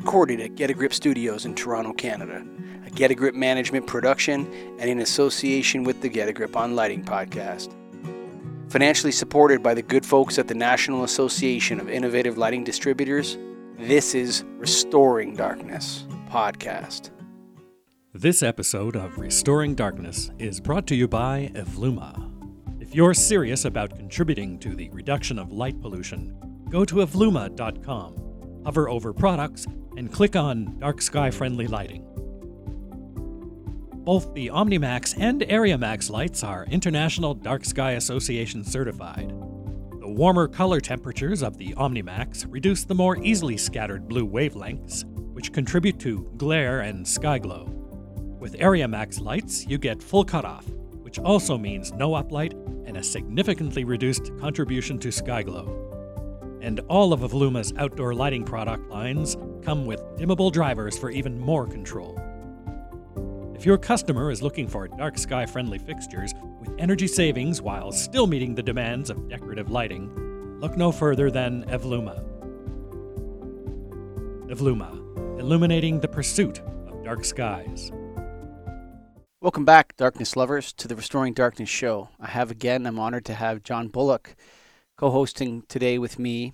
recorded 0.00 0.40
at 0.40 0.54
Get 0.54 0.70
a 0.70 0.72
Grip 0.72 0.94
Studios 0.94 1.44
in 1.44 1.54
Toronto, 1.54 1.92
Canada, 1.92 2.42
a 2.86 2.90
Get 2.90 3.10
a 3.10 3.14
Grip 3.14 3.34
management 3.34 3.86
production, 3.86 4.50
and 4.78 4.88
in 4.88 5.00
association 5.00 5.84
with 5.84 6.00
the 6.00 6.08
Get 6.08 6.26
a 6.26 6.32
Grip 6.32 6.56
on 6.56 6.74
Lighting 6.74 7.04
podcast. 7.04 7.74
Financially 8.70 9.12
supported 9.12 9.62
by 9.62 9.74
the 9.74 9.82
good 9.82 10.06
folks 10.06 10.38
at 10.38 10.48
the 10.48 10.54
National 10.54 11.04
Association 11.04 11.78
of 11.78 11.90
Innovative 11.90 12.38
Lighting 12.38 12.64
Distributors, 12.64 13.36
this 13.76 14.14
is 14.14 14.42
Restoring 14.56 15.36
Darkness 15.36 16.06
podcast. 16.30 17.10
This 18.14 18.42
episode 18.42 18.96
of 18.96 19.18
Restoring 19.18 19.74
Darkness 19.74 20.30
is 20.38 20.60
brought 20.60 20.86
to 20.86 20.94
you 20.94 21.08
by 21.08 21.50
Evluma. 21.52 22.26
If 22.80 22.94
you're 22.94 23.12
serious 23.12 23.66
about 23.66 23.96
contributing 23.96 24.58
to 24.60 24.74
the 24.74 24.88
reduction 24.94 25.38
of 25.38 25.52
light 25.52 25.78
pollution, 25.82 26.64
go 26.70 26.86
to 26.86 26.96
evluma.com, 26.96 28.29
hover 28.64 28.88
over 28.88 29.12
products, 29.12 29.66
and 29.96 30.12
click 30.12 30.36
on 30.36 30.78
Dark 30.78 31.02
Sky 31.02 31.30
Friendly 31.30 31.66
Lighting. 31.66 32.06
Both 34.04 34.32
the 34.34 34.48
OmniMax 34.48 35.20
and 35.20 35.42
AreaMax 35.42 36.10
lights 36.10 36.42
are 36.42 36.64
International 36.70 37.34
Dark 37.34 37.64
Sky 37.64 37.92
Association 37.92 38.64
certified. 38.64 39.28
The 40.00 40.08
warmer 40.08 40.48
color 40.48 40.80
temperatures 40.80 41.42
of 41.42 41.58
the 41.58 41.74
OmniMax 41.74 42.46
reduce 42.48 42.84
the 42.84 42.94
more 42.94 43.18
easily 43.18 43.56
scattered 43.56 44.08
blue 44.08 44.26
wavelengths, 44.26 45.04
which 45.34 45.52
contribute 45.52 45.98
to 46.00 46.32
glare 46.38 46.80
and 46.80 47.06
sky 47.06 47.38
glow. 47.38 47.64
With 48.40 48.58
AreaMax 48.58 49.20
lights, 49.20 49.66
you 49.66 49.76
get 49.76 50.02
full 50.02 50.24
cutoff, 50.24 50.66
which 51.02 51.18
also 51.18 51.58
means 51.58 51.92
no 51.92 52.12
uplight 52.12 52.54
and 52.86 52.96
a 52.96 53.02
significantly 53.02 53.84
reduced 53.84 54.36
contribution 54.38 54.98
to 55.00 55.12
sky 55.12 55.42
glow. 55.42 55.89
And 56.60 56.80
all 56.88 57.12
of 57.12 57.20
Evluma's 57.20 57.72
outdoor 57.78 58.14
lighting 58.14 58.44
product 58.44 58.88
lines 58.90 59.36
come 59.62 59.86
with 59.86 60.00
dimmable 60.16 60.52
drivers 60.52 60.98
for 60.98 61.10
even 61.10 61.40
more 61.40 61.66
control. 61.66 62.20
If 63.54 63.66
your 63.66 63.78
customer 63.78 64.30
is 64.30 64.42
looking 64.42 64.68
for 64.68 64.88
dark 64.88 65.18
sky 65.18 65.46
friendly 65.46 65.78
fixtures 65.78 66.32
with 66.60 66.74
energy 66.78 67.06
savings 67.06 67.60
while 67.60 67.92
still 67.92 68.26
meeting 68.26 68.54
the 68.54 68.62
demands 68.62 69.10
of 69.10 69.28
decorative 69.28 69.70
lighting, 69.70 70.10
look 70.60 70.76
no 70.76 70.92
further 70.92 71.30
than 71.30 71.64
Evluma. 71.64 72.24
Evluma, 74.48 75.38
illuminating 75.38 76.00
the 76.00 76.08
pursuit 76.08 76.60
of 76.88 77.04
dark 77.04 77.24
skies. 77.24 77.90
Welcome 79.42 79.64
back, 79.64 79.96
darkness 79.96 80.36
lovers, 80.36 80.72
to 80.74 80.88
the 80.88 80.96
Restoring 80.96 81.32
Darkness 81.32 81.68
show. 81.70 82.10
I 82.20 82.28
have 82.28 82.50
again, 82.50 82.84
I'm 82.86 82.98
honored 82.98 83.24
to 83.26 83.34
have 83.34 83.62
John 83.62 83.88
Bullock 83.88 84.36
co 84.96 85.10
hosting 85.10 85.62
today 85.68 85.98
with 85.98 86.18
me 86.18 86.52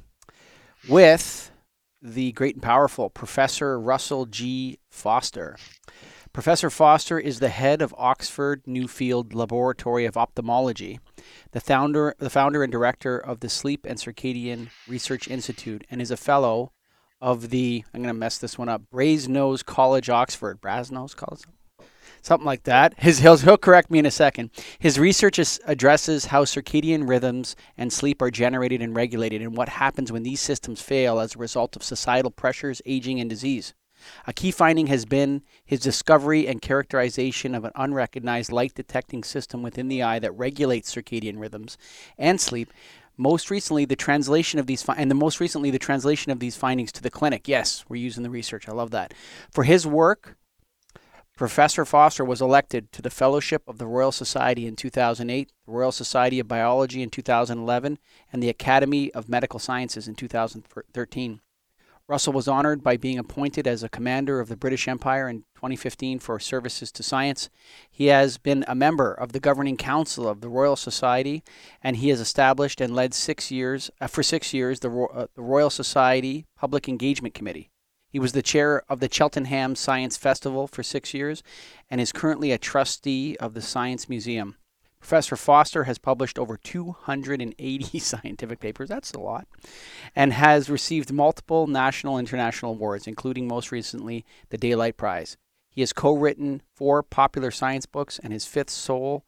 with 0.89 1.51
the 2.01 2.33
great 2.33 2.55
and 2.55 2.62
powerful 2.62 3.11
Professor 3.11 3.79
Russell 3.81 4.27
G. 4.27 4.79
Foster. 4.89 5.56
Professor 6.33 6.69
Foster 6.69 7.19
is 7.19 7.41
the 7.41 7.48
head 7.48 7.81
of 7.81 7.95
Oxford 7.97 8.62
Nuffield 8.65 9.34
Laboratory 9.34 10.05
of 10.05 10.17
Ophthalmology, 10.17 11.01
the 11.53 11.61
founder, 11.61 12.14
the 12.19 12.31
founder 12.31 12.62
and 12.62 12.70
director 12.70 13.19
of 13.19 13.41
the 13.41 13.48
Sleep 13.48 13.87
and 13.89 13.98
Circadian 13.98 14.69
Research 14.87 15.29
Institute, 15.29 15.84
and 15.91 16.03
is 16.03 16.11
a 16.11 16.17
fellow 16.17 16.73
of 17.20 17.48
the, 17.48 17.84
I'm 17.95 18.03
going 18.03 18.14
to 18.14 18.19
mess 18.19 18.37
this 18.39 18.59
one 18.59 18.69
up, 18.69 18.83
Brasenose 18.92 19.64
College, 19.64 20.11
Oxford. 20.11 20.61
Brasenose 20.61 21.17
College? 21.17 21.41
Something 22.22 22.47
like 22.47 22.64
that. 22.64 22.95
His, 22.98 23.20
he'll, 23.20 23.36
he'll 23.36 23.56
correct 23.56 23.91
me 23.91 23.98
in 23.98 24.06
a 24.06 24.11
second. 24.11 24.50
His 24.78 24.98
research 24.98 25.39
is, 25.39 25.61
addresses 25.67 26.27
how 26.27 26.45
circadian 26.45 27.08
rhythms 27.08 27.56
and 27.77 27.92
sleep 27.92 28.20
are 28.20 28.31
generated 28.31 28.83
and 28.83 28.97
regulated 28.97 29.42
and 29.42 29.56
what 29.56 29.69
happens 29.69 30.11
when 30.11 30.23
these 30.23 30.41
systems 30.41 30.81
fail 30.81 31.20
as 31.20 31.34
a 31.34 31.39
result 31.39 31.77
of 31.77 31.83
societal 31.83 32.31
pressures, 32.31 32.83
aging, 32.84 33.20
and 33.20 33.31
disease. 33.31 33.75
A 34.27 34.33
key 34.33 34.50
finding 34.50 34.89
has 34.89 35.05
been 35.05 35.42
his 35.64 35.81
discovery 35.81 36.47
and 36.47 36.61
characterization 36.61 37.55
of 37.55 37.64
an 37.64 37.73
unrecognized 37.75 38.53
light 38.53 38.75
detecting 38.75 39.25
system 39.25 39.62
within 39.62 39.89
the 39.89 40.03
eye 40.03 40.19
that 40.19 40.36
regulates 40.36 40.95
circadian 40.95 41.39
rhythms 41.40 41.79
and 42.19 42.40
sleep. 42.40 42.73
Most 43.17 43.51
recently, 43.51 43.86
the 43.86 43.96
translation 43.96 44.58
of 44.58 44.67
these 44.67 44.83
fi- 44.83 44.96
and 44.96 45.11
the 45.11 45.14
most 45.14 45.40
recently 45.40 45.70
the 45.70 45.79
translation 45.79 46.30
of 46.30 46.39
these 46.39 46.57
findings 46.57 46.92
to 46.92 47.02
the 47.02 47.11
clinic. 47.11 47.48
Yes, 47.48 47.85
we're 47.89 47.96
using 47.96 48.23
the 48.23 48.30
research. 48.30 48.69
I 48.69 48.73
love 48.73 48.90
that. 48.90 49.14
For 49.51 49.64
his 49.64 49.86
work, 49.86 50.36
Professor 51.36 51.85
Foster 51.85 52.24
was 52.24 52.41
elected 52.41 52.91
to 52.92 53.02
the 53.02 53.11
Fellowship 53.11 53.63
of 53.69 53.77
the 53.77 53.86
Royal 53.86 54.11
Society 54.11 54.67
in 54.67 54.74
2008, 54.74 55.52
the 55.67 55.70
Royal 55.70 55.92
Society 55.92 56.41
of 56.41 56.48
Biology 56.48 57.02
in 57.02 57.11
2011, 57.11 57.98
and 58.33 58.42
the 58.42 58.48
Academy 58.48 59.13
of 59.13 59.29
Medical 59.29 59.58
Sciences 59.58 60.08
in 60.08 60.14
2013. 60.14 61.42
Russell 62.08 62.33
was 62.33 62.48
honored 62.48 62.83
by 62.83 62.96
being 62.96 63.19
appointed 63.19 63.67
as 63.67 63.83
a 63.83 63.91
commander 63.91 64.41
of 64.41 64.48
the 64.48 64.57
British 64.57 64.89
Empire 64.89 65.29
in 65.29 65.41
2015 65.57 66.20
for 66.20 66.41
services 66.41 66.91
to 66.92 67.02
science. 67.02 67.51
He 67.91 68.07
has 68.07 68.39
been 68.39 68.64
a 68.67 68.75
member 68.75 69.13
of 69.13 69.33
the 69.33 69.41
governing 69.41 69.77
council 69.77 70.27
of 70.27 70.41
the 70.41 70.48
Royal 70.48 70.77
Society, 70.77 71.42
and 71.83 71.96
he 71.96 72.08
has 72.08 72.20
established 72.20 72.80
and 72.80 72.95
led 72.95 73.13
six 73.13 73.51
years 73.51 73.91
uh, 74.01 74.07
for 74.07 74.23
six 74.23 74.55
years 74.55 74.80
the, 74.80 74.91
uh, 74.91 75.27
the 75.35 75.42
Royal 75.42 75.69
Society 75.69 76.46
Public 76.57 76.89
Engagement 76.89 77.35
Committee. 77.35 77.69
He 78.16 78.20
was 78.20 78.32
the 78.32 78.40
chair 78.40 78.82
of 78.88 79.00
the 79.00 79.12
Cheltenham 79.12 79.77
Science 79.77 80.16
Festival 80.16 80.66
for 80.66 80.82
six 80.82 81.12
years, 81.12 81.42
and 81.90 82.00
is 82.00 82.12
currently 82.12 82.50
a 82.50 82.56
trustee 82.56 83.36
of 83.36 83.52
the 83.52 83.60
Science 83.60 84.08
Museum. 84.08 84.56
Professor 85.00 85.36
Foster 85.36 85.84
has 85.84 85.98
published 85.98 86.38
over 86.38 86.56
280 86.56 87.98
scientific 87.98 88.58
papers, 88.58 88.88
that's 88.88 89.12
a 89.12 89.20
lot, 89.20 89.46
and 90.14 90.32
has 90.32 90.70
received 90.70 91.12
multiple 91.12 91.66
national 91.66 92.16
and 92.16 92.27
international 92.27 92.72
awards, 92.72 93.06
including 93.06 93.46
most 93.46 93.70
recently 93.70 94.24
the 94.48 94.56
Daylight 94.56 94.96
Prize. 94.96 95.36
He 95.68 95.83
has 95.83 95.92
co-written 95.92 96.62
four 96.74 97.02
popular 97.02 97.50
science 97.50 97.84
books 97.84 98.18
and 98.22 98.33
his 98.33 98.46
fifth 98.46 98.70
sole 98.70 99.27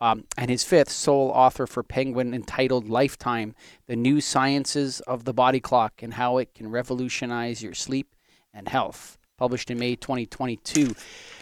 um, 0.00 0.26
and 0.36 0.48
his 0.48 0.62
fifth 0.62 0.90
sole 0.90 1.30
author 1.30 1.66
for 1.66 1.82
Penguin 1.82 2.32
entitled 2.32 2.88
Lifetime: 2.88 3.56
The 3.88 3.96
New 3.96 4.20
Sciences 4.20 5.00
of 5.08 5.24
the 5.24 5.34
Body 5.34 5.58
Clock 5.58 6.04
and 6.04 6.14
How 6.14 6.38
It 6.38 6.54
Can 6.54 6.70
Revolutionize 6.70 7.64
Your 7.64 7.74
Sleep 7.74 8.14
and 8.58 8.68
Health, 8.68 9.16
published 9.38 9.70
in 9.70 9.78
May 9.78 9.94
2022. 9.94 10.94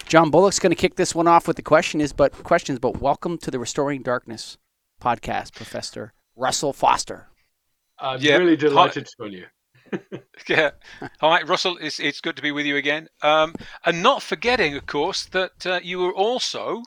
John 0.07 0.31
Bullock's 0.31 0.59
going 0.59 0.71
to 0.71 0.77
kick 0.77 0.95
this 0.95 1.15
one 1.15 1.27
off 1.27 1.49
with 1.49 1.57
the 1.57 1.63
question 1.63 2.01
is, 2.01 2.13
but 2.13 2.33
questions. 2.45 2.79
But 2.79 3.01
welcome 3.01 3.39
to 3.39 3.51
the 3.51 3.59
Restoring 3.59 4.03
Darkness 4.03 4.59
podcast, 5.01 5.55
Professor 5.55 6.13
Russell 6.37 6.75
Foster. 6.75 7.29
I'm 7.99 8.21
yeah. 8.21 8.37
really 8.37 8.57
delighted 8.57 9.09
Hi. 9.19 9.25
to 9.25 9.31
join 9.31 9.33
you. 9.33 10.21
yeah. 10.49 10.71
Hi, 11.21 11.43
Russell. 11.43 11.79
It's, 11.81 11.99
it's 11.99 12.21
good 12.21 12.37
to 12.37 12.43
be 12.43 12.53
with 12.53 12.67
you 12.67 12.77
again. 12.77 13.09
Um, 13.23 13.55
and 13.85 14.03
not 14.03 14.23
forgetting, 14.23 14.77
of 14.77 14.87
course, 14.87 15.25
that 15.27 15.67
uh, 15.67 15.81
you 15.83 15.99
were 15.99 16.15
also 16.15 16.83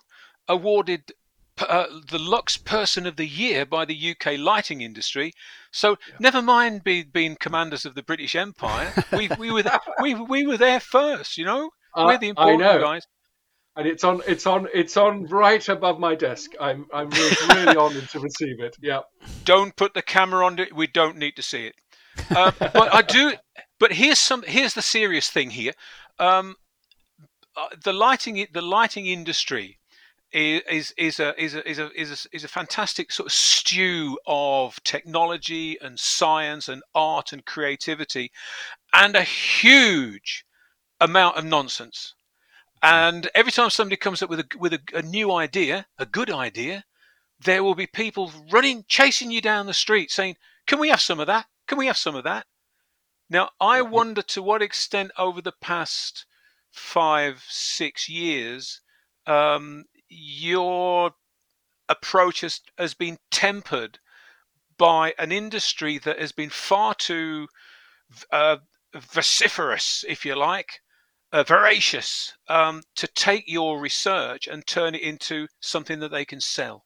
awarded 0.47 1.11
uh, 1.57 1.87
the 2.09 2.19
Lux 2.19 2.55
Person 2.57 3.07
of 3.07 3.15
the 3.15 3.25
Year 3.25 3.65
by 3.65 3.85
the 3.85 4.11
UK 4.11 4.37
lighting 4.37 4.81
industry. 4.81 5.33
So 5.71 5.91
yeah. 5.91 6.15
never 6.19 6.41
mind 6.41 6.83
be, 6.83 7.03
being 7.03 7.35
commanders 7.39 7.85
of 7.85 7.95
the 7.95 8.03
British 8.03 8.35
Empire. 8.35 8.91
We, 9.11 9.29
we, 9.39 9.51
were, 9.51 9.63
we, 10.01 10.15
we 10.15 10.45
were 10.45 10.57
there 10.57 10.79
first, 10.79 11.37
you 11.37 11.45
know? 11.45 11.69
Uh, 11.95 12.05
We're 12.07 12.17
the 12.17 12.29
important 12.29 12.61
guys. 12.61 13.05
And 13.75 13.87
it's 13.87 14.03
on, 14.03 14.21
it's 14.27 14.45
on, 14.45 14.67
it's 14.73 14.97
on 14.97 15.25
right 15.27 15.67
above 15.69 15.99
my 15.99 16.15
desk. 16.15 16.51
I'm, 16.59 16.85
I'm 16.93 17.09
really, 17.09 17.35
really 17.49 17.77
honoured 17.77 18.09
to 18.09 18.19
receive 18.19 18.59
it. 18.59 18.75
Yeah. 18.81 19.01
Don't 19.45 19.75
put 19.75 19.93
the 19.93 20.01
camera 20.01 20.45
on 20.45 20.59
it. 20.59 20.75
We 20.75 20.87
don't 20.87 21.17
need 21.17 21.35
to 21.37 21.43
see 21.43 21.67
it. 21.67 21.75
Uh, 22.29 22.51
but 22.59 22.93
I 22.93 23.01
do. 23.01 23.33
But 23.79 23.93
here's 23.93 24.19
some. 24.19 24.43
Here's 24.43 24.73
the 24.73 24.81
serious 24.81 25.29
thing 25.29 25.51
here. 25.51 25.73
Um, 26.17 26.55
uh, 27.55 27.67
the 27.83 27.93
lighting, 27.93 28.45
the 28.51 28.61
lighting 28.61 29.05
industry 29.05 29.78
is 30.31 30.93
is 30.97 31.19
a 31.19 31.41
is 31.41 31.55
a 31.55 31.67
is 31.67 31.79
a 31.79 31.91
is 31.99 32.25
a, 32.25 32.35
is 32.35 32.43
a 32.43 32.47
fantastic 32.47 33.11
sort 33.11 33.27
of 33.27 33.33
stew 33.33 34.19
of 34.27 34.81
technology 34.83 35.77
and 35.81 35.99
science 35.99 36.67
and 36.67 36.83
art 36.93 37.33
and 37.33 37.45
creativity, 37.45 38.31
and 38.93 39.15
a 39.15 39.23
huge 39.23 40.45
amount 40.99 41.37
of 41.37 41.45
nonsense. 41.45 42.13
And 42.81 43.29
every 43.35 43.51
time 43.51 43.69
somebody 43.69 43.97
comes 43.97 44.21
up 44.21 44.29
with 44.29 44.39
a 44.39 44.47
with 44.57 44.73
a, 44.73 44.79
a, 44.93 45.01
new 45.01 45.31
idea, 45.31 45.87
a 45.97 46.05
good 46.05 46.29
idea, 46.29 46.85
there 47.39 47.63
will 47.63 47.75
be 47.75 47.87
people 47.87 48.31
running, 48.51 48.85
chasing 48.87 49.31
you 49.31 49.41
down 49.41 49.65
the 49.65 49.73
street, 49.73 50.11
saying, 50.11 50.35
"Can 50.67 50.79
we 50.79 50.89
have 50.89 51.01
some 51.01 51.19
of 51.19 51.27
that? 51.27 51.47
Can 51.67 51.77
we 51.77 51.87
have 51.87 51.97
some 51.97 52.15
of 52.15 52.23
that?" 52.23 52.45
Now, 53.29 53.49
I 53.59 53.81
wonder 53.81 54.21
to 54.21 54.41
what 54.41 54.61
extent 54.61 55.11
over 55.17 55.41
the 55.41 55.53
past 55.61 56.25
five, 56.71 57.43
six 57.47 58.07
years, 58.07 58.81
um, 59.27 59.85
your 60.09 61.11
approach 61.87 62.41
has, 62.41 62.61
has 62.77 62.93
been 62.93 63.17
tempered 63.31 63.99
by 64.77 65.13
an 65.17 65.31
industry 65.31 65.97
that 65.99 66.19
has 66.19 66.31
been 66.31 66.49
far 66.49 66.93
too 66.95 67.47
uh, 68.31 68.57
vociferous, 68.95 70.03
if 70.07 70.25
you 70.25 70.35
like, 70.35 70.81
uh, 71.31 71.43
voracious 71.43 72.33
um, 72.47 72.81
to 72.95 73.07
take 73.07 73.43
your 73.47 73.79
research 73.79 74.47
and 74.47 74.65
turn 74.65 74.95
it 74.95 75.01
into 75.01 75.47
something 75.59 75.99
that 75.99 76.11
they 76.11 76.25
can 76.25 76.41
sell. 76.41 76.85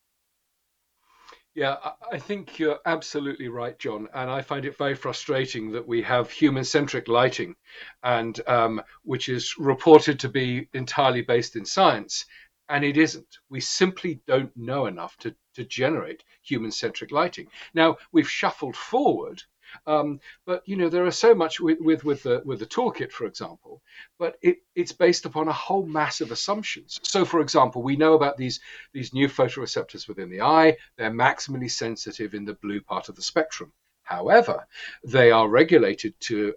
Yeah, 1.55 1.77
I 2.11 2.17
think 2.17 2.57
you're 2.57 2.79
absolutely 2.87 3.47
right, 3.47 3.77
John. 3.77 4.09
And 4.15 4.29
I 4.29 4.41
find 4.41 4.65
it 4.65 4.75
very 4.75 4.95
frustrating 4.95 5.71
that 5.73 5.87
we 5.87 6.01
have 6.01 6.31
human 6.31 6.63
centric 6.63 7.07
lighting, 7.07 7.55
and 8.01 8.41
um, 8.47 8.81
which 9.03 9.29
is 9.29 9.55
reported 9.59 10.19
to 10.21 10.29
be 10.29 10.67
entirely 10.73 11.21
based 11.21 11.55
in 11.55 11.63
science. 11.63 12.25
And 12.69 12.83
it 12.83 12.97
isn't. 12.97 13.39
We 13.49 13.59
simply 13.59 14.21
don't 14.25 14.55
know 14.55 14.85
enough 14.85 15.17
to, 15.17 15.35
to 15.55 15.65
generate 15.65 16.23
human 16.41 16.71
centric 16.71 17.11
lighting. 17.11 17.47
Now, 17.73 17.97
we've 18.11 18.29
shuffled 18.29 18.75
forward 18.75 19.43
um, 19.87 20.19
but 20.45 20.61
you 20.67 20.75
know, 20.75 20.89
there 20.89 21.05
are 21.05 21.11
so 21.11 21.33
much 21.33 21.59
with, 21.59 21.79
with, 21.79 22.03
with 22.03 22.23
the 22.23 22.41
with 22.45 22.59
the 22.59 22.65
toolkit, 22.65 23.11
for 23.11 23.25
example, 23.25 23.81
but 24.19 24.37
it, 24.41 24.57
it's 24.75 24.91
based 24.91 25.25
upon 25.25 25.47
a 25.47 25.53
whole 25.53 25.85
mass 25.85 26.21
of 26.21 26.31
assumptions. 26.31 26.99
So, 27.03 27.25
for 27.25 27.39
example, 27.39 27.81
we 27.81 27.95
know 27.95 28.13
about 28.13 28.37
these 28.37 28.59
these 28.93 29.13
new 29.13 29.27
photoreceptors 29.27 30.07
within 30.07 30.29
the 30.29 30.41
eye. 30.41 30.77
They're 30.97 31.11
maximally 31.11 31.71
sensitive 31.71 32.33
in 32.33 32.45
the 32.45 32.55
blue 32.55 32.81
part 32.81 33.09
of 33.09 33.15
the 33.15 33.21
spectrum. 33.21 33.71
However, 34.03 34.67
they 35.03 35.31
are 35.31 35.47
regulated 35.47 36.19
to 36.21 36.53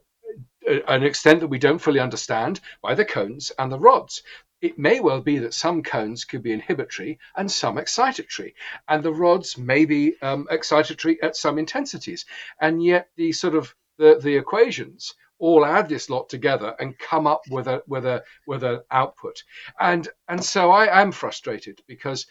an 0.88 1.05
extent 1.05 1.41
that 1.41 1.47
we 1.47 1.58
don't 1.58 1.79
fully 1.79 2.00
understand 2.00 2.61
by 2.82 2.94
the 2.94 3.05
cones 3.05 3.53
and 3.56 3.70
the 3.70 3.79
rods 3.79 4.23
it 4.66 4.76
may 4.76 4.98
well 4.98 5.20
be 5.20 5.38
that 5.38 5.54
some 5.54 5.80
cones 5.80 6.24
could 6.24 6.42
be 6.42 6.52
inhibitory 6.52 7.20
and 7.36 7.50
some 7.50 7.76
excitatory, 7.76 8.52
and 8.88 9.00
the 9.02 9.12
rods 9.12 9.56
may 9.56 9.84
be 9.84 10.20
um, 10.22 10.48
excitatory 10.50 11.16
at 11.22 11.36
some 11.36 11.56
intensities, 11.56 12.26
and 12.60 12.82
yet 12.82 13.08
the 13.14 13.30
sort 13.30 13.54
of 13.54 13.72
the, 13.96 14.18
the 14.20 14.36
equations 14.36 15.14
all 15.38 15.64
add 15.64 15.88
this 15.88 16.10
lot 16.10 16.28
together 16.28 16.74
and 16.80 16.98
come 16.98 17.28
up 17.28 17.42
with 17.48 17.68
a 17.68 17.80
with 17.86 18.04
a 18.06 18.24
with 18.46 18.64
an 18.64 18.80
output, 18.90 19.44
and 19.78 20.08
and 20.28 20.44
so 20.44 20.72
I 20.72 21.00
am 21.00 21.12
frustrated 21.12 21.80
because 21.86 22.26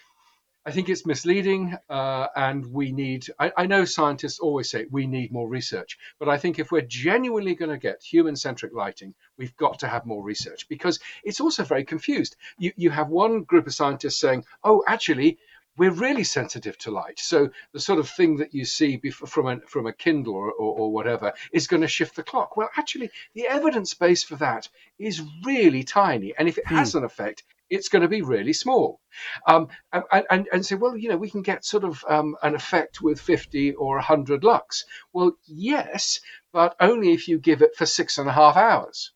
I 0.67 0.71
think 0.71 0.89
it's 0.89 1.05
misleading, 1.05 1.77
uh, 1.89 2.27
and 2.35 2.65
we 2.65 2.91
need. 2.91 3.27
I, 3.39 3.51
I, 3.55 3.65
know 3.67 3.85
scientists 3.85 4.39
always 4.39 4.71
say 4.71 4.87
we 4.89 5.05
need 5.05 5.31
more 5.31 5.47
research, 5.47 5.99
but 6.17 6.27
I 6.27 6.37
think 6.37 6.57
if 6.57 6.71
we're 6.71 6.81
genuinely 6.81 7.53
going 7.53 7.69
to 7.69 7.77
get 7.77 8.01
human 8.01 8.35
centric 8.35 8.73
lighting, 8.73 9.13
we've 9.37 9.55
got 9.57 9.77
to 9.79 9.87
have 9.87 10.07
more 10.07 10.23
research 10.23 10.67
because 10.67 10.99
it's 11.23 11.39
also 11.39 11.63
very 11.63 11.85
confused. 11.85 12.35
You, 12.57 12.71
you 12.77 12.89
have 12.89 13.09
one 13.09 13.43
group 13.43 13.67
of 13.67 13.75
scientists 13.75 14.19
saying, 14.19 14.43
oh, 14.63 14.83
actually, 14.87 15.37
we're 15.77 15.91
really 15.91 16.23
sensitive 16.23 16.77
to 16.79 16.91
light. 16.91 17.19
So 17.19 17.51
the 17.73 17.79
sort 17.79 17.99
of 17.99 18.09
thing 18.09 18.37
that 18.37 18.55
you 18.55 18.65
see 18.65 18.99
from 19.11 19.47
a, 19.47 19.59
from 19.67 19.85
a 19.85 19.93
Kindle 19.93 20.33
or, 20.33 20.51
or, 20.51 20.79
or 20.79 20.91
whatever 20.91 21.33
is 21.51 21.67
going 21.67 21.81
to 21.81 21.87
shift 21.87 22.15
the 22.15 22.23
clock. 22.23 22.57
Well, 22.57 22.69
actually, 22.75 23.11
the 23.33 23.47
evidence 23.47 23.93
base 23.93 24.23
for 24.23 24.37
that 24.37 24.69
is 24.97 25.21
really 25.43 25.83
tiny. 25.83 26.33
And 26.37 26.47
if 26.47 26.57
it 26.57 26.65
has 26.65 26.93
hmm. 26.93 26.99
an 26.99 27.03
effect, 27.03 27.43
it's 27.69 27.89
going 27.89 28.01
to 28.01 28.07
be 28.07 28.21
really 28.21 28.53
small. 28.53 28.99
Um, 29.47 29.69
and, 29.91 30.03
and, 30.29 30.47
and 30.51 30.65
say, 30.65 30.75
well, 30.75 30.95
you 30.95 31.09
know, 31.09 31.17
we 31.17 31.29
can 31.29 31.41
get 31.41 31.65
sort 31.65 31.83
of 31.83 32.03
um, 32.07 32.35
an 32.43 32.55
effect 32.55 33.01
with 33.01 33.19
50 33.19 33.73
or 33.73 33.95
100 33.95 34.43
lux. 34.43 34.85
Well, 35.13 35.37
yes, 35.45 36.19
but 36.51 36.75
only 36.79 37.13
if 37.13 37.27
you 37.27 37.39
give 37.39 37.61
it 37.61 37.75
for 37.75 37.85
six 37.85 38.17
and 38.17 38.29
a 38.29 38.33
half 38.33 38.55
hours. 38.55 39.11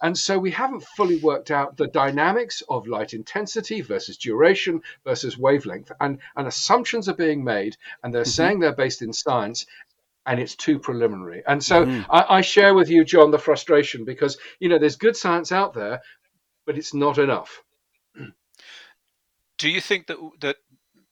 And 0.00 0.16
so 0.16 0.38
we 0.38 0.52
haven't 0.52 0.84
fully 0.96 1.16
worked 1.16 1.50
out 1.50 1.76
the 1.76 1.88
dynamics 1.88 2.62
of 2.68 2.86
light 2.86 3.12
intensity 3.12 3.80
versus 3.80 4.16
duration 4.16 4.82
versus 5.04 5.36
wavelength. 5.36 5.90
And, 6.00 6.20
and 6.36 6.46
assumptions 6.46 7.08
are 7.08 7.14
being 7.14 7.42
made, 7.44 7.76
and 8.02 8.14
they're 8.14 8.22
mm-hmm. 8.22 8.30
saying 8.30 8.60
they're 8.60 8.72
based 8.72 9.02
in 9.02 9.12
science, 9.12 9.66
and 10.26 10.40
it's 10.40 10.54
too 10.54 10.78
preliminary. 10.78 11.42
And 11.46 11.62
so 11.62 11.84
mm-hmm. 11.84 12.10
I, 12.10 12.36
I, 12.36 12.40
share 12.40 12.72
with 12.74 12.88
you, 12.88 13.04
John, 13.04 13.30
the 13.30 13.38
frustration 13.38 14.04
because 14.04 14.38
you 14.58 14.68
know 14.68 14.78
there's 14.78 14.96
good 14.96 15.16
science 15.16 15.52
out 15.52 15.74
there, 15.74 16.00
but 16.66 16.78
it's 16.78 16.94
not 16.94 17.18
enough. 17.18 17.62
Do 19.58 19.68
you 19.68 19.80
think 19.80 20.06
that 20.06 20.18
that 20.40 20.56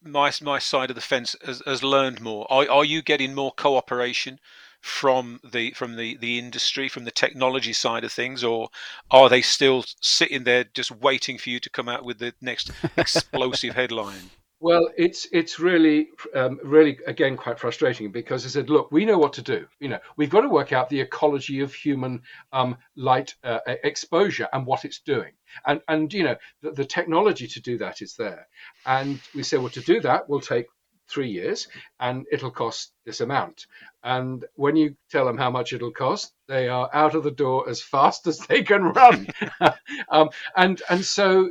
my 0.03 0.33
my 0.43 0.59
side 0.59 0.91
of 0.91 0.97
the 0.97 1.03
fence 1.03 1.37
has, 1.45 1.63
has 1.67 1.83
learned 1.83 2.21
more? 2.21 2.47
Are, 2.51 2.69
are 2.69 2.85
you 2.85 3.03
getting 3.03 3.35
more 3.35 3.53
cooperation 3.53 4.41
from 4.81 5.41
the 5.45 5.71
from 5.73 5.97
the 5.97 6.17
the 6.17 6.39
industry, 6.39 6.89
from 6.89 7.05
the 7.05 7.11
technology 7.11 7.73
side 7.73 8.05
of 8.05 8.13
things, 8.13 8.43
or 8.43 8.69
are 9.11 9.29
they 9.29 9.41
still 9.41 9.85
sitting 10.01 10.45
there 10.45 10.65
just 10.65 10.91
waiting 10.91 11.39
for 11.39 11.51
you 11.51 11.61
to 11.61 11.71
come 11.71 11.89
out 11.89 12.05
with 12.05 12.19
the 12.19 12.35
next 12.41 12.71
explosive 12.97 13.75
headline? 13.75 14.31
Well, 14.65 14.91
it's 14.97 15.27
it's 15.33 15.59
really 15.59 16.11
um, 16.37 16.61
really 16.63 16.97
again 17.09 17.37
quite 17.37 17.59
frustrating 17.59 18.13
because 18.13 18.47
I 18.47 18.49
said, 18.49 18.71
look, 18.71 18.93
we 18.93 19.05
know 19.05 19.19
what 19.19 19.33
to 19.33 19.43
do. 19.43 19.67
You 19.81 19.89
know, 19.89 19.99
we've 20.17 20.31
got 20.31 20.43
to 20.43 20.49
work 20.49 20.73
out 20.73 20.89
the 20.89 21.01
ecology 21.01 21.59
of 21.59 21.75
human 21.75 22.23
um, 22.53 22.77
light 22.95 23.35
uh, 23.43 23.59
exposure 23.67 24.49
and 24.53 24.65
what 24.65 24.85
it's 24.85 25.01
doing, 25.01 25.33
and 25.67 25.81
and 25.89 26.13
you 26.13 26.25
know 26.25 26.37
the, 26.63 26.73
the, 26.73 26.85
technology 26.85 27.47
to 27.47 27.61
do 27.61 27.79
that 27.79 28.03
is 28.03 28.15
there. 28.17 28.47
And 28.87 29.21
we 29.35 29.43
say, 29.43 29.59
well, 29.59 29.71
to 29.71 29.81
do 29.81 30.01
that 30.01 30.29
we'll 30.29 30.41
take 30.41 30.67
three 31.09 31.31
years, 31.31 31.69
and 32.01 32.27
it'll 32.33 32.51
cost 32.51 32.93
this 33.05 33.21
amount. 33.21 33.67
And 34.03 34.45
when 34.55 34.77
you 34.77 34.97
tell 35.11 35.27
them 35.27 35.37
how 35.37 35.51
much 35.51 35.73
it'll 35.73 35.93
cost, 35.93 36.33
they 36.49 36.69
are 36.69 36.89
out 36.93 37.15
of 37.15 37.25
the 37.25 37.31
door 37.31 37.69
as 37.69 37.83
fast 37.95 38.27
as 38.27 38.39
they 38.39 38.63
can 38.63 38.85
run. 38.85 39.29
um, 40.09 40.31
and 40.57 40.81
and 40.89 41.05
so 41.05 41.51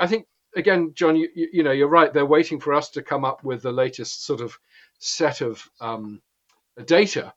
I 0.00 0.06
think 0.06 0.26
again, 0.56 0.92
John, 0.94 1.16
you, 1.16 1.28
you, 1.34 1.62
know, 1.62 1.72
you're 1.72 1.88
right. 1.88 2.12
They're 2.12 2.26
waiting 2.26 2.60
for 2.60 2.74
us 2.74 2.90
to 2.90 3.02
come 3.02 3.24
up 3.24 3.44
with 3.44 3.62
the 3.62 3.72
latest 3.72 4.24
sort 4.24 4.40
of 4.40 4.58
set 4.98 5.40
of 5.40 5.62
um, 5.80 6.20
data. 6.84 7.32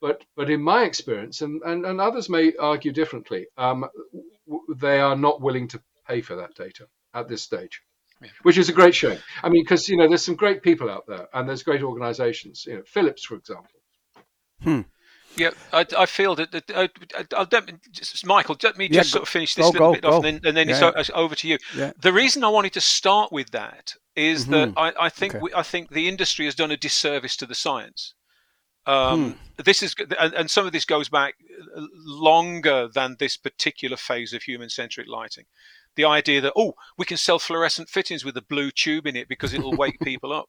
But, 0.00 0.24
but 0.36 0.50
in 0.50 0.60
my 0.62 0.82
experience, 0.84 1.42
and, 1.42 1.62
and, 1.62 1.86
and 1.86 2.00
others 2.00 2.28
may 2.28 2.54
argue 2.56 2.92
differently, 2.92 3.46
um, 3.56 3.84
they 4.76 5.00
are 5.00 5.16
not 5.16 5.40
willing 5.40 5.68
to 5.68 5.82
pay 6.06 6.20
for 6.20 6.36
that 6.36 6.54
data 6.54 6.86
at 7.14 7.28
this 7.28 7.42
stage, 7.42 7.82
yeah. 8.20 8.28
which 8.42 8.58
is 8.58 8.68
a 8.68 8.72
great 8.72 8.94
shame. 8.94 9.18
I 9.42 9.48
mean, 9.48 9.62
because 9.64 9.88
you 9.88 9.96
know, 9.96 10.08
there's 10.08 10.24
some 10.24 10.36
great 10.36 10.62
people 10.62 10.90
out 10.90 11.04
there, 11.06 11.28
and 11.32 11.48
there's 11.48 11.62
great 11.62 11.82
organisations. 11.82 12.64
You 12.66 12.76
know, 12.76 12.82
Philips, 12.86 13.24
for 13.24 13.36
example. 13.36 13.80
Hmm. 14.62 14.80
Yeah, 15.36 15.50
I, 15.72 15.86
I 15.96 16.06
feel 16.06 16.34
that. 16.34 16.52
that 16.52 16.70
uh, 16.70 16.88
I'll, 17.34 17.46
just, 17.90 18.26
Michael, 18.26 18.56
let 18.62 18.76
me 18.76 18.88
just 18.88 19.08
yeah, 19.08 19.12
sort 19.12 19.22
of 19.22 19.28
finish 19.28 19.54
this 19.54 19.64
go, 19.64 19.70
little 19.70 19.88
go, 19.88 19.92
bit 19.94 20.02
go. 20.02 20.08
off, 20.08 20.14
and 20.16 20.24
then, 20.24 20.40
and 20.44 20.56
then 20.56 20.68
yeah, 20.68 20.92
it's 20.96 21.08
yeah. 21.08 21.14
over 21.14 21.34
to 21.34 21.48
you. 21.48 21.58
The 22.00 22.12
reason 22.12 22.44
I 22.44 22.48
wanted 22.48 22.74
to 22.74 22.80
start 22.80 23.32
with 23.32 23.50
that 23.50 23.94
is 24.14 24.42
mm-hmm. 24.42 24.52
that 24.52 24.72
I, 24.76 25.06
I 25.06 25.08
think 25.08 25.34
okay. 25.34 25.42
we, 25.42 25.54
I 25.54 25.62
think 25.62 25.90
the 25.90 26.08
industry 26.08 26.44
has 26.44 26.54
done 26.54 26.70
a 26.70 26.76
disservice 26.76 27.36
to 27.36 27.46
the 27.46 27.54
science. 27.54 28.14
Um, 28.86 29.32
hmm. 29.32 29.62
This 29.64 29.82
is, 29.82 29.94
and, 30.18 30.34
and 30.34 30.50
some 30.50 30.66
of 30.66 30.72
this 30.72 30.84
goes 30.84 31.08
back 31.08 31.34
longer 31.76 32.88
than 32.92 33.16
this 33.18 33.36
particular 33.36 33.96
phase 33.96 34.32
of 34.32 34.42
human-centric 34.42 35.08
lighting. 35.08 35.44
The 35.94 36.04
idea 36.04 36.40
that 36.40 36.54
oh, 36.56 36.74
we 36.96 37.04
can 37.04 37.16
sell 37.16 37.38
fluorescent 37.38 37.88
fittings 37.88 38.24
with 38.24 38.36
a 38.36 38.42
blue 38.42 38.70
tube 38.70 39.06
in 39.06 39.14
it 39.14 39.28
because 39.28 39.52
it'll 39.52 39.76
wake 39.76 40.00
people 40.02 40.32
up. 40.32 40.48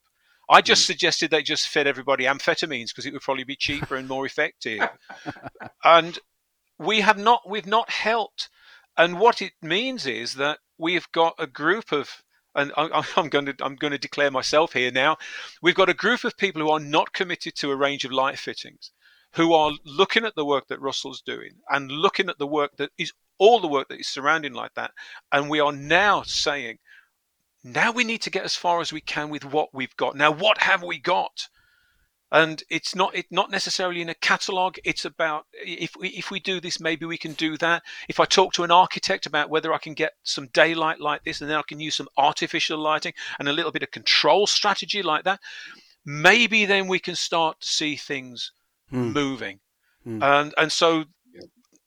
I 0.50 0.62
just 0.62 0.83
mm. 0.83 0.88
suggested 0.88 1.31
they 1.31 1.44
just 1.44 1.68
fed 1.68 1.88
everybody 1.88 2.25
amphetamines 2.25 2.88
because 2.88 3.06
it 3.06 3.13
would 3.13 3.21
probably 3.21 3.44
be 3.44 3.56
cheaper 3.56 3.95
and 3.95 4.07
more 4.07 4.25
effective. 4.25 4.81
and 5.83 6.19
we 6.77 7.01
have 7.01 7.18
not 7.18 7.41
we've 7.47 7.68
not 7.68 7.89
helped. 7.89 8.50
And 8.97 9.19
what 9.19 9.41
it 9.41 9.53
means 9.62 10.06
is 10.06 10.35
that 10.35 10.59
we've 10.78 11.11
got 11.11 11.35
a 11.40 11.47
group 11.47 11.92
of 11.92 12.23
and 12.56 12.72
I'm 12.76 13.30
going 13.30 13.45
to 13.45 13.56
I'm 13.62 13.76
going 13.76 13.92
to 13.92 13.98
declare 13.98 14.31
myself 14.31 14.74
here 14.74 14.92
now. 14.92 15.18
We've 15.62 15.76
got 15.76 15.90
a 15.90 15.94
group 15.94 16.24
of 16.24 16.38
people 16.38 16.62
who 16.62 16.69
are 16.69 16.80
not 16.80 17.14
committed 17.14 17.56
to 17.56 17.72
a 17.72 17.76
range 17.76 18.06
of 18.06 18.12
light 18.12 18.38
fittings, 18.38 18.92
who 19.33 19.54
are 19.54 19.72
looking 19.86 20.26
at 20.26 20.36
the 20.36 20.45
work 20.45 20.68
that 20.68 20.81
Russell's 20.81 21.22
doing 21.22 21.52
and 21.69 21.92
looking 21.92 22.30
at 22.30 22.38
the 22.38 22.48
work 22.48 22.78
that 22.78 22.92
is 22.98 23.14
all 23.38 23.60
the 23.60 23.68
work 23.68 23.90
that 23.90 24.00
is 24.00 24.07
surrounding 24.07 24.54
like 24.54 24.74
that, 24.76 24.92
and 25.31 25.50
we 25.50 25.60
are 25.60 25.72
now 25.72 26.22
saying 26.24 26.78
now 27.64 27.92
we 27.92 28.04
need 28.04 28.22
to 28.24 28.30
get 28.30 28.44
as 28.44 28.56
far 28.56 28.81
as 28.81 28.92
we 28.92 29.02
can 29.02 29.30
with 29.30 29.45
what 29.45 29.74
we've 29.74 29.95
got. 29.95 30.16
Now, 30.16 30.31
what 30.31 30.57
have 30.60 30.83
we 30.83 31.00
got? 31.00 31.48
And 32.33 32.63
it's 32.71 32.95
not 32.95 33.16
it 33.16 33.28
not 33.30 33.52
necessarily 33.52 34.02
in 34.02 34.09
a 34.09 34.16
catalog. 34.16 34.78
It's 34.83 35.06
about 35.06 35.45
if 35.54 35.95
we 35.95 36.09
if 36.09 36.31
we 36.31 36.40
do 36.40 36.59
this, 36.59 36.80
maybe 36.80 37.06
we 37.06 37.18
can 37.18 37.33
do 37.33 37.57
that. 37.57 37.83
If 38.09 38.19
I 38.19 38.25
talk 38.25 38.54
to 38.54 38.63
an 38.63 38.71
architect 38.71 39.28
about 39.28 39.52
whether 39.52 39.71
I 39.71 39.78
can 39.78 39.94
get 39.94 40.13
some 40.23 40.47
daylight 40.47 40.99
like 40.99 41.23
this, 41.23 41.42
and 41.42 41.49
then 41.49 41.59
I 41.59 41.63
can 41.68 41.80
use 41.80 41.95
some 41.95 42.07
artificial 42.18 42.80
lighting 42.80 43.13
and 43.37 43.47
a 43.47 43.54
little 43.54 43.71
bit 43.71 43.83
of 43.83 43.92
control 43.92 44.47
strategy 44.47 45.04
like 45.04 45.25
that, 45.25 45.40
maybe 46.06 46.66
then 46.66 46.87
we 46.87 46.97
can 46.97 47.16
start 47.16 47.61
to 47.61 47.68
see 47.68 47.95
things 47.95 48.52
hmm. 48.90 49.11
moving. 49.11 49.59
Hmm. 50.04 50.23
And 50.23 50.54
and 50.57 50.71
so 50.71 51.06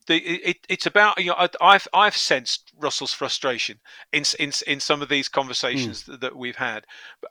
the, 0.07 0.17
it, 0.19 0.59
it's 0.69 0.87
about 0.87 1.19
you 1.19 1.27
know 1.27 1.49
I, 1.61 1.73
have 1.73 1.89
I've 1.93 2.17
sensed 2.17 2.73
Russell's 2.79 3.13
frustration 3.13 3.81
in 4.13 4.25
in 4.39 4.53
in 4.67 4.81
some 4.81 5.03
of 5.03 5.09
these 5.09 5.29
conversations 5.29 6.03
mm. 6.03 6.07
that, 6.07 6.21
that, 6.21 6.37
we've 6.37 6.57
had, 6.57 6.85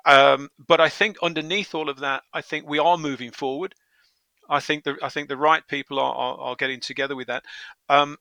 um, 0.05 0.49
but 0.67 0.81
I 0.81 0.89
think 0.89 1.17
underneath 1.21 1.73
all 1.73 1.89
of 1.89 1.99
that, 1.99 2.23
I 2.33 2.41
think 2.41 2.67
we 2.67 2.79
are 2.79 2.97
moving 2.97 3.31
forward. 3.31 3.75
I 4.49 4.59
think 4.59 4.83
the 4.83 4.97
I 5.01 5.09
think 5.09 5.29
the 5.29 5.37
right 5.37 5.65
people 5.67 5.99
are 5.99 6.13
are, 6.13 6.37
are 6.37 6.55
getting 6.55 6.79
together 6.79 7.15
with 7.15 7.27
that, 7.27 7.45
um, 7.89 8.17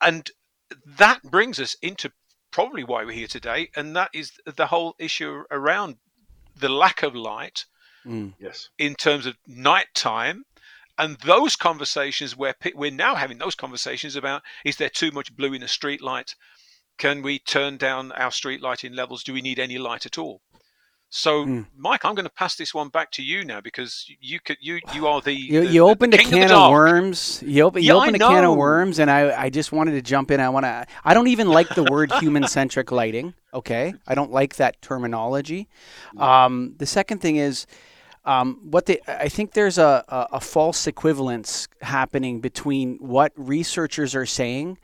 and 0.00 0.30
that 0.98 1.22
brings 1.22 1.58
us 1.58 1.76
into 1.82 2.12
probably 2.50 2.84
why 2.84 3.04
we're 3.04 3.12
here 3.12 3.26
today, 3.26 3.70
and 3.74 3.96
that 3.96 4.10
is 4.14 4.32
the 4.44 4.66
whole 4.66 4.94
issue 4.98 5.44
around 5.50 5.96
the 6.56 6.68
lack 6.68 7.02
of 7.02 7.14
light. 7.14 7.64
Mm. 8.06 8.34
Yes. 8.38 8.68
In 8.78 8.94
terms 8.94 9.24
of 9.24 9.34
nighttime 9.46 10.44
and 10.98 11.16
those 11.18 11.56
conversations 11.56 12.36
where 12.36 12.54
we're 12.74 12.90
now 12.90 13.14
having 13.14 13.38
those 13.38 13.54
conversations 13.54 14.16
about 14.16 14.42
is 14.64 14.76
there 14.76 14.88
too 14.88 15.10
much 15.10 15.34
blue 15.36 15.52
in 15.52 15.62
a 15.62 15.68
street 15.68 16.02
light 16.02 16.34
can 16.98 17.22
we 17.22 17.38
turn 17.38 17.76
down 17.76 18.12
our 18.12 18.30
street 18.30 18.62
lighting 18.62 18.94
levels 18.94 19.24
do 19.24 19.32
we 19.32 19.42
need 19.42 19.58
any 19.58 19.78
light 19.78 20.06
at 20.06 20.18
all 20.18 20.40
So, 21.16 21.46
mm. 21.46 21.66
Mike, 21.76 22.04
I'm 22.04 22.16
going 22.16 22.26
to 22.26 22.32
pass 22.32 22.56
this 22.56 22.74
one 22.74 22.88
back 22.88 23.12
to 23.12 23.22
you 23.22 23.44
now 23.44 23.60
because 23.60 24.04
you 24.20 24.40
could 24.40 24.56
you 24.60 24.80
you 24.92 25.06
are 25.06 25.20
the 25.20 25.32
you, 25.32 25.60
the, 25.60 25.66
you 25.68 25.86
opened 25.86 26.12
a 26.12 26.18
can 26.18 26.50
of, 26.50 26.58
of, 26.58 26.70
worms. 26.72 27.40
You, 27.46 27.62
open, 27.62 27.84
yeah, 27.84 27.92
you 27.92 28.00
opened 28.00 28.16
a 28.16 28.18
can 28.18 28.42
of 28.42 28.56
worms, 28.56 28.98
and 28.98 29.08
I 29.08 29.44
I 29.44 29.48
just 29.48 29.70
wanted 29.70 29.92
to 29.92 30.02
jump 30.02 30.32
in. 30.32 30.40
I 30.40 30.48
want 30.48 30.64
to. 30.64 30.84
I 31.04 31.14
don't 31.14 31.28
even 31.28 31.48
like 31.48 31.68
the 31.76 31.84
word 31.84 32.10
human 32.20 32.48
centric 32.48 32.90
lighting. 32.90 33.34
Okay, 33.52 33.94
I 34.08 34.16
don't 34.16 34.32
like 34.32 34.56
that 34.56 34.82
terminology. 34.82 35.68
Um, 36.16 36.74
the 36.78 36.86
second 36.86 37.20
thing 37.20 37.36
is. 37.36 37.66
Um, 38.24 38.58
what 38.70 38.86
they, 38.86 39.00
I 39.06 39.28
think 39.28 39.52
there's 39.52 39.78
a, 39.78 40.04
a, 40.08 40.36
a 40.36 40.40
false 40.40 40.86
equivalence 40.86 41.68
happening 41.82 42.40
between 42.40 42.96
what 42.98 43.32
researchers 43.36 44.14
are 44.14 44.26
saying 44.26 44.78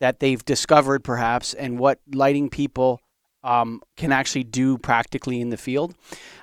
that 0.00 0.20
they've 0.20 0.44
discovered, 0.44 1.04
perhaps, 1.04 1.54
and 1.54 1.78
what 1.78 2.00
lighting 2.12 2.50
people 2.50 3.00
um, 3.44 3.82
can 3.96 4.12
actually 4.12 4.44
do 4.44 4.78
practically 4.78 5.40
in 5.40 5.50
the 5.50 5.56
field. 5.56 5.94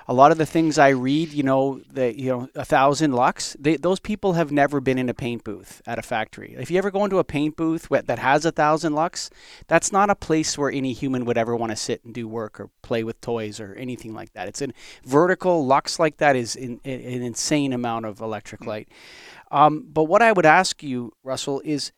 A 0.08 0.14
lot 0.14 0.32
of 0.32 0.38
the 0.38 0.46
things 0.46 0.76
I 0.76 0.88
read, 0.88 1.32
you 1.32 1.42
know, 1.42 1.80
the 1.90 2.18
you 2.18 2.30
know 2.30 2.48
a 2.54 2.64
thousand 2.64 3.12
lux, 3.12 3.56
they, 3.58 3.76
those 3.76 4.00
people 4.00 4.32
have 4.32 4.50
never 4.50 4.80
been 4.80 4.98
in 4.98 5.08
a 5.08 5.14
paint 5.14 5.44
booth 5.44 5.80
at 5.86 5.98
a 5.98 6.02
factory. 6.02 6.54
If 6.58 6.70
you 6.70 6.78
ever 6.78 6.90
go 6.90 7.04
into 7.04 7.18
a 7.18 7.24
paint 7.24 7.56
booth 7.56 7.88
that 7.90 8.18
has 8.18 8.44
a 8.44 8.52
thousand 8.52 8.94
lux, 8.94 9.30
that's 9.68 9.92
not 9.92 10.10
a 10.10 10.14
place 10.14 10.58
where 10.58 10.70
any 10.70 10.92
human 10.92 11.24
would 11.24 11.38
ever 11.38 11.54
want 11.54 11.70
to 11.70 11.76
sit 11.76 12.04
and 12.04 12.12
do 12.12 12.26
work 12.26 12.58
or 12.58 12.70
play 12.82 13.04
with 13.04 13.20
toys 13.20 13.60
or 13.60 13.74
anything 13.74 14.12
like 14.12 14.32
that. 14.32 14.48
It's 14.48 14.60
a 14.60 14.68
vertical 15.04 15.64
lux 15.64 15.98
like 15.98 16.16
that 16.16 16.34
is 16.34 16.56
in, 16.56 16.80
in, 16.84 17.00
an 17.00 17.22
insane 17.22 17.72
amount 17.72 18.06
of 18.06 18.20
electric 18.20 18.66
light. 18.66 18.88
Um, 19.52 19.86
but 19.92 20.04
what 20.04 20.22
I 20.22 20.32
would 20.32 20.46
ask 20.46 20.82
you, 20.82 21.12
Russell, 21.22 21.60
is 21.64 21.92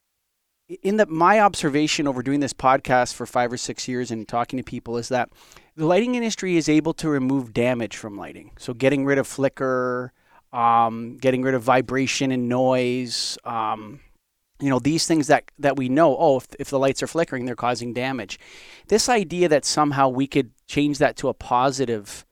in 0.83 0.97
the 0.97 1.07
my 1.07 1.41
observation 1.41 2.07
over 2.07 2.23
doing 2.23 2.41
this 2.41 2.53
podcast 2.53 3.15
for 3.15 3.27
five 3.27 3.53
or 3.53 3.57
six 3.57 3.89
years 3.89 4.11
and 4.11 4.27
talking 4.29 4.57
to 4.57 4.63
people 4.63 4.97
is 4.97 5.09
that 5.09 5.31
the 5.77 5.87
lighting 5.87 6.15
industry 6.15 6.57
is 6.57 6.69
able 6.69 6.95
to 6.95 7.09
remove 7.09 7.53
damage 7.53 7.97
from 7.97 8.17
lighting. 8.17 8.53
So 8.59 8.75
getting 8.75 9.05
rid 9.05 9.19
of 9.19 9.27
flicker, 9.27 10.13
um, 10.53 11.17
getting 11.19 11.43
rid 11.43 11.55
of 11.55 11.63
vibration 11.63 12.31
and 12.31 12.49
noise. 12.49 13.39
Um, 13.45 14.01
you 14.61 14.71
know 14.71 14.79
these 14.79 15.07
things 15.07 15.27
that 15.27 15.51
that 15.59 15.77
we 15.77 15.89
know. 15.89 16.17
Oh, 16.17 16.37
if, 16.37 16.47
if 16.61 16.71
the 16.71 16.79
lights 16.79 17.03
are 17.03 17.09
flickering, 17.09 17.47
they're 17.47 17.57
causing 17.57 17.93
damage. 17.93 18.39
This 18.89 19.09
idea 19.09 19.49
that 19.49 19.65
somehow 19.65 20.09
we 20.09 20.27
could 20.27 20.53
change 20.67 20.99
that 20.99 21.17
to 21.17 21.29
a 21.29 21.35
positive, 21.35 22.25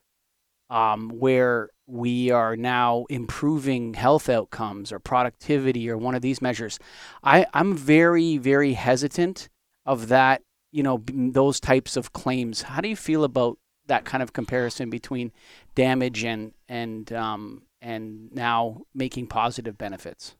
um, 0.71 1.09
where 1.09 1.69
we 1.85 2.31
are 2.31 2.55
now 2.55 3.05
improving 3.09 3.93
health 3.93 4.29
outcomes 4.29 4.91
or 4.91 4.99
productivity 4.99 5.89
or 5.89 5.97
one 5.97 6.15
of 6.15 6.21
these 6.21 6.41
measures. 6.41 6.79
I, 7.23 7.45
I'm 7.53 7.75
very, 7.75 8.37
very 8.37 8.73
hesitant 8.73 9.49
of 9.85 10.07
that, 10.07 10.41
you 10.71 10.81
know, 10.81 11.03
those 11.05 11.59
types 11.59 11.97
of 11.97 12.13
claims. 12.13 12.61
How 12.63 12.79
do 12.79 12.87
you 12.87 12.95
feel 12.95 13.25
about 13.25 13.57
that 13.87 14.05
kind 14.05 14.23
of 14.23 14.31
comparison 14.31 14.89
between 14.89 15.33
damage 15.75 16.23
and 16.23 16.53
and 16.69 17.11
um, 17.11 17.63
and 17.81 18.31
now 18.31 18.83
making 18.95 19.27
positive 19.27 19.77
benefits? 19.77 20.35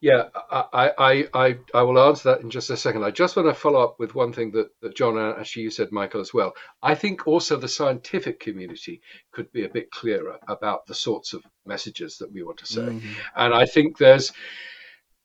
Yeah, 0.00 0.24
I, 0.50 0.90
I, 0.98 1.28
I, 1.34 1.58
I 1.74 1.82
will 1.82 1.98
answer 1.98 2.30
that 2.30 2.42
in 2.42 2.50
just 2.50 2.70
a 2.70 2.76
second. 2.76 3.04
I 3.04 3.10
just 3.10 3.36
want 3.36 3.48
to 3.48 3.54
follow 3.54 3.82
up 3.82 3.98
with 3.98 4.14
one 4.14 4.32
thing 4.32 4.50
that, 4.52 4.68
that 4.80 4.96
John 4.96 5.18
and 5.18 5.38
actually 5.38 5.64
you 5.64 5.70
said, 5.70 5.92
Michael, 5.92 6.20
as 6.20 6.32
well. 6.32 6.54
I 6.82 6.94
think 6.94 7.26
also 7.26 7.56
the 7.56 7.68
scientific 7.68 8.40
community 8.40 9.00
could 9.32 9.50
be 9.52 9.64
a 9.64 9.68
bit 9.68 9.90
clearer 9.90 10.38
about 10.48 10.86
the 10.86 10.94
sorts 10.94 11.32
of 11.32 11.42
messages 11.66 12.18
that 12.18 12.32
we 12.32 12.42
want 12.42 12.58
to 12.58 12.66
say. 12.66 12.82
Mm-hmm. 12.82 13.12
And 13.36 13.54
I 13.54 13.66
think 13.66 13.98
there's 13.98 14.32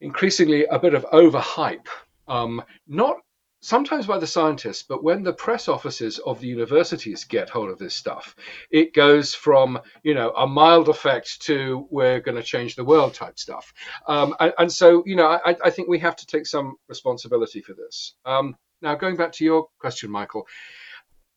increasingly 0.02 0.66
a 0.66 0.80
bit 0.80 0.94
of 0.94 1.06
overhype, 1.06 1.88
um, 2.28 2.64
not 2.88 3.18
sometimes 3.62 4.08
by 4.08 4.18
the 4.18 4.28
scientists, 4.28 4.84
but 4.84 5.04
when 5.04 5.24
the 5.24 5.34
press 5.34 5.68
offices 5.68 6.20
of 6.20 6.40
the 6.40 6.48
universities 6.48 7.26
get 7.26 7.50
hold 7.50 7.70
of 7.70 7.78
this 7.78 7.94
stuff, 7.94 8.36
it 8.72 8.94
goes 8.94 9.34
from 9.34 9.80
you 10.04 10.14
know 10.14 10.32
a 10.32 10.48
mild 10.48 10.90
effect 10.90 11.42
to 11.44 11.88
we're 11.90 12.20
going 12.20 12.38
to 12.38 12.44
change 12.44 12.76
the 12.76 12.84
world 12.84 13.14
type 13.14 13.38
stuff. 13.38 13.74
Um, 14.08 14.36
and, 14.40 14.54
and, 14.58 14.72
so 14.72 15.04
you 15.06 15.16
know 15.16 15.28
I, 15.28 15.56
I, 15.64 15.70
think 15.70 15.88
we 15.88 16.00
have 16.00 16.16
to 16.18 16.26
take 16.26 16.46
some 16.46 16.76
responsibility 16.88 17.62
for 17.62 17.74
this. 17.74 18.16
Um, 18.26 18.56
now 18.82 18.96
going 18.96 19.18
back 19.18 19.34
to 19.34 19.46
your 19.46 19.68
question, 19.80 20.10
Michael. 20.10 20.48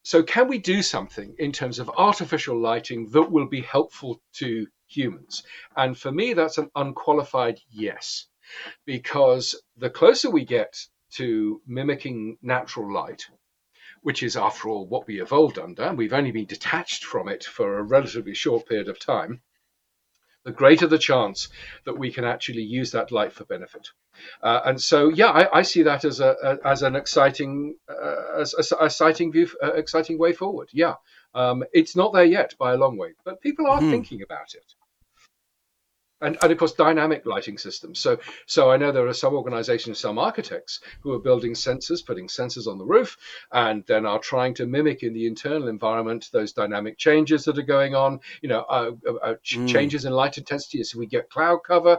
So 0.05 0.23
can 0.23 0.49
we 0.49 0.59
do 0.59 0.83
something 0.83 1.35
in 1.39 1.53
terms 1.53 1.79
of 1.79 1.89
artificial 1.97 2.59
lighting 2.59 3.09
that 3.11 3.31
will 3.31 3.47
be 3.47 3.61
helpful 3.61 4.21
to 4.35 4.67
humans? 4.89 5.45
And 5.77 5.97
for 5.97 6.11
me, 6.11 6.33
that's 6.35 6.59
an 6.59 6.71
unqualified 6.75 7.61
yes 7.71 8.27
because 8.85 9.55
the 9.77 9.91
closer 9.91 10.29
we 10.29 10.45
get 10.45 10.77
to 11.17 11.61
mimicking 11.67 12.39
natural 12.43 12.93
light, 12.93 13.27
which 14.03 14.23
is, 14.23 14.37
after 14.37 14.69
all, 14.69 14.87
what 14.87 15.07
we 15.07 15.21
evolved 15.21 15.59
under. 15.59 15.83
And 15.83 15.99
we've 15.99 16.13
only 16.13 16.33
been 16.33 16.47
detached 16.47 17.05
from 17.05 17.29
it 17.29 17.45
for 17.45 17.79
a 17.79 17.83
relatively 17.83 18.35
short 18.35 18.67
period 18.67 18.89
of 18.89 18.99
time. 18.99 19.43
The 20.45 20.53
greater 20.53 20.89
the 20.89 20.99
chance 20.99 21.49
that 21.85 21.99
we 21.99 22.13
can 22.13 22.25
actually 22.25 22.63
use 22.63 22.91
that 22.93 23.13
light 23.13 23.33
for 23.33 23.45
benefit. 23.45 23.89
Uh, 24.43 24.61
and 24.65 24.81
so, 24.81 25.09
yeah, 25.09 25.31
I, 25.31 25.59
I, 25.59 25.63
see 25.63 25.85
that 25.85 26.05
as 26.05 26.19
a, 26.21 26.37
a 26.43 26.69
as 26.69 26.83
an 26.83 26.97
exciting, 26.97 27.77
uh, 27.89 28.41
as 28.41 28.55
a, 28.73 28.85
exciting 28.85 29.31
view, 29.33 29.49
uh, 29.63 29.73
exciting 29.73 30.19
way 30.19 30.33
forward. 30.33 30.69
Yeah, 30.73 30.97
um, 31.35 31.65
it's 31.73 31.95
not 31.95 32.13
there 32.13 32.25
yet 32.25 32.55
by 32.59 32.73
a 32.73 32.77
long 32.77 32.97
way, 32.97 33.15
but 33.25 33.41
people 33.41 33.69
are 33.69 33.81
mm. 33.81 33.91
thinking 33.91 34.21
about 34.23 34.55
it 34.55 34.75
and, 36.23 36.39
and 36.41 36.53
of 36.53 36.59
course 36.59 36.73
dynamic 36.73 37.27
lighting 37.27 37.59
systems. 37.59 37.99
So 37.99 38.19
so 38.47 38.71
I 38.71 38.77
know 38.77 38.93
there 38.93 39.07
are 39.07 39.13
some 39.13 39.35
organizations, 39.35 39.99
some 39.99 40.19
architects 40.19 40.81
who 41.01 41.13
are 41.13 41.19
building 41.19 41.53
sensors, 41.53 42.05
putting 42.05 42.29
sensors 42.29 42.67
on 42.67 42.79
the 42.79 42.85
roof, 42.85 43.17
and 43.53 43.85
then 43.87 44.07
are 44.07 44.19
trying 44.19 44.55
to 44.55 44.67
mimic 44.67 45.03
in 45.03 45.13
the 45.13 45.27
internal 45.27 45.69
environment 45.69 46.31
those 46.33 46.53
dynamic 46.53 46.97
changes 46.99 47.45
that 47.45 47.59
are 47.59 47.63
going 47.63 47.95
on. 47.95 48.21
You 48.41 48.49
know, 48.49 48.61
uh, 48.69 48.93
uh, 49.07 49.15
uh 49.15 49.35
mm. 49.45 49.69
changes 49.69 50.05
in 50.05 50.13
light 50.13 50.39
intensity 50.39 50.81
as 50.81 50.95
we 50.95 51.07
get 51.07 51.31
cloud 51.31 51.59
cover, 51.67 51.99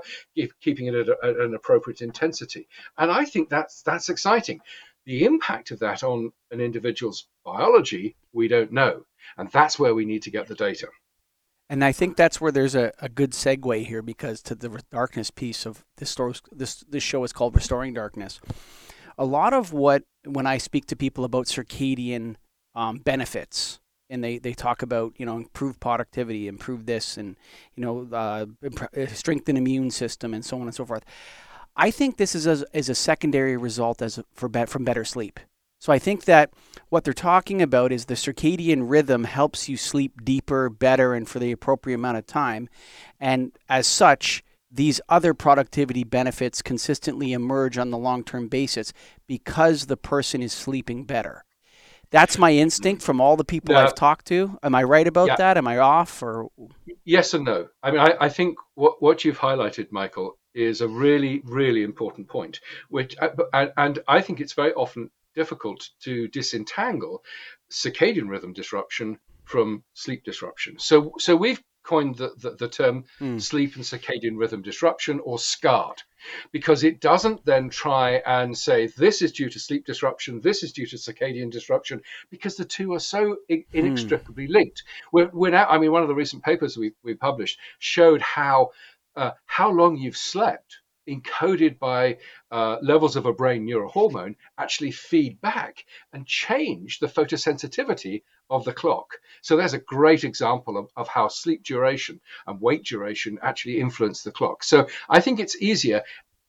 keeping 0.61 0.87
it 0.87 0.95
at, 0.95 1.09
a, 1.09 1.17
at 1.23 1.37
an 1.37 1.53
appropriate 1.53 2.01
intensity. 2.01 2.67
And 2.97 3.11
I 3.11 3.25
think 3.25 3.49
that's 3.49 3.81
that's 3.81 4.09
exciting. 4.09 4.61
The 5.05 5.25
impact 5.25 5.71
of 5.71 5.79
that 5.79 6.01
on 6.03 6.31
an 6.51 6.61
individual's 6.61 7.27
biology, 7.43 8.15
we 8.31 8.47
don't 8.47 8.71
know. 8.71 9.05
And 9.37 9.51
that's 9.51 9.77
where 9.77 9.93
we 9.93 10.05
need 10.05 10.23
to 10.23 10.31
get 10.31 10.47
the 10.47 10.55
data. 10.55 10.87
And 11.73 11.83
I 11.83 11.91
think 11.91 12.17
that's 12.17 12.39
where 12.39 12.51
there's 12.51 12.75
a, 12.75 12.91
a 12.99 13.09
good 13.09 13.31
segue 13.31 13.87
here 13.87 14.03
because 14.03 14.43
to 14.43 14.53
the 14.53 14.79
darkness 14.91 15.31
piece 15.31 15.65
of 15.65 15.83
this 15.97 16.11
story, 16.11 16.35
this 16.51 16.81
this 16.87 17.01
show 17.01 17.23
is 17.23 17.33
called 17.33 17.55
Restoring 17.55 17.95
Darkness. 17.95 18.39
A 19.17 19.25
lot 19.25 19.53
of 19.53 19.73
what 19.73 20.03
when 20.23 20.45
I 20.45 20.59
speak 20.59 20.85
to 20.85 20.95
people 20.95 21.23
about 21.25 21.47
circadian 21.47 22.35
um, 22.75 22.99
benefits, 22.99 23.79
and 24.07 24.23
they, 24.23 24.37
they 24.37 24.53
talk 24.53 24.83
about 24.83 25.13
you 25.17 25.25
know 25.25 25.35
improve 25.35 25.79
productivity, 25.79 26.47
improve 26.47 26.85
this, 26.85 27.17
and 27.17 27.37
you 27.75 27.83
know 27.83 28.07
uh, 28.13 28.45
uh 28.95 29.07
strengthen 29.07 29.57
immune 29.57 29.89
system, 29.89 30.35
and 30.35 30.45
so 30.45 30.57
on 30.57 30.67
and 30.67 30.75
so 30.75 30.85
forth. 30.85 31.03
I 31.75 31.89
think 31.89 32.17
this 32.17 32.35
is 32.35 32.45
a, 32.45 32.63
is 32.71 32.87
a 32.87 32.93
secondary 32.93 33.57
result 33.57 33.99
as 34.03 34.19
for 34.35 34.47
be, 34.47 34.65
from 34.65 34.85
better 34.85 35.03
sleep. 35.03 35.39
So 35.83 35.91
I 35.91 35.99
think 35.99 36.23
that 36.23 36.53
what 36.87 37.03
they're 37.03 37.13
talking 37.13 37.61
about 37.61 37.91
is 37.91 38.05
the 38.05 38.13
circadian 38.13 38.89
rhythm 38.89 39.25
helps 39.25 39.67
you 39.67 39.75
sleep 39.75 40.23
deeper, 40.23 40.69
better, 40.69 41.13
and 41.13 41.27
for 41.27 41.39
the 41.39 41.51
appropriate 41.51 41.95
amount 41.95 42.15
of 42.15 42.25
time. 42.25 42.69
And 43.19 43.51
as 43.67 43.85
such, 43.85 44.45
these 44.71 45.01
other 45.09 45.33
productivity 45.33 46.05
benefits 46.05 46.61
consistently 46.61 47.33
emerge 47.33 47.77
on 47.77 47.91
the 47.91 47.97
long 47.97 48.23
term 48.23 48.47
basis 48.47 48.93
because 49.27 49.87
the 49.87 49.97
person 49.97 50.41
is 50.41 50.53
sleeping 50.53 51.03
better. 51.03 51.43
That's 52.11 52.37
my 52.37 52.53
instinct 52.53 53.01
from 53.01 53.19
all 53.19 53.35
the 53.35 53.43
people 53.43 53.75
I've 53.75 53.93
talked 53.93 54.25
to. 54.27 54.57
Am 54.63 54.75
I 54.75 54.83
right 54.83 55.05
about 55.05 55.27
yeah. 55.27 55.35
that? 55.35 55.57
Am 55.57 55.67
I 55.67 55.79
off? 55.79 56.23
Or 56.23 56.47
yes 57.03 57.33
and 57.33 57.43
no. 57.43 57.67
I 57.83 57.91
mean, 57.91 57.99
I, 57.99 58.15
I 58.21 58.29
think 58.29 58.57
what 58.75 59.01
what 59.01 59.25
you've 59.25 59.37
highlighted, 59.37 59.91
Michael, 59.91 60.37
is 60.53 60.79
a 60.79 60.87
really 60.87 61.41
really 61.43 61.83
important 61.83 62.29
point. 62.29 62.61
Which 62.87 63.17
uh, 63.19 63.31
and, 63.51 63.73
and 63.75 63.99
I 64.07 64.21
think 64.21 64.39
it's 64.39 64.53
very 64.53 64.73
often 64.75 65.09
difficult 65.35 65.89
to 66.01 66.27
disentangle 66.29 67.23
circadian 67.71 68.29
rhythm 68.29 68.53
disruption 68.53 69.17
from 69.45 69.83
sleep 69.93 70.23
disruption. 70.23 70.79
So, 70.79 71.13
so 71.17 71.35
we've 71.35 71.61
coined 71.83 72.15
the, 72.15 72.33
the, 72.37 72.51
the 72.51 72.67
term 72.69 73.03
mm. 73.19 73.41
sleep 73.41 73.75
and 73.75 73.83
circadian 73.83 74.37
rhythm 74.37 74.61
disruption 74.61 75.19
or 75.23 75.37
SCARD 75.37 75.97
because 76.51 76.83
it 76.83 77.01
doesn't 77.01 77.45
then 77.45 77.69
try 77.69 78.21
and 78.25 78.57
say 78.57 78.87
this 78.87 79.21
is 79.21 79.33
due 79.33 79.49
to 79.49 79.59
sleep 79.59 79.85
disruption, 79.85 80.39
this 80.39 80.63
is 80.63 80.71
due 80.71 80.85
to 80.87 80.95
circadian 80.95 81.51
disruption, 81.51 82.01
because 82.29 82.55
the 82.55 82.63
two 82.63 82.93
are 82.93 82.99
so 82.99 83.37
hmm. 83.49 83.55
inextricably 83.73 84.47
mm. 84.47 84.51
linked. 84.51 84.83
We're, 85.11 85.29
we're, 85.33 85.51
now, 85.51 85.67
I 85.67 85.77
mean, 85.77 85.91
one 85.91 86.01
of 86.01 86.07
the 86.07 86.15
recent 86.15 86.43
papers 86.43 86.77
we, 86.77 86.93
we 87.03 87.15
published 87.15 87.59
showed 87.79 88.21
how 88.21 88.69
uh, 89.15 89.31
how 89.45 89.69
long 89.69 89.95
you've 89.95 90.17
slept 90.17 90.79
encoded 91.07 91.79
by 91.79 92.17
uh, 92.51 92.77
levels 92.81 93.15
of 93.15 93.25
a 93.25 93.33
brain 93.33 93.65
neurohormone 93.65 94.35
actually 94.57 94.91
feed 94.91 95.39
back 95.41 95.85
and 96.13 96.25
change 96.25 96.99
the 96.99 97.07
photosensitivity 97.07 98.23
of 98.49 98.65
the 98.65 98.73
clock. 98.73 99.19
So 99.41 99.55
there's 99.55 99.73
a 99.73 99.79
great 99.79 100.23
example 100.23 100.77
of, 100.77 100.89
of 100.95 101.07
how 101.07 101.27
sleep 101.27 101.63
duration 101.63 102.19
and 102.47 102.61
wake 102.61 102.83
duration 102.83 103.39
actually 103.41 103.79
influence 103.79 104.23
the 104.23 104.31
clock. 104.31 104.63
So 104.63 104.87
I 105.09 105.19
think 105.19 105.39
it's 105.39 105.61
easier 105.61 106.03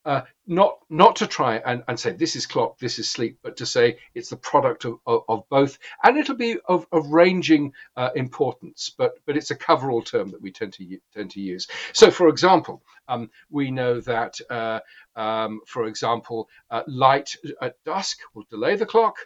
uh, 0.05 0.23
not 0.47 0.79
not 0.91 1.17
to 1.17 1.27
try 1.27 1.57
and, 1.57 1.83
and 1.89 1.99
say 1.99 2.13
this 2.13 2.37
is 2.37 2.47
clock, 2.47 2.79
this 2.79 2.99
is 2.99 3.11
sleep, 3.11 3.39
but 3.43 3.57
to 3.59 3.67
say 3.67 3.99
it's 4.15 4.31
the 4.31 4.37
product 4.37 4.85
of, 4.85 4.99
of, 5.07 5.23
of 5.29 5.49
both, 5.49 5.79
and 6.03 6.17
it'll 6.19 6.37
be 6.37 6.59
of, 6.67 6.87
of 6.93 7.09
ranging 7.09 7.73
uh, 7.97 8.11
importance, 8.17 8.93
but 8.97 9.15
but 9.27 9.37
it's 9.37 9.51
a 9.51 9.57
coverall 9.57 10.03
term 10.03 10.31
that 10.31 10.43
we 10.43 10.53
tend 10.53 10.73
to 10.75 10.99
tend 11.15 11.31
to 11.33 11.41
use. 11.41 11.69
So, 11.93 12.11
for 12.11 12.29
example, 12.29 12.83
um, 13.09 13.31
we 13.51 13.71
know 13.71 14.01
that, 14.03 14.41
uh, 14.51 14.81
um, 15.17 15.61
for 15.67 15.87
example, 15.87 16.49
uh, 16.71 16.83
light 16.87 17.35
at 17.63 17.77
dusk 17.85 18.19
will 18.35 18.45
delay 18.51 18.77
the 18.77 18.87
clock, 18.87 19.17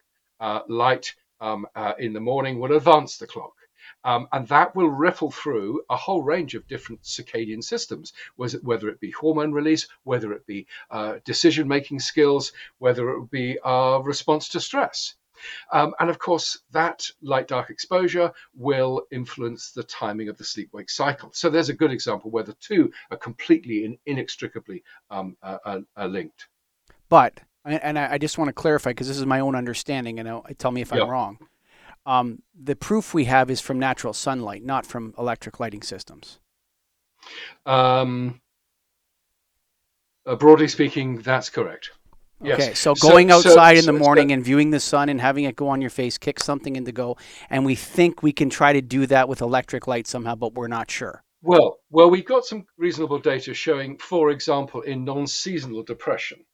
uh, 0.40 0.60
light 0.68 1.14
um, 1.40 1.66
uh, 1.74 1.92
in 1.98 2.12
the 2.12 2.20
morning 2.20 2.58
will 2.58 2.76
advance 2.76 3.18
the 3.18 3.26
clock. 3.26 3.52
Um, 4.04 4.28
and 4.32 4.46
that 4.48 4.74
will 4.76 4.88
ripple 4.88 5.30
through 5.30 5.82
a 5.90 5.96
whole 5.96 6.22
range 6.22 6.54
of 6.54 6.66
different 6.66 7.02
circadian 7.02 7.62
systems, 7.62 8.12
whether 8.36 8.88
it 8.88 9.00
be 9.00 9.10
hormone 9.10 9.52
release, 9.52 9.88
whether 10.04 10.32
it 10.32 10.46
be 10.46 10.66
uh, 10.90 11.16
decision 11.24 11.66
making 11.68 12.00
skills, 12.00 12.52
whether 12.78 13.10
it 13.10 13.30
be 13.30 13.58
our 13.60 14.02
response 14.02 14.48
to 14.50 14.60
stress. 14.60 15.14
Um, 15.72 15.94
and 16.00 16.10
of 16.10 16.18
course, 16.18 16.60
that 16.72 17.08
light 17.22 17.48
dark 17.48 17.70
exposure 17.70 18.32
will 18.54 19.06
influence 19.12 19.70
the 19.70 19.84
timing 19.84 20.28
of 20.28 20.36
the 20.36 20.44
sleep 20.44 20.70
wake 20.72 20.90
cycle. 20.90 21.30
So 21.32 21.48
there's 21.48 21.68
a 21.68 21.74
good 21.74 21.92
example 21.92 22.30
where 22.30 22.42
the 22.42 22.54
two 22.54 22.92
are 23.10 23.16
completely 23.16 23.84
and 23.84 23.98
inextricably 24.06 24.82
um, 25.10 25.36
uh, 25.42 25.58
uh, 25.64 25.80
uh 25.96 26.06
linked. 26.06 26.48
But, 27.08 27.40
and 27.64 27.98
I 27.98 28.18
just 28.18 28.38
want 28.38 28.48
to 28.48 28.52
clarify 28.52 28.90
because 28.90 29.08
this 29.08 29.18
is 29.18 29.26
my 29.26 29.40
own 29.40 29.54
understanding, 29.54 30.18
and 30.18 30.58
tell 30.58 30.70
me 30.70 30.80
if 30.80 30.92
I'm 30.92 31.08
wrong 31.08 31.38
um, 32.06 32.42
the 32.60 32.76
proof 32.76 33.14
we 33.14 33.24
have 33.24 33.50
is 33.50 33.60
from 33.60 33.78
natural 33.78 34.12
sunlight, 34.12 34.64
not 34.64 34.86
from 34.86 35.14
electric 35.18 35.60
lighting 35.60 35.82
systems. 35.82 36.38
Um, 37.66 38.40
uh, 40.26 40.36
broadly 40.36 40.68
speaking, 40.68 41.18
that's 41.18 41.50
correct. 41.50 41.90
Yes. 42.40 42.60
Okay, 42.60 42.74
so 42.74 42.94
going 42.94 43.30
so, 43.30 43.36
outside 43.36 43.74
so, 43.74 43.80
in 43.80 43.94
the 43.94 43.98
so 43.98 44.04
morning 44.04 44.30
and 44.30 44.44
viewing 44.44 44.70
the 44.70 44.78
sun 44.78 45.08
and 45.08 45.20
having 45.20 45.44
it 45.44 45.56
go 45.56 45.68
on 45.68 45.80
your 45.80 45.90
face 45.90 46.18
kicks 46.18 46.44
something 46.44 46.76
into 46.76 46.92
go, 46.92 47.16
and 47.50 47.64
we 47.64 47.74
think 47.74 48.22
we 48.22 48.32
can 48.32 48.48
try 48.48 48.72
to 48.72 48.80
do 48.80 49.06
that 49.06 49.28
with 49.28 49.40
electric 49.40 49.86
light 49.88 50.06
somehow, 50.06 50.36
but 50.36 50.54
we're 50.54 50.68
not 50.68 50.90
sure. 50.90 51.24
Well, 51.42 51.78
well, 51.90 52.10
we've 52.10 52.24
got 52.24 52.44
some 52.44 52.66
reasonable 52.76 53.18
data 53.18 53.54
showing, 53.54 53.98
for 53.98 54.30
example, 54.30 54.82
in 54.82 55.04
non-seasonal 55.04 55.82
depression. 55.82 56.44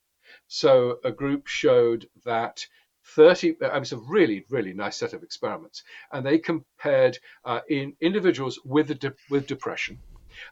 So 0.46 0.98
a 1.04 1.10
group 1.10 1.46
showed 1.46 2.08
that 2.24 2.66
30, 3.06 3.56
uh, 3.62 3.80
it's 3.80 3.92
a 3.92 3.98
really, 3.98 4.44
really 4.50 4.72
nice 4.72 4.96
set 4.96 5.12
of 5.12 5.22
experiments. 5.22 5.82
And 6.12 6.24
they 6.24 6.38
compared 6.38 7.18
uh, 7.44 7.60
in 7.68 7.94
individuals 8.00 8.58
with, 8.64 8.98
de- 8.98 9.14
with 9.30 9.46
depression, 9.46 9.98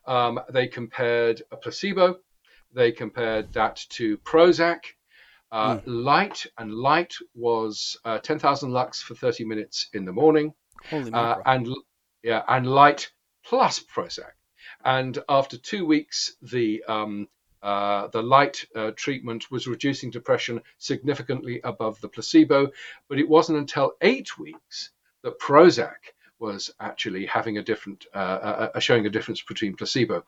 um, 0.06 0.40
they 0.50 0.66
compared 0.68 1.42
a 1.50 1.56
placebo, 1.56 2.18
they 2.75 2.92
compared 2.92 3.52
that 3.52 3.85
to 3.90 4.18
Prozac. 4.18 4.80
Uh, 5.50 5.76
mm. 5.76 5.82
Light 5.85 6.47
and 6.56 6.73
light 6.73 7.14
was 7.35 7.99
uh, 8.04 8.18
10,000 8.18 8.71
lux 8.71 9.02
for 9.02 9.14
30 9.14 9.44
minutes 9.44 9.88
in 9.92 10.04
the 10.06 10.12
morning, 10.12 10.54
uh, 10.90 11.37
and 11.44 11.68
yeah, 12.23 12.42
and 12.49 12.66
light 12.66 13.11
plus 13.44 13.80
Prozac. 13.80 14.32
And 14.85 15.18
after 15.28 15.59
two 15.59 15.85
weeks, 15.85 16.37
the 16.40 16.82
um, 16.88 17.28
uh, 17.62 18.09
the 18.09 18.23
light 18.23 18.64
uh, 18.75 18.90
treatment 18.97 19.50
was 19.50 19.66
reducing 19.66 20.11
depression 20.11 20.61
significantly 20.78 21.61
above 21.64 22.00
the 22.00 22.09
placebo, 22.09 22.71
but 23.09 23.19
it 23.19 23.28
wasn't 23.28 23.59
until 23.59 23.92
eight 24.00 24.38
weeks 24.38 24.90
that 25.23 25.38
Prozac 25.38 26.14
was 26.42 26.75
actually 26.81 27.25
having 27.25 27.59
a 27.59 27.62
different, 27.62 28.04
uh, 28.12 28.69
showing 28.81 29.07
a 29.07 29.11
difference 29.11 29.40
between 29.42 29.76
placebo. 29.76 30.25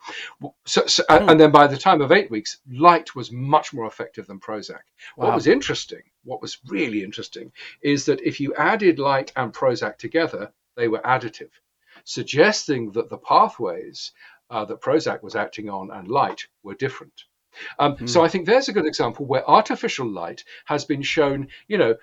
So, 0.64 0.87
so, 0.87 1.03
hmm. 1.11 1.29
and 1.29 1.41
then 1.41 1.50
by 1.50 1.67
the 1.67 1.76
time 1.76 2.00
of 2.00 2.12
eight 2.12 2.31
weeks, 2.31 2.59
light 2.71 3.17
was 3.17 3.33
much 3.33 3.75
more 3.75 3.87
effective 3.87 4.29
than 4.29 4.38
Prozac. 4.38 4.85
Wow. 5.17 5.26
What 5.26 5.35
was 5.35 5.49
interesting, 5.49 6.03
what 6.23 6.41
was 6.41 6.59
really 6.69 7.03
interesting, 7.03 7.50
is 7.83 8.07
that 8.07 8.21
if 8.21 8.38
you 8.38 8.55
added 8.55 9.00
light 9.00 9.33
and 9.35 9.53
Prozac 9.53 9.99
together, 9.99 10.53
they 10.76 10.87
were 10.87 11.00
additive, 11.00 11.50
suggesting 12.05 12.93
that 12.93 13.11
the 13.11 13.19
pathways 13.19 14.12
uh, 14.55 14.65
that 14.65 14.81
Prozac 14.81 15.23
was 15.23 15.35
acting 15.35 15.69
on 15.69 15.91
and 15.91 16.07
light 16.09 16.47
were 16.63 16.75
different. 16.75 17.25
Um, 17.79 17.97
mm. 17.97 18.09
So 18.09 18.25
I 18.25 18.29
think 18.29 18.47
there's 18.47 18.69
a 18.69 18.73
good 18.73 18.87
example 18.87 19.27
where 19.27 19.49
artificial 19.49 20.09
light 20.09 20.45
has 20.67 20.85
been 20.85 21.03
shown, 21.03 21.49
you 21.67 21.77
know, 21.79 21.97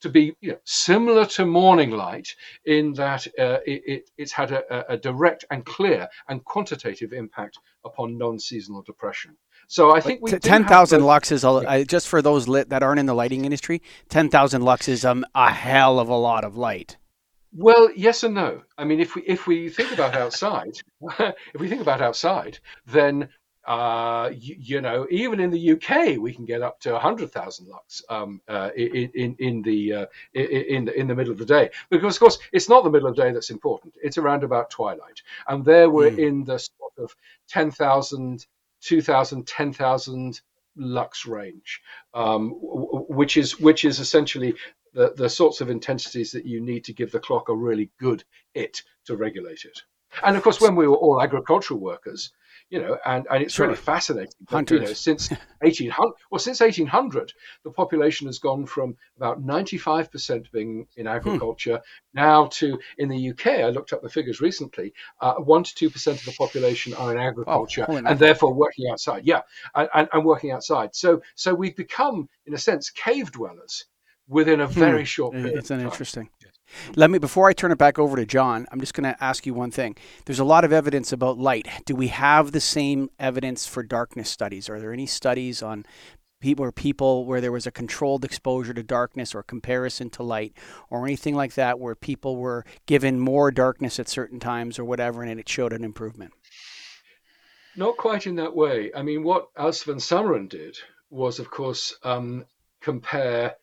to 0.00 0.08
be 0.08 0.36
you 0.40 0.52
know, 0.52 0.58
similar 0.62 1.26
to 1.26 1.44
morning 1.44 1.90
light 1.90 2.36
in 2.64 2.92
that 2.92 3.26
uh, 3.36 3.58
it, 3.66 3.82
it, 3.84 4.10
it's 4.16 4.30
had 4.30 4.52
a, 4.52 4.92
a, 4.92 4.96
direct 4.96 5.44
and 5.50 5.66
clear 5.66 6.08
and 6.28 6.44
quantitative 6.44 7.12
impact 7.12 7.58
upon 7.84 8.16
non-seasonal 8.16 8.82
depression. 8.82 9.36
So 9.66 9.92
I 9.92 10.00
think 10.00 10.20
we 10.22 10.30
ten 10.38 10.64
thousand 10.66 11.02
lux 11.04 11.32
is 11.32 11.42
a, 11.42 11.48
uh, 11.48 11.82
just 11.82 12.06
for 12.06 12.22
those 12.22 12.46
lit 12.46 12.68
that 12.68 12.84
aren't 12.84 13.00
in 13.00 13.06
the 13.06 13.14
lighting 13.14 13.44
industry. 13.44 13.82
Ten 14.08 14.28
thousand 14.28 14.62
lux 14.62 14.86
is 14.86 15.04
um, 15.04 15.24
a 15.34 15.50
hell 15.50 15.98
of 15.98 16.08
a 16.08 16.14
lot 16.14 16.44
of 16.44 16.56
light. 16.56 16.96
Well, 17.54 17.90
yes 17.94 18.22
and 18.22 18.34
no. 18.34 18.62
I 18.78 18.84
mean, 18.84 19.00
if 19.00 19.14
we 19.14 19.22
if 19.22 19.46
we 19.46 19.68
think 19.68 19.92
about 19.92 20.14
outside, 20.14 20.78
if 21.18 21.60
we 21.60 21.68
think 21.68 21.82
about 21.82 22.00
outside, 22.00 22.58
then 22.86 23.28
uh, 23.66 24.30
you, 24.34 24.56
you, 24.58 24.80
know, 24.80 25.06
even 25.10 25.38
in 25.38 25.50
the 25.50 25.72
UK, 25.72 26.18
we 26.18 26.34
can 26.34 26.44
get 26.44 26.62
up 26.62 26.80
to 26.80 26.92
100,000 26.92 27.68
lux 27.68 28.02
um, 28.08 28.40
uh, 28.48 28.70
in, 28.76 29.10
in, 29.14 29.36
in, 29.38 29.62
the, 29.62 29.92
uh, 29.92 30.06
in, 30.34 30.84
the, 30.86 30.98
in 30.98 31.06
the 31.06 31.14
middle 31.14 31.32
of 31.32 31.38
the 31.38 31.44
day. 31.44 31.70
Because, 31.88 32.16
of 32.16 32.20
course, 32.20 32.38
it's 32.52 32.68
not 32.68 32.82
the 32.82 32.90
middle 32.90 33.08
of 33.08 33.14
the 33.14 33.22
day 33.22 33.32
that's 33.32 33.50
important. 33.50 33.94
It's 34.02 34.18
around 34.18 34.42
about 34.42 34.70
twilight. 34.70 35.22
And 35.46 35.64
there 35.64 35.88
we're 35.90 36.10
mm. 36.10 36.18
in 36.18 36.44
the 36.44 36.58
sort 36.58 36.92
of 36.98 37.14
10,000, 37.50 38.46
2,000, 38.80 39.46
10,000 39.46 40.40
lux 40.76 41.26
range, 41.26 41.82
um, 42.14 42.50
which 42.50 43.36
is 43.36 43.60
which 43.60 43.84
is 43.84 44.00
essentially 44.00 44.54
the, 44.92 45.12
the 45.16 45.28
sorts 45.28 45.60
of 45.60 45.70
intensities 45.70 46.32
that 46.32 46.46
you 46.46 46.60
need 46.60 46.84
to 46.84 46.92
give 46.92 47.12
the 47.12 47.20
clock 47.20 47.48
a 47.48 47.54
really 47.54 47.90
good 47.98 48.24
hit 48.54 48.82
to 49.06 49.16
regulate 49.16 49.64
it. 49.64 49.82
And 50.22 50.36
of 50.36 50.42
course, 50.42 50.60
when 50.60 50.76
we 50.76 50.86
were 50.86 50.96
all 50.96 51.22
agricultural 51.22 51.80
workers, 51.80 52.32
you 52.68 52.80
know, 52.80 52.98
and, 53.04 53.26
and 53.30 53.42
it's 53.42 53.54
sure. 53.54 53.66
really 53.66 53.76
fascinating. 53.76 54.32
You 54.50 54.80
know, 54.80 54.92
since 54.92 55.28
1800, 55.60 56.14
well, 56.30 56.38
since 56.38 56.60
1800, 56.60 57.32
the 57.64 57.70
population 57.70 58.26
has 58.26 58.38
gone 58.38 58.64
from 58.66 58.96
about 59.16 59.42
95% 59.44 60.50
being 60.52 60.86
in 60.96 61.06
hmm. 61.06 61.12
agriculture 61.12 61.76
hmm. 61.76 62.18
now 62.18 62.46
to, 62.46 62.78
in 62.98 63.08
the 63.08 63.30
UK, 63.30 63.46
I 63.46 63.68
looked 63.70 63.92
up 63.92 64.02
the 64.02 64.08
figures 64.08 64.40
recently, 64.40 64.92
uh, 65.20 65.36
1% 65.36 65.74
to 65.74 65.90
2% 65.90 66.06
of 66.12 66.24
the 66.24 66.32
population 66.32 66.94
are 66.94 67.12
in 67.12 67.18
agriculture 67.18 67.84
oh, 67.88 67.96
and 67.96 68.18
therefore 68.18 68.54
working 68.54 68.90
outside. 68.90 69.26
Yeah, 69.26 69.42
and, 69.74 69.88
and, 69.94 70.08
and, 70.12 70.24
working 70.24 70.50
outside. 70.50 70.94
So, 70.94 71.22
so 71.34 71.54
we've 71.54 71.76
become, 71.76 72.28
in 72.46 72.54
a 72.54 72.58
sense, 72.58 72.90
cave 72.90 73.32
dwellers 73.32 73.86
within 74.32 74.60
a 74.60 74.66
very 74.66 75.02
hmm. 75.02 75.04
short 75.04 75.32
period. 75.34 75.58
It's 75.58 75.70
an 75.70 75.80
interesting. 75.80 76.30
Let 76.96 77.10
me 77.10 77.18
before 77.18 77.48
I 77.48 77.52
turn 77.52 77.70
it 77.70 77.78
back 77.78 77.98
over 77.98 78.16
to 78.16 78.24
John, 78.24 78.66
I'm 78.72 78.80
just 78.80 78.94
going 78.94 79.12
to 79.12 79.22
ask 79.22 79.44
you 79.44 79.52
one 79.52 79.70
thing. 79.70 79.94
There's 80.24 80.38
a 80.38 80.44
lot 80.44 80.64
of 80.64 80.72
evidence 80.72 81.12
about 81.12 81.38
light. 81.38 81.68
Do 81.84 81.94
we 81.94 82.08
have 82.08 82.52
the 82.52 82.60
same 82.60 83.10
evidence 83.18 83.66
for 83.66 83.82
darkness 83.82 84.30
studies? 84.30 84.70
Are 84.70 84.80
there 84.80 84.92
any 84.92 85.06
studies 85.06 85.62
on 85.62 85.84
people 86.40 86.64
or 86.64 86.72
people 86.72 87.26
where 87.26 87.40
there 87.40 87.52
was 87.52 87.66
a 87.66 87.70
controlled 87.70 88.24
exposure 88.24 88.72
to 88.74 88.82
darkness 88.82 89.34
or 89.34 89.42
comparison 89.42 90.08
to 90.10 90.22
light 90.22 90.56
or 90.90 91.04
anything 91.04 91.34
like 91.34 91.54
that 91.54 91.78
where 91.78 91.94
people 91.94 92.36
were 92.36 92.64
given 92.86 93.20
more 93.20 93.50
darkness 93.50 94.00
at 94.00 94.08
certain 94.08 94.40
times 94.40 94.78
or 94.78 94.84
whatever 94.84 95.22
and 95.22 95.38
it 95.38 95.48
showed 95.48 95.74
an 95.74 95.84
improvement? 95.84 96.32
Not 97.76 97.96
quite 97.96 98.26
in 98.26 98.36
that 98.36 98.56
way. 98.56 98.90
I 98.94 99.02
mean, 99.02 99.22
what 99.22 99.48
Eus 99.58 99.84
van 99.84 99.96
Someren 99.96 100.48
did 100.48 100.76
was, 101.10 101.38
of 101.38 101.50
course, 101.50 101.94
um, 102.02 102.44
compare 102.80 103.54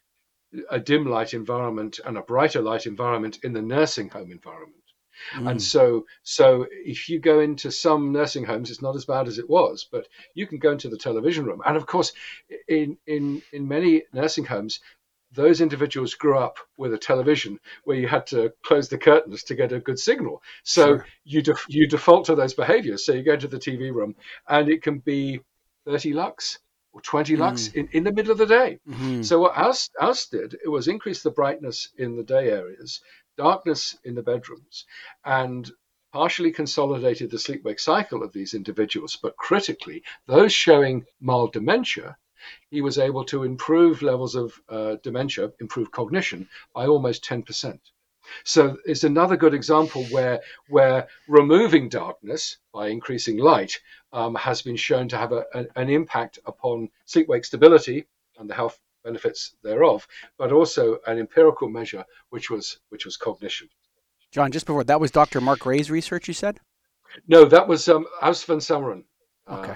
a 0.69 0.79
dim 0.79 1.05
light 1.05 1.33
environment 1.33 1.99
and 2.05 2.17
a 2.17 2.21
brighter 2.21 2.61
light 2.61 2.85
environment 2.85 3.39
in 3.43 3.53
the 3.53 3.61
nursing 3.61 4.09
home 4.09 4.31
environment. 4.31 4.75
Mm. 5.35 5.51
And 5.51 5.61
so, 5.61 6.05
so 6.23 6.65
if 6.71 7.09
you 7.09 7.19
go 7.19 7.39
into 7.39 7.71
some 7.71 8.11
nursing 8.11 8.45
homes, 8.45 8.71
it's 8.71 8.81
not 8.81 8.95
as 8.95 9.05
bad 9.05 9.27
as 9.27 9.37
it 9.37 9.49
was, 9.49 9.87
but 9.91 10.07
you 10.33 10.47
can 10.47 10.59
go 10.59 10.71
into 10.71 10.89
the 10.89 10.97
television 10.97 11.45
room. 11.45 11.61
And 11.65 11.75
of 11.75 11.85
course, 11.85 12.13
in 12.67 12.97
in 13.05 13.41
in 13.51 13.67
many 13.67 14.03
nursing 14.13 14.45
homes, 14.45 14.79
those 15.31 15.61
individuals 15.61 16.15
grew 16.15 16.37
up 16.37 16.57
with 16.77 16.93
a 16.93 16.97
television 16.97 17.59
where 17.83 17.97
you 17.97 18.07
had 18.07 18.25
to 18.27 18.51
close 18.63 18.89
the 18.89 18.97
curtains 18.97 19.43
to 19.43 19.55
get 19.55 19.71
a 19.71 19.79
good 19.79 19.99
signal. 19.99 20.41
So 20.63 20.85
sure. 20.85 21.05
you 21.23 21.41
def- 21.41 21.65
you 21.67 21.87
default 21.87 22.25
to 22.25 22.35
those 22.35 22.53
behaviors. 22.53 23.05
So 23.05 23.13
you 23.13 23.23
go 23.23 23.35
to 23.35 23.47
the 23.47 23.59
TV 23.59 23.93
room, 23.93 24.15
and 24.47 24.69
it 24.69 24.81
can 24.81 24.99
be 24.99 25.41
30 25.85 26.13
lux, 26.13 26.59
or 26.91 27.01
20 27.01 27.35
lux 27.35 27.69
mm. 27.69 27.75
in, 27.75 27.89
in 27.91 28.03
the 28.03 28.11
middle 28.11 28.31
of 28.31 28.37
the 28.37 28.45
day. 28.45 28.79
Mm-hmm. 28.87 29.21
So 29.21 29.39
what 29.39 29.57
Eus, 29.57 29.89
Eus 30.01 30.27
did, 30.27 30.57
it 30.63 30.69
was 30.69 30.87
increase 30.87 31.21
the 31.21 31.31
brightness 31.31 31.89
in 31.97 32.15
the 32.15 32.23
day 32.23 32.49
areas, 32.49 33.01
darkness 33.37 33.97
in 34.03 34.15
the 34.15 34.23
bedrooms, 34.23 34.85
and 35.23 35.69
partially 36.11 36.51
consolidated 36.51 37.29
the 37.29 37.37
sleep 37.37 37.63
wake 37.63 37.79
cycle 37.79 38.23
of 38.23 38.33
these 38.33 38.53
individuals. 38.53 39.15
But 39.15 39.37
critically, 39.37 40.03
those 40.25 40.51
showing 40.51 41.05
mild 41.19 41.53
dementia, 41.53 42.17
he 42.71 42.81
was 42.81 42.97
able 42.97 43.25
to 43.25 43.43
improve 43.43 44.01
levels 44.01 44.35
of 44.35 44.59
uh, 44.69 44.95
dementia, 45.03 45.51
improve 45.59 45.91
cognition 45.91 46.49
by 46.73 46.87
almost 46.87 47.23
10%. 47.23 47.79
So 48.43 48.77
it's 48.85 49.03
another 49.03 49.37
good 49.37 49.53
example 49.53 50.05
where 50.05 50.39
where 50.69 51.07
removing 51.27 51.89
darkness 51.89 52.57
by 52.73 52.87
increasing 52.87 53.37
light 53.37 53.79
um, 54.11 54.35
has 54.35 54.61
been 54.61 54.75
shown 54.75 55.07
to 55.09 55.17
have 55.17 55.31
a, 55.31 55.45
an, 55.53 55.67
an 55.75 55.89
impact 55.89 56.39
upon 56.45 56.89
sleep-wake 57.05 57.45
stability 57.45 58.05
and 58.37 58.49
the 58.49 58.55
health 58.55 58.79
benefits 59.03 59.55
thereof, 59.63 60.07
but 60.37 60.51
also 60.51 60.99
an 61.07 61.17
empirical 61.17 61.69
measure 61.69 62.05
which 62.29 62.49
was 62.49 62.79
which 62.89 63.05
was 63.05 63.17
cognition. 63.17 63.69
John, 64.31 64.51
just 64.51 64.65
before 64.65 64.83
that 64.83 64.99
was 64.99 65.11
Dr. 65.11 65.41
Mark 65.41 65.65
Rea's 65.65 65.89
research. 65.89 66.27
You 66.27 66.33
said? 66.33 66.59
No, 67.27 67.45
that 67.45 67.67
was 67.67 67.89
um, 67.89 68.05
Eus 68.21 68.43
van 68.43 68.57
Someren. 68.57 69.03
Okay. 69.49 69.71
Uh, 69.71 69.75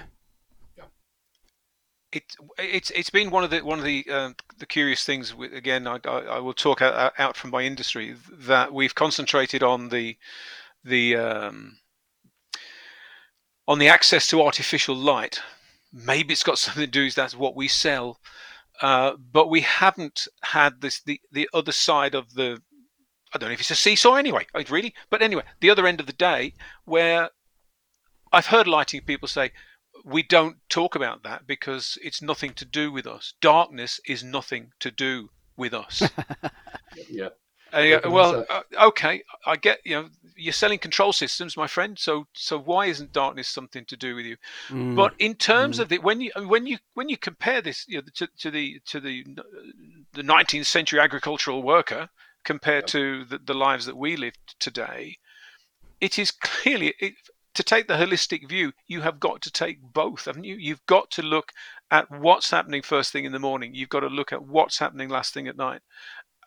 it 2.13 2.35
it's 2.57 2.91
it's 2.91 3.09
been 3.09 3.31
one 3.31 3.43
of 3.43 3.49
the 3.49 3.61
one 3.61 3.79
of 3.79 3.85
the 3.85 4.05
uh, 4.09 4.31
the 4.57 4.65
curious 4.65 5.03
things. 5.03 5.33
Again, 5.53 5.87
I, 5.87 5.99
I, 6.05 6.19
I 6.19 6.39
will 6.39 6.53
talk 6.53 6.81
out, 6.81 7.13
out, 7.17 7.35
from 7.35 7.49
my 7.49 7.63
industry 7.63 8.15
that 8.31 8.73
we've 8.73 8.95
concentrated 8.95 9.63
on 9.63 9.89
the 9.89 10.17
the 10.83 11.15
um, 11.15 11.77
on 13.67 13.79
the 13.79 13.87
access 13.87 14.27
to 14.27 14.41
artificial 14.41 14.95
light. 14.95 15.41
Maybe 15.91 16.33
it's 16.33 16.43
got 16.43 16.57
something 16.59 16.85
to 16.85 16.87
do 16.87 17.05
with 17.05 17.15
that's 17.15 17.35
what 17.35 17.55
we 17.55 17.67
sell, 17.67 18.19
uh, 18.81 19.13
but 19.31 19.49
we 19.49 19.61
haven't 19.61 20.27
had 20.43 20.81
this 20.81 21.01
the 21.01 21.19
the 21.31 21.49
other 21.53 21.71
side 21.71 22.15
of 22.15 22.33
the. 22.33 22.61
I 23.33 23.39
don't 23.39 23.49
know 23.49 23.53
if 23.53 23.61
it's 23.61 23.71
a 23.71 23.75
seesaw 23.75 24.13
anyway. 24.13 24.45
Really, 24.69 24.93
but 25.09 25.23
anyway, 25.23 25.43
the 25.59 25.71
other 25.71 25.87
end 25.87 25.99
of 25.99 26.05
the 26.05 26.13
day 26.13 26.53
where 26.85 27.31
I've 28.31 28.47
heard 28.47 28.67
lighting 28.67 29.01
people 29.01 29.27
say 29.27 29.51
we 30.03 30.23
don't 30.23 30.57
talk 30.69 30.95
about 30.95 31.23
that 31.23 31.47
because 31.47 31.97
it's 32.03 32.21
nothing 32.21 32.53
to 32.53 32.65
do 32.65 32.91
with 32.91 33.07
us. 33.07 33.33
Darkness 33.41 33.99
is 34.05 34.23
nothing 34.23 34.71
to 34.79 34.91
do 34.91 35.29
with 35.55 35.73
us. 35.73 36.03
yeah. 37.09 37.29
Uh, 37.71 37.99
well, 38.05 38.45
uh, 38.49 38.61
okay, 38.83 39.23
I 39.47 39.55
get 39.55 39.79
you 39.83 39.95
know 39.95 40.09
you're 40.35 40.53
selling 40.53 40.77
control 40.77 41.11
systems, 41.11 41.57
my 41.57 41.65
friend. 41.65 41.97
So 41.97 42.27
so 42.33 42.59
why 42.59 42.85
isn't 42.85 43.11
darkness 43.13 43.47
something 43.47 43.83
to 43.85 43.97
do 43.97 44.15
with 44.15 44.25
you? 44.25 44.37
Mm. 44.69 44.95
But 44.95 45.15
in 45.17 45.33
terms 45.33 45.77
mm. 45.77 45.81
of 45.81 45.89
the 45.89 45.97
when 45.97 46.21
you 46.21 46.31
when 46.35 46.67
you 46.67 46.77
when 46.93 47.09
you 47.09 47.17
compare 47.17 47.61
this 47.61 47.85
you 47.87 47.97
know, 47.97 48.03
to, 48.15 48.27
to 48.39 48.51
the 48.51 48.79
to 48.85 48.99
the 48.99 49.25
the 50.13 50.21
19th 50.21 50.67
century 50.67 50.99
agricultural 50.99 51.63
worker 51.63 52.09
compared 52.43 52.85
to 52.87 53.25
the, 53.25 53.39
the 53.39 53.55
lives 53.55 53.87
that 53.87 53.97
we 53.97 54.17
live 54.17 54.35
today, 54.59 55.17
it 55.99 56.19
is 56.19 56.29
clearly 56.29 56.93
it, 56.99 57.15
to 57.55 57.63
take 57.63 57.87
the 57.87 57.95
holistic 57.95 58.47
view, 58.49 58.73
you 58.87 59.01
have 59.01 59.19
got 59.19 59.41
to 59.43 59.51
take 59.51 59.81
both, 59.81 60.25
haven't 60.25 60.43
you? 60.43 60.55
You've 60.55 60.85
got 60.85 61.11
to 61.11 61.21
look 61.21 61.51
at 61.91 62.09
what's 62.09 62.51
happening 62.51 62.81
first 62.81 63.11
thing 63.11 63.25
in 63.25 63.31
the 63.31 63.39
morning. 63.39 63.75
You've 63.75 63.89
got 63.89 64.01
to 64.01 64.07
look 64.07 64.33
at 64.33 64.43
what's 64.43 64.79
happening 64.79 65.09
last 65.09 65.33
thing 65.33 65.47
at 65.47 65.57
night, 65.57 65.81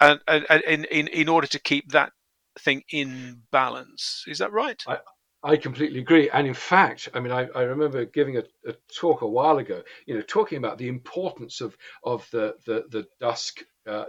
and, 0.01 0.21
and, 0.27 0.45
and 0.51 0.85
in, 0.87 1.09
in 1.09 1.29
order 1.29 1.47
to 1.47 1.61
keep 1.61 1.93
that 1.93 2.13
thing 2.59 2.83
in 2.91 3.43
balance. 3.53 4.25
Is 4.27 4.39
that 4.39 4.53
right? 4.53 4.83
I, 4.87 4.99
I 5.43 5.57
completely 5.57 6.01
agree. 6.01 6.29
And 6.31 6.47
in 6.47 6.55
fact, 6.55 7.09
I 7.15 7.21
mean, 7.21 7.33
I, 7.33 7.47
I 7.55 7.63
remember 7.63 8.05
giving 8.05 8.37
a, 8.39 8.43
a, 8.67 8.75
talk 8.93 9.23
a 9.23 9.29
while 9.29 9.59
ago, 9.59 9.83
you 10.07 10.15
know, 10.15 10.23
talking 10.23 10.59
about 10.59 10.79
the 10.79 10.89
importance 10.89 11.61
of 11.61 11.77
of 12.03 12.29
the 12.33 12.57
the, 12.67 12.85
the 12.91 13.07
dusk 13.21 13.63
uh, 13.87 14.07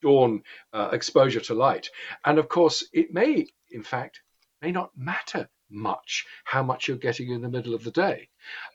dawn 0.00 0.42
uh, 0.72 0.88
exposure 0.92 1.40
to 1.40 1.54
light, 1.54 1.90
and 2.24 2.38
of 2.38 2.48
course, 2.48 2.88
it 2.94 3.12
may, 3.12 3.46
in 3.70 3.82
fact, 3.82 4.22
may 4.62 4.72
not 4.72 4.90
matter 4.96 5.48
much 5.74 6.26
how 6.44 6.62
much 6.62 6.88
you're 6.88 6.96
getting 6.96 7.30
in 7.30 7.42
the 7.42 7.48
middle 7.48 7.74
of 7.74 7.84
the 7.84 7.90
day, 7.90 8.28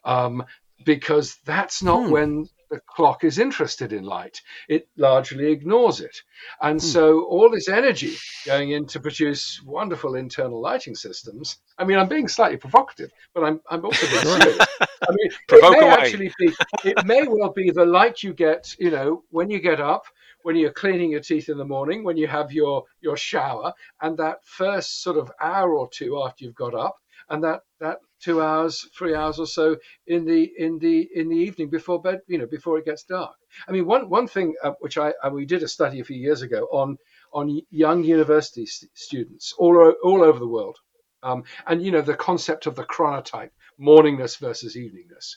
um, 0.04 0.44
because 0.84 1.36
that's 1.44 1.82
not 1.82 2.04
hmm. 2.06 2.10
when 2.10 2.48
the 2.70 2.80
clock 2.86 3.24
is 3.24 3.38
interested 3.38 3.92
in 3.92 4.04
light. 4.04 4.40
It 4.68 4.88
largely 4.96 5.50
ignores 5.50 6.00
it. 6.00 6.22
And 6.62 6.80
hmm. 6.80 6.86
so 6.86 7.24
all 7.24 7.50
this 7.50 7.68
energy 7.68 8.14
going 8.46 8.70
in 8.70 8.86
to 8.86 9.00
produce 9.00 9.60
wonderful 9.62 10.14
internal 10.14 10.60
lighting 10.60 10.94
systems. 10.94 11.58
I 11.76 11.84
mean, 11.84 11.98
I'm 11.98 12.08
being 12.08 12.28
slightly 12.28 12.56
provocative, 12.56 13.10
but 13.34 13.42
I'm, 13.42 13.60
I'm 13.68 13.84
also 13.84 14.06
being 14.06 14.40
serious. 14.40 14.66
I 14.80 15.10
mean, 15.10 15.30
Provoke 15.48 15.76
it 15.76 15.80
may 15.80 15.86
away. 15.86 15.94
actually 15.94 16.32
be, 16.38 16.54
it 16.84 17.06
may 17.06 17.26
well 17.26 17.52
be 17.52 17.70
the 17.70 17.84
light 17.84 18.22
you 18.22 18.32
get, 18.32 18.74
you 18.78 18.90
know, 18.90 19.24
when 19.30 19.50
you 19.50 19.58
get 19.58 19.80
up, 19.80 20.04
when 20.42 20.56
you're 20.56 20.72
cleaning 20.72 21.10
your 21.10 21.20
teeth 21.20 21.48
in 21.48 21.58
the 21.58 21.64
morning, 21.64 22.04
when 22.04 22.16
you 22.16 22.26
have 22.26 22.52
your, 22.52 22.84
your 23.00 23.16
shower, 23.16 23.72
and 24.00 24.18
that 24.18 24.44
first 24.44 25.02
sort 25.02 25.16
of 25.16 25.30
hour 25.40 25.74
or 25.74 25.88
two 25.88 26.22
after 26.22 26.44
you've 26.44 26.54
got 26.54 26.74
up, 26.74 26.96
and 27.28 27.44
that, 27.44 27.60
that 27.80 27.98
two 28.20 28.42
hours, 28.42 28.86
three 28.96 29.14
hours 29.14 29.38
or 29.38 29.46
so 29.46 29.76
in 30.06 30.24
the 30.24 30.52
in 30.58 30.78
the 30.78 31.08
in 31.14 31.28
the 31.28 31.36
evening 31.36 31.70
before 31.70 32.00
bed, 32.00 32.20
you 32.26 32.38
know, 32.38 32.46
before 32.46 32.78
it 32.78 32.84
gets 32.84 33.04
dark. 33.04 33.34
I 33.68 33.72
mean, 33.72 33.86
one 33.86 34.08
one 34.08 34.28
thing 34.28 34.54
uh, 34.62 34.72
which 34.80 34.98
I 34.98 35.12
uh, 35.22 35.30
we 35.30 35.46
did 35.46 35.62
a 35.62 35.68
study 35.68 36.00
a 36.00 36.04
few 36.04 36.16
years 36.16 36.42
ago 36.42 36.68
on 36.70 36.98
on 37.32 37.60
young 37.70 38.04
university 38.04 38.66
st- 38.66 38.90
students 38.94 39.54
all 39.58 39.94
all 40.02 40.22
over 40.22 40.38
the 40.38 40.46
world, 40.46 40.78
um, 41.22 41.44
and 41.66 41.82
you 41.82 41.90
know 41.90 42.02
the 42.02 42.14
concept 42.14 42.66
of 42.66 42.76
the 42.76 42.84
chronotype, 42.84 43.50
morningness 43.80 44.38
versus 44.38 44.76
eveningness. 44.76 45.36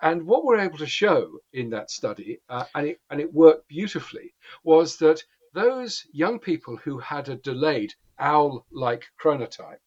And 0.00 0.26
what 0.26 0.44
we're 0.44 0.58
able 0.60 0.78
to 0.78 0.86
show 0.86 1.40
in 1.52 1.70
that 1.70 1.90
study, 1.90 2.40
uh, 2.48 2.64
and, 2.74 2.88
it, 2.88 3.00
and 3.10 3.20
it 3.20 3.32
worked 3.32 3.68
beautifully, 3.68 4.34
was 4.62 4.96
that 4.98 5.22
those 5.54 6.06
young 6.12 6.38
people 6.38 6.76
who 6.76 6.98
had 6.98 7.28
a 7.28 7.36
delayed 7.36 7.94
owl 8.18 8.66
like 8.70 9.06
chronotype 9.20 9.80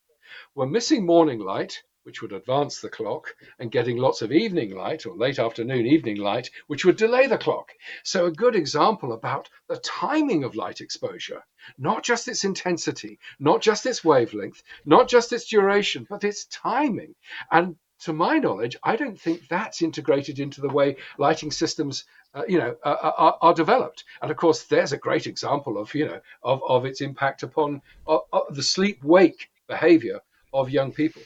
were 0.55 0.65
missing 0.65 1.05
morning 1.05 1.39
light, 1.39 1.83
which 2.03 2.21
would 2.21 2.31
advance 2.31 2.81
the 2.81 2.89
clock, 2.89 3.35
and 3.59 3.71
getting 3.71 3.97
lots 3.97 4.21
of 4.21 4.31
evening 4.31 4.75
light 4.75 5.05
or 5.05 5.15
late 5.15 5.37
afternoon 5.37 5.85
evening 5.85 6.17
light, 6.17 6.49
which 6.67 6.83
would 6.83 6.95
delay 6.95 7.27
the 7.27 7.37
clock. 7.37 7.71
So, 8.03 8.25
a 8.25 8.31
good 8.31 8.55
example 8.55 9.13
about 9.13 9.49
the 9.67 9.77
timing 9.77 10.43
of 10.43 10.55
light 10.55 10.81
exposure, 10.81 11.43
not 11.77 12.03
just 12.03 12.27
its 12.27 12.43
intensity, 12.43 13.19
not 13.39 13.61
just 13.61 13.85
its 13.85 14.03
wavelength, 14.03 14.63
not 14.83 15.07
just 15.07 15.31
its 15.31 15.47
duration, 15.47 16.07
but 16.09 16.23
its 16.23 16.45
timing. 16.45 17.13
And 17.51 17.75
to 18.01 18.13
my 18.13 18.37
knowledge, 18.39 18.75
I 18.83 18.95
don't 18.95 19.19
think 19.19 19.47
that's 19.47 19.81
integrated 19.81 20.39
into 20.39 20.61
the 20.61 20.69
way 20.69 20.97
lighting 21.17 21.51
systems, 21.51 22.05
uh, 22.33 22.43
you 22.47 22.57
know, 22.57 22.75
uh, 22.83 23.13
are, 23.17 23.37
are, 23.41 23.53
developed. 23.53 24.03
And 24.21 24.31
of 24.31 24.37
course, 24.37 24.63
there's 24.63 24.91
a 24.91 24.97
great 24.97 25.27
example 25.27 25.77
of, 25.77 25.93
you 25.93 26.05
know, 26.05 26.19
of, 26.43 26.61
of 26.67 26.85
its 26.85 27.01
impact 27.01 27.43
upon 27.43 27.81
uh, 28.07 28.19
uh 28.33 28.41
the 28.49 28.63
sleep-wake 28.63 29.49
behavior 29.67 30.19
of 30.53 30.69
young 30.69 30.91
people. 30.91 31.21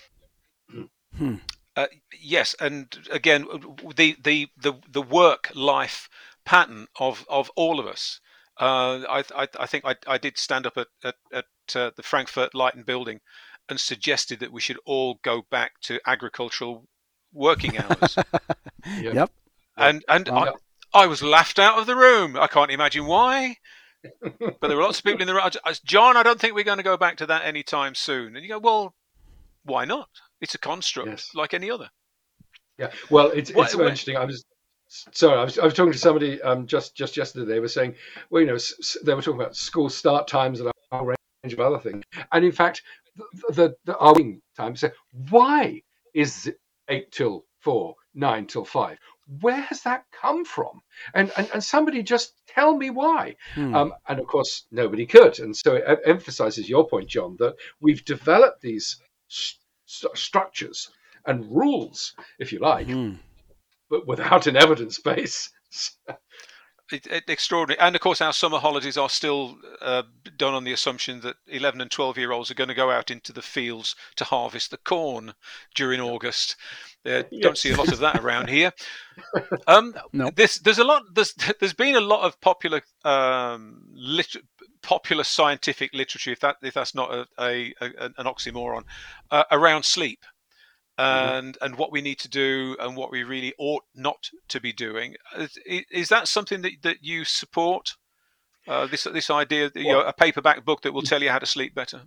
Hmm. 1.18 1.36
Uh, 1.78 1.88
yes, 2.20 2.56
and 2.60 2.98
again, 3.12 3.46
the 3.96 4.16
the 4.22 4.48
the, 4.58 4.74
the 4.92 5.02
work 5.02 5.52
life 5.56 6.10
pattern 6.46 6.88
of 7.00 7.26
of 7.30 7.50
all 7.56 7.80
of 7.80 7.88
us. 7.88 8.20
Uh, 8.58 9.04
I, 9.10 9.24
I, 9.36 9.48
I 9.60 9.66
think 9.66 9.84
I, 9.86 9.96
I 10.08 10.18
did 10.18 10.38
stand 10.38 10.66
up 10.66 10.78
at 10.78 10.88
at, 11.04 11.16
at 11.34 11.46
uh, 11.76 11.92
the 11.96 12.04
Frankfurt 12.04 12.54
Light 12.54 12.76
and 12.76 12.86
Building 12.86 13.20
and 13.70 13.80
suggested 13.80 14.40
that 14.40 14.52
we 14.52 14.62
should 14.62 14.80
all 14.86 15.20
go 15.24 15.44
back 15.50 15.80
to 15.82 16.00
agricultural 16.06 16.86
working 17.34 17.78
hours. 17.78 18.16
yep. 19.00 19.14
yep. 19.14 19.32
And 19.78 20.04
and 20.08 20.30
I, 20.30 20.52
I 20.94 21.08
was 21.08 21.22
laughed 21.22 21.60
out 21.60 21.80
of 21.80 21.86
the 21.86 21.96
room. 21.96 22.38
I 22.38 22.48
can't 22.48 22.72
imagine 22.72 23.06
why. 23.06 23.58
but 24.22 24.62
there 24.62 24.78
were 24.78 24.84
lots 24.84 25.00
of 25.00 25.04
people 25.04 25.22
in 25.22 25.28
the 25.28 25.34
room. 25.34 25.50
John, 25.84 26.16
I 26.16 26.24
don't 26.24 26.40
think 26.40 26.54
we're 26.54 26.64
going 26.64 26.78
to 26.78 26.84
go 26.84 26.98
back 26.98 27.18
to 27.18 27.26
that 27.26 27.44
anytime 27.44 27.96
soon. 27.96 28.36
And 28.36 28.44
you 28.44 28.50
go, 28.50 28.60
well, 28.60 28.94
why 29.64 29.86
not? 29.86 30.10
It's 30.42 30.56
a 30.56 30.60
construct 30.60 31.10
yes. 31.10 31.32
like 31.34 31.54
any 31.54 31.72
other. 31.72 31.90
Yeah. 32.78 32.92
Well, 33.10 33.32
it's 33.32 33.52
what, 33.52 33.64
it's 33.64 33.74
so 33.74 33.82
interesting. 33.82 34.18
I 34.18 34.26
was 34.26 34.46
sorry. 34.88 35.40
I 35.40 35.44
was, 35.44 35.58
I 35.58 35.66
was 35.66 35.74
talking 35.74 35.94
to 35.94 35.98
somebody 35.98 36.42
um, 36.42 36.68
just 36.68 36.96
just 36.96 37.18
yesterday. 37.18 37.46
They 37.46 37.60
were 37.60 37.68
saying, 37.68 37.96
well, 38.30 38.42
you 38.42 38.48
know, 38.48 38.58
they 39.04 39.14
were 39.14 39.22
talking 39.22 39.40
about 39.40 39.56
school 39.56 39.90
start 39.90 40.28
times 40.28 40.60
and 40.60 40.70
a 40.70 40.72
whole 40.92 41.06
range 41.06 41.54
of 41.54 41.60
other 41.60 41.80
things. 41.80 42.04
And 42.32 42.46
in 42.46 42.52
fact, 42.52 42.84
the 43.16 43.54
the, 43.54 43.76
the 43.86 43.98
our 43.98 44.14
wing 44.14 44.42
time. 44.56 44.76
So 44.76 44.92
why 45.30 45.82
is 46.14 46.48
it 46.48 46.60
eight 46.90 47.12
till 47.12 47.46
four, 47.60 47.96
nine 48.14 48.46
till 48.48 48.66
five? 48.66 48.98
Where 49.42 49.62
has 49.62 49.82
that 49.84 50.06
come 50.12 50.46
from? 50.46 50.82
And 51.14 51.32
and, 51.38 51.50
and 51.54 51.64
somebody 51.64 52.04
just 52.04 52.34
tell 52.48 52.76
me 52.76 52.90
why. 52.90 53.36
Hmm. 53.54 53.76
Um, 53.76 53.94
and 54.08 54.20
of 54.20 54.28
course, 54.28 54.66
nobody 54.72 55.06
could. 55.06 55.40
And 55.40 55.56
so 55.56 55.76
it 55.76 56.00
emphasizes 56.06 56.70
your 56.70 56.88
point, 56.88 57.10
John, 57.10 57.36
that 57.40 57.56
we've 57.80 58.04
developed 58.06 58.62
these 58.62 58.98
st- 59.28 60.18
structures 60.18 60.90
and 61.26 61.46
rules, 61.50 62.14
if 62.40 62.52
you 62.52 62.60
like, 62.60 62.88
mm. 62.88 63.18
but 63.90 64.08
without 64.08 64.48
an 64.48 64.56
evidence 64.56 65.00
base. 65.00 65.50
it, 66.92 67.08
it, 67.08 67.24
extraordinary. 67.28 67.80
And 67.80 67.96
of 67.96 68.02
course, 68.02 68.22
our 68.22 68.34
summer 68.34 68.60
holidays 68.60 68.98
are 68.98 69.10
still 69.10 69.58
uh, 69.82 70.04
done 70.38 70.54
on 70.54 70.64
the 70.64 70.74
assumption 70.74 71.22
that 71.22 71.36
11 71.48 71.82
and 71.82 71.90
12 71.90 72.18
year 72.18 72.32
olds 72.32 72.52
are 72.52 72.56
going 72.56 72.68
to 72.70 72.74
go 72.74 72.92
out 72.92 73.12
into 73.12 73.34
the 73.34 73.42
fields 73.42 73.96
to 74.18 74.24
harvest 74.24 74.72
the 74.72 74.78
corn 74.78 75.34
during 75.74 76.00
August. 76.00 76.56
Uh, 77.06 77.24
yes. 77.30 77.42
Don't 77.42 77.58
see 77.58 77.72
a 77.72 77.76
lot 77.76 77.92
of 77.92 78.00
that 78.00 78.20
around 78.20 78.50
here. 78.50 78.72
Um, 79.68 79.96
no. 80.12 80.30
This, 80.36 80.60
there's 80.60 80.78
a 80.78 80.84
lot. 80.84 81.04
There's 81.14 81.34
there's 81.60 81.74
been 81.74 81.96
a 81.96 82.02
lot 82.02 82.22
of 82.22 82.40
popular 82.42 82.82
um, 83.06 83.82
lit- 83.94 84.36
popular 84.82 85.24
scientific 85.24 85.94
literature, 85.94 86.32
if 86.32 86.42
that 86.42 86.58
if 86.62 86.74
that's 86.74 86.94
not 86.94 87.12
a, 87.12 87.26
a, 87.40 87.74
a 87.82 88.12
an 88.18 88.26
oxymoron, 88.26 88.84
uh, 89.32 89.44
around 89.52 89.84
sleep. 89.84 90.20
Mm-hmm. 91.00 91.36
And 91.38 91.56
mm-hmm. 91.56 91.66
and 91.66 91.76
what 91.78 91.92
we 91.92 92.02
need 92.02 92.20
to 92.20 92.30
do 92.30 92.78
and 92.80 92.96
what 92.96 93.12
we 93.12 93.24
really 93.24 93.54
ought 93.58 93.84
not 93.96 94.30
to 94.48 94.62
be 94.62 94.72
doing 94.72 95.16
is, 95.38 95.86
is 95.92 96.10
that 96.10 96.28
something 96.28 96.62
that, 96.62 96.72
that 96.84 96.98
you 97.02 97.26
support? 97.26 97.92
Uh, 98.68 98.88
this 98.88 99.04
this 99.04 99.30
idea, 99.30 99.70
you 99.76 99.92
know, 99.92 100.02
a 100.02 100.14
paperback 100.14 100.66
book 100.66 100.82
that 100.82 100.94
will 100.94 101.04
tell 101.04 101.22
you 101.22 101.30
how 101.30 101.38
to 101.38 101.46
sleep 101.46 101.76
better. 101.76 102.02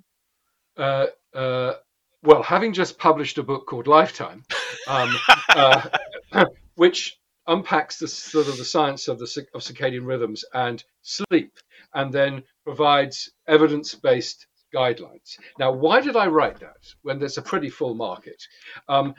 Uh, 0.76 1.06
uh, 1.34 1.74
well, 2.22 2.42
having 2.42 2.72
just 2.72 2.98
published 2.98 3.38
a 3.38 3.44
book 3.44 3.66
called 3.66 3.86
Lifetime, 3.86 4.42
um, 4.88 5.14
uh, 5.50 5.88
which 6.74 7.16
unpacks 7.46 7.98
the 7.98 8.08
sort 8.08 8.48
of 8.48 8.56
the 8.56 8.64
science 8.64 9.06
of 9.06 9.20
the 9.20 9.46
of 9.54 9.60
circadian 9.60 10.04
rhythms 10.04 10.44
and 10.52 10.82
sleep, 11.02 11.58
and 11.94 12.12
then 12.12 12.42
provides 12.64 13.30
evidence-based 13.46 14.47
guidelines. 14.74 15.38
Now, 15.58 15.72
why 15.72 16.00
did 16.00 16.16
I 16.16 16.26
write 16.26 16.60
that 16.60 16.76
when 17.02 17.18
there's 17.18 17.38
a 17.38 17.42
pretty 17.42 17.70
full 17.70 17.94
market? 17.94 18.42
Um, 18.88 19.14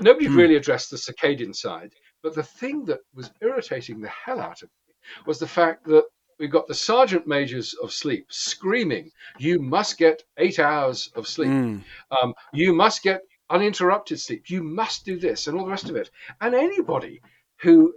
nobody 0.00 0.26
Hmm. 0.26 0.36
really 0.36 0.56
addressed 0.56 0.90
the 0.90 0.96
circadian 0.96 1.54
side, 1.54 1.92
but 2.22 2.34
the 2.34 2.42
thing 2.42 2.84
that 2.86 3.00
was 3.14 3.30
irritating 3.40 4.00
the 4.00 4.08
hell 4.08 4.40
out 4.40 4.62
of 4.62 4.68
me 4.70 4.94
was 5.26 5.38
the 5.38 5.46
fact 5.46 5.84
that 5.86 6.04
we 6.38 6.48
got 6.48 6.66
the 6.66 6.74
sergeant 6.74 7.26
majors 7.26 7.74
of 7.74 7.92
sleep 7.92 8.26
screaming, 8.30 9.10
"You 9.38 9.60
must 9.60 9.98
get 9.98 10.22
eight 10.38 10.58
hours 10.58 11.08
of 11.14 11.28
sleep. 11.28 11.50
Mm. 11.50 11.84
Um, 12.10 12.34
you 12.52 12.72
must 12.72 13.02
get 13.02 13.22
uninterrupted 13.50 14.18
sleep. 14.18 14.48
You 14.48 14.62
must 14.62 15.04
do 15.04 15.18
this 15.18 15.46
and 15.46 15.56
all 15.58 15.64
the 15.64 15.70
rest 15.70 15.88
of 15.90 15.96
it." 15.96 16.10
And 16.40 16.54
anybody 16.54 17.20
who, 17.60 17.94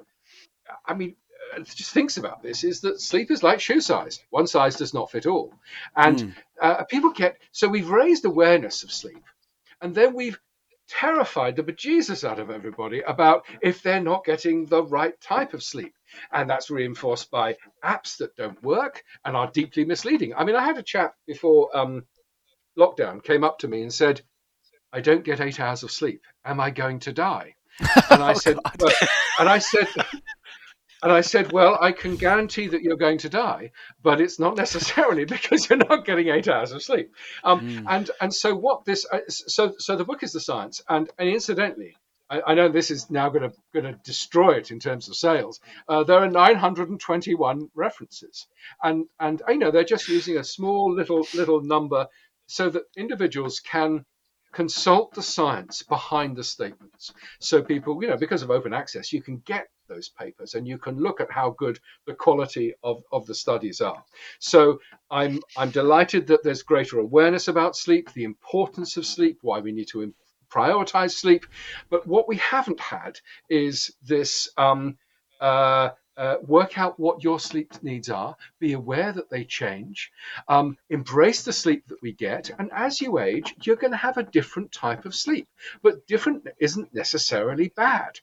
I 0.86 0.94
mean, 0.94 1.16
just 1.64 1.92
thinks 1.92 2.18
about 2.18 2.42
this 2.44 2.64
is 2.64 2.82
that 2.82 3.02
sleep 3.02 3.32
is 3.32 3.44
like 3.44 3.60
shoe 3.62 3.82
size. 3.82 4.20
One 4.30 4.48
size 4.48 4.76
does 4.76 4.94
not 4.94 5.12
fit 5.12 5.26
all, 5.26 5.54
and 5.96 6.20
Mm. 6.20 6.36
uh, 6.62 6.84
people 6.86 7.12
get 7.12 7.38
so 7.52 7.68
we've 7.68 7.90
raised 7.90 8.26
awareness 8.26 8.84
of 8.84 8.92
sleep, 8.92 9.24
and 9.82 9.94
then 9.96 10.14
we've 10.14 10.40
terrified 10.88 11.56
the 11.56 11.64
bejesus 11.64 12.24
out 12.24 12.40
of 12.40 12.52
everybody 12.52 13.02
about 13.02 13.46
if 13.62 13.82
they're 13.82 14.00
not 14.00 14.24
getting 14.24 14.66
the 14.68 14.84
right 14.84 15.20
type 15.20 15.54
of 15.56 15.64
sleep. 15.64 15.94
And 16.32 16.48
that's 16.50 16.70
reinforced 16.70 17.32
by 17.32 17.58
apps 17.84 18.18
that 18.18 18.36
don't 18.36 18.62
work 18.64 19.04
and 19.26 19.36
are 19.36 19.50
deeply 19.52 19.84
misleading. 19.86 20.34
I 20.36 20.44
mean, 20.46 20.56
I 20.56 20.64
had 20.64 20.78
a 20.78 20.84
chap 20.84 21.16
before 21.26 21.76
um, 21.76 22.06
lockdown 22.78 23.24
came 23.24 23.44
up 23.44 23.60
to 23.60 23.68
me 23.68 23.82
and 23.82 23.94
said, 23.94 24.22
I 24.94 25.02
don't 25.02 25.24
get 25.26 25.42
eight 25.42 25.60
hours 25.60 25.84
of 25.84 25.92
sleep. 25.92 26.22
Am 26.46 26.60
I 26.60 26.70
going 26.70 27.00
to 27.00 27.14
die? 27.14 27.56
And 28.10 28.22
I 28.24 28.34
Oh, 28.34 28.34
said, 28.34 28.58
well, 28.80 28.94
and 29.40 29.50
I 29.50 29.58
said, 29.60 29.88
and 31.06 31.14
I 31.14 31.22
said, 31.22 31.52
well, 31.52 31.78
I 31.80 31.92
can 31.92 32.16
guarantee 32.16 32.68
that 32.70 32.82
you're 32.82 32.98
going 32.98 33.20
to 33.20 33.30
die, 33.30 33.72
but 34.02 34.20
it's 34.20 34.40
not 34.40 34.58
necessarily 34.58 35.26
because 35.36 35.70
you're 35.70 35.78
not 35.78 36.04
getting 36.04 36.30
eight 36.30 36.48
hours 36.48 36.72
of 36.72 36.82
sleep. 36.82 37.14
Um, 37.44 37.62
Mm. 37.62 37.86
And 37.88 38.12
and 38.22 38.34
so 38.34 38.56
what 38.56 38.86
this, 38.86 39.06
uh, 39.12 39.20
so 39.30 39.76
so 39.78 39.96
the 39.96 40.04
book 40.04 40.24
is 40.24 40.34
the 40.34 40.40
science, 40.40 40.82
and 40.90 41.10
and 41.20 41.30
incidentally. 41.30 41.96
I 42.30 42.42
I 42.48 42.54
know 42.56 42.70
this 42.70 42.90
is 42.90 43.12
now 43.12 43.30
going 43.30 43.50
to 43.50 43.56
going 43.74 43.86
to 43.86 44.00
destroy 44.04 44.54
it 44.58 44.72
in 44.72 44.80
terms 44.80 45.08
of 45.08 45.16
sales. 45.16 45.60
Uh, 45.88 46.04
there 46.04 46.20
are 46.20 46.30
921 46.30 47.70
references, 47.76 48.48
and 48.82 49.06
and 49.20 49.44
I 49.48 49.56
know 49.56 49.70
they're 49.72 49.84
just 49.84 50.10
using 50.10 50.38
a 50.38 50.44
small 50.44 50.92
little 50.92 51.28
little 51.36 51.62
number 51.62 52.08
so 52.48 52.70
that 52.70 52.84
individuals 52.98 53.60
can 53.60 54.06
consult 54.54 55.14
the 55.14 55.22
science 55.22 55.84
behind 55.84 56.36
the 56.36 56.44
statements. 56.44 57.14
So 57.40 57.62
people, 57.62 58.02
you 58.02 58.10
know, 58.10 58.18
because 58.18 58.42
of 58.42 58.50
open 58.50 58.74
access, 58.74 59.14
you 59.14 59.22
can 59.22 59.38
get 59.46 59.68
those 59.88 60.10
papers 60.10 60.54
and 60.54 60.68
you 60.68 60.78
can 60.78 60.98
look 61.00 61.22
at 61.22 61.32
how 61.32 61.52
good 61.52 61.80
the 62.06 62.14
quality 62.14 62.74
of, 62.84 63.04
of 63.12 63.26
the 63.26 63.36
studies 63.36 63.82
are. 63.82 64.04
So 64.40 64.80
I'm 65.10 65.40
I'm 65.58 65.72
delighted 65.72 66.28
that 66.28 66.44
there's 66.44 66.64
greater 66.64 67.00
awareness 67.00 67.48
about 67.48 67.76
sleep, 67.76 68.12
the 68.14 68.24
importance 68.24 68.98
of 68.98 69.06
sleep, 69.06 69.40
why 69.42 69.60
we 69.60 69.72
need 69.72 69.88
to 69.90 70.14
prioritize 70.50 71.12
sleep. 71.12 71.46
But 71.90 72.08
what 72.08 72.28
we 72.28 72.38
haven't 72.38 72.80
had 72.80 73.20
is 73.50 73.94
this 74.04 74.50
um, 74.58 74.98
uh, 75.42 75.90
uh, 76.18 76.38
work 76.48 76.78
out 76.78 77.00
what 77.00 77.24
your 77.24 77.40
sleep 77.40 77.74
needs 77.84 78.10
are, 78.10 78.36
be 78.60 78.74
aware 78.74 79.12
that 79.12 79.30
they 79.30 79.44
change, 79.44 80.12
um, 80.48 80.78
embrace 80.90 81.44
the 81.44 81.52
sleep 81.52 81.84
that 81.88 82.02
we 82.02 82.14
get, 82.14 82.52
and 82.58 82.72
as 82.74 83.02
you 83.02 83.20
age, 83.20 83.54
you're 83.64 83.76
going 83.76 83.92
to 83.92 83.98
have 83.98 84.18
a 84.18 84.24
different 84.24 84.72
type 84.72 85.06
of 85.06 85.14
sleep. 85.14 85.48
But 85.84 86.08
different 86.08 86.48
isn't 86.60 86.94
necessarily 86.94 87.70
bad. 87.76 88.20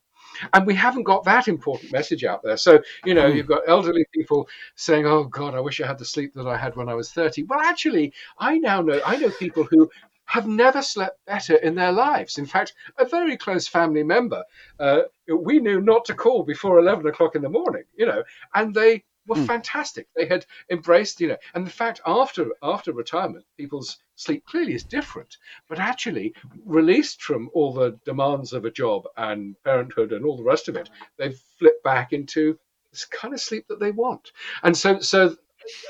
And 0.53 0.67
we 0.67 0.75
haven't 0.75 1.05
got 1.05 1.25
that 1.25 1.49
important 1.49 1.93
message 1.93 2.25
out 2.25 2.43
there. 2.43 2.57
So, 2.57 2.81
you 3.05 3.15
know, 3.15 3.31
Hmm. 3.31 3.37
you've 3.37 3.47
got 3.47 3.63
elderly 3.69 4.07
people 4.15 4.49
saying, 4.77 5.07
oh, 5.07 5.25
God, 5.25 5.55
I 5.55 5.61
wish 5.61 5.81
I 5.81 5.87
had 5.87 5.99
the 5.99 6.05
sleep 6.05 6.35
that 6.35 6.47
I 6.47 6.57
had 6.57 6.77
when 6.77 6.89
I 6.89 6.95
was 6.95 7.13
30. 7.13 7.45
Well, 7.45 7.61
actually, 7.61 8.13
I 8.39 8.59
now 8.59 8.81
know, 8.83 9.01
I 9.05 9.17
know 9.17 9.31
people 9.31 9.67
who 9.71 9.91
have 10.27 10.47
never 10.47 10.81
slept 10.81 11.19
better 11.27 11.57
in 11.57 11.75
their 11.75 11.93
lives. 11.93 12.39
In 12.39 12.47
fact, 12.47 12.75
a 12.99 13.05
very 13.05 13.37
close 13.37 13.69
family 13.69 14.03
member, 14.03 14.43
uh, 14.79 15.03
we 15.29 15.59
knew 15.61 15.81
not 15.81 16.05
to 16.07 16.15
call 16.15 16.43
before 16.43 16.79
11 16.79 17.07
o'clock 17.07 17.35
in 17.35 17.43
the 17.43 17.49
morning, 17.51 17.85
you 17.95 18.07
know, 18.07 18.23
and 18.55 18.75
they 18.75 19.05
were 19.27 19.37
Hmm. 19.37 19.45
fantastic. 19.47 20.09
They 20.17 20.27
had 20.27 20.47
embraced, 20.71 21.21
you 21.21 21.29
know, 21.29 21.37
and 21.55 21.65
in 21.65 21.71
fact, 21.71 22.01
after 22.07 22.51
after 22.63 22.93
retirement, 22.93 23.45
people's 23.57 23.99
sleep 24.17 24.45
clearly 24.47 24.75
is 24.75 24.85
different, 24.85 25.37
but 25.69 25.79
actually 25.79 26.35
released 26.65 27.23
from 27.23 27.51
all 27.55 27.73
the 27.73 27.99
demands 28.05 28.53
of 28.53 28.65
a 28.65 28.71
job 28.71 29.05
and 29.17 29.57
parenthood 29.65 30.13
and 30.13 30.25
all 30.25 30.37
the 30.37 30.43
rest 30.45 30.69
of 30.69 30.77
it, 30.77 30.91
they've 31.19 31.41
flipped 31.59 31.83
back 31.85 32.13
into 32.13 32.59
this 32.91 33.05
kind 33.07 33.33
of 33.35 33.41
sleep 33.41 33.67
that 33.69 33.81
they 33.81 33.91
want. 33.91 34.33
And 34.63 34.77
so, 34.77 35.01
so 35.01 35.37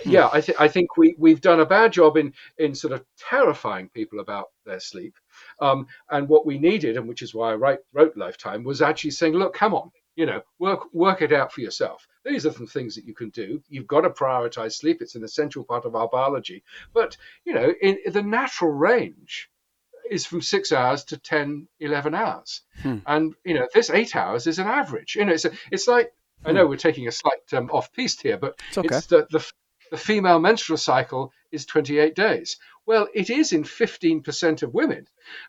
yeah, 0.04 0.28
I 0.32 0.40
think 0.40 0.60
I 0.60 0.68
think 0.68 0.96
we 0.96 1.14
we've 1.18 1.40
done 1.40 1.60
a 1.60 1.66
bad 1.66 1.92
job 1.92 2.16
in 2.16 2.34
in 2.58 2.74
sort 2.74 2.92
of 2.92 3.04
terrifying 3.18 3.88
people 3.88 4.20
about 4.20 4.48
their 4.66 4.80
sleep. 4.80 5.14
Um, 5.60 5.86
and 6.10 6.28
what 6.28 6.46
we 6.46 6.58
needed, 6.58 6.96
and 6.96 7.08
which 7.08 7.22
is 7.22 7.34
why 7.34 7.52
I 7.52 7.54
write, 7.56 7.78
wrote 7.92 8.16
Lifetime, 8.16 8.64
was 8.64 8.82
actually 8.82 9.12
saying, 9.12 9.34
look, 9.34 9.54
come 9.54 9.74
on, 9.74 9.90
you 10.16 10.26
know, 10.26 10.42
work 10.58 10.92
work 10.92 11.22
it 11.22 11.32
out 11.32 11.52
for 11.52 11.60
yourself. 11.60 12.06
These 12.24 12.46
are 12.46 12.52
some 12.52 12.66
things 12.66 12.94
that 12.94 13.04
you 13.04 13.14
can 13.14 13.30
do. 13.30 13.62
You've 13.68 13.86
got 13.86 14.02
to 14.02 14.10
prioritize 14.10 14.72
sleep; 14.74 15.00
it's 15.00 15.14
an 15.14 15.24
essential 15.24 15.64
part 15.64 15.84
of 15.84 15.94
our 15.94 16.08
biology. 16.08 16.62
But 16.92 17.16
you 17.44 17.54
know, 17.54 17.72
in, 17.80 17.98
in 18.04 18.12
the 18.12 18.22
natural 18.22 18.70
range 18.72 19.48
is 20.10 20.26
from 20.26 20.42
six 20.42 20.72
hours 20.72 21.04
to 21.04 21.16
10, 21.16 21.68
11 21.80 22.14
hours, 22.14 22.62
Hmm. 22.82 22.98
and 23.06 23.34
you 23.44 23.54
know, 23.54 23.66
this 23.72 23.88
eight 23.90 24.14
hours 24.14 24.46
is 24.46 24.58
an 24.58 24.66
average. 24.66 25.14
You 25.16 25.24
know, 25.24 25.32
it's 25.32 25.44
a, 25.46 25.52
it's 25.70 25.88
like 25.88 26.12
I 26.44 26.52
know 26.52 26.66
we're 26.66 26.76
taking 26.76 27.06
a 27.08 27.12
slight 27.12 27.52
um, 27.52 27.70
off 27.70 27.92
piste 27.92 28.22
here, 28.22 28.36
but 28.36 28.60
It's 28.68 28.78
okay. 28.78 28.96
it's 28.96 29.06
the, 29.06 29.26
the 29.30 29.52
the 29.90 29.96
female 29.98 30.38
menstrual 30.38 30.78
cycle 30.78 31.32
is 31.50 31.66
28 31.66 32.14
days. 32.14 32.56
Well, 32.86 33.08
it 33.14 33.30
is 33.30 33.52
in 33.52 33.64
15% 33.64 34.62
of 34.62 34.74
women, 34.74 35.06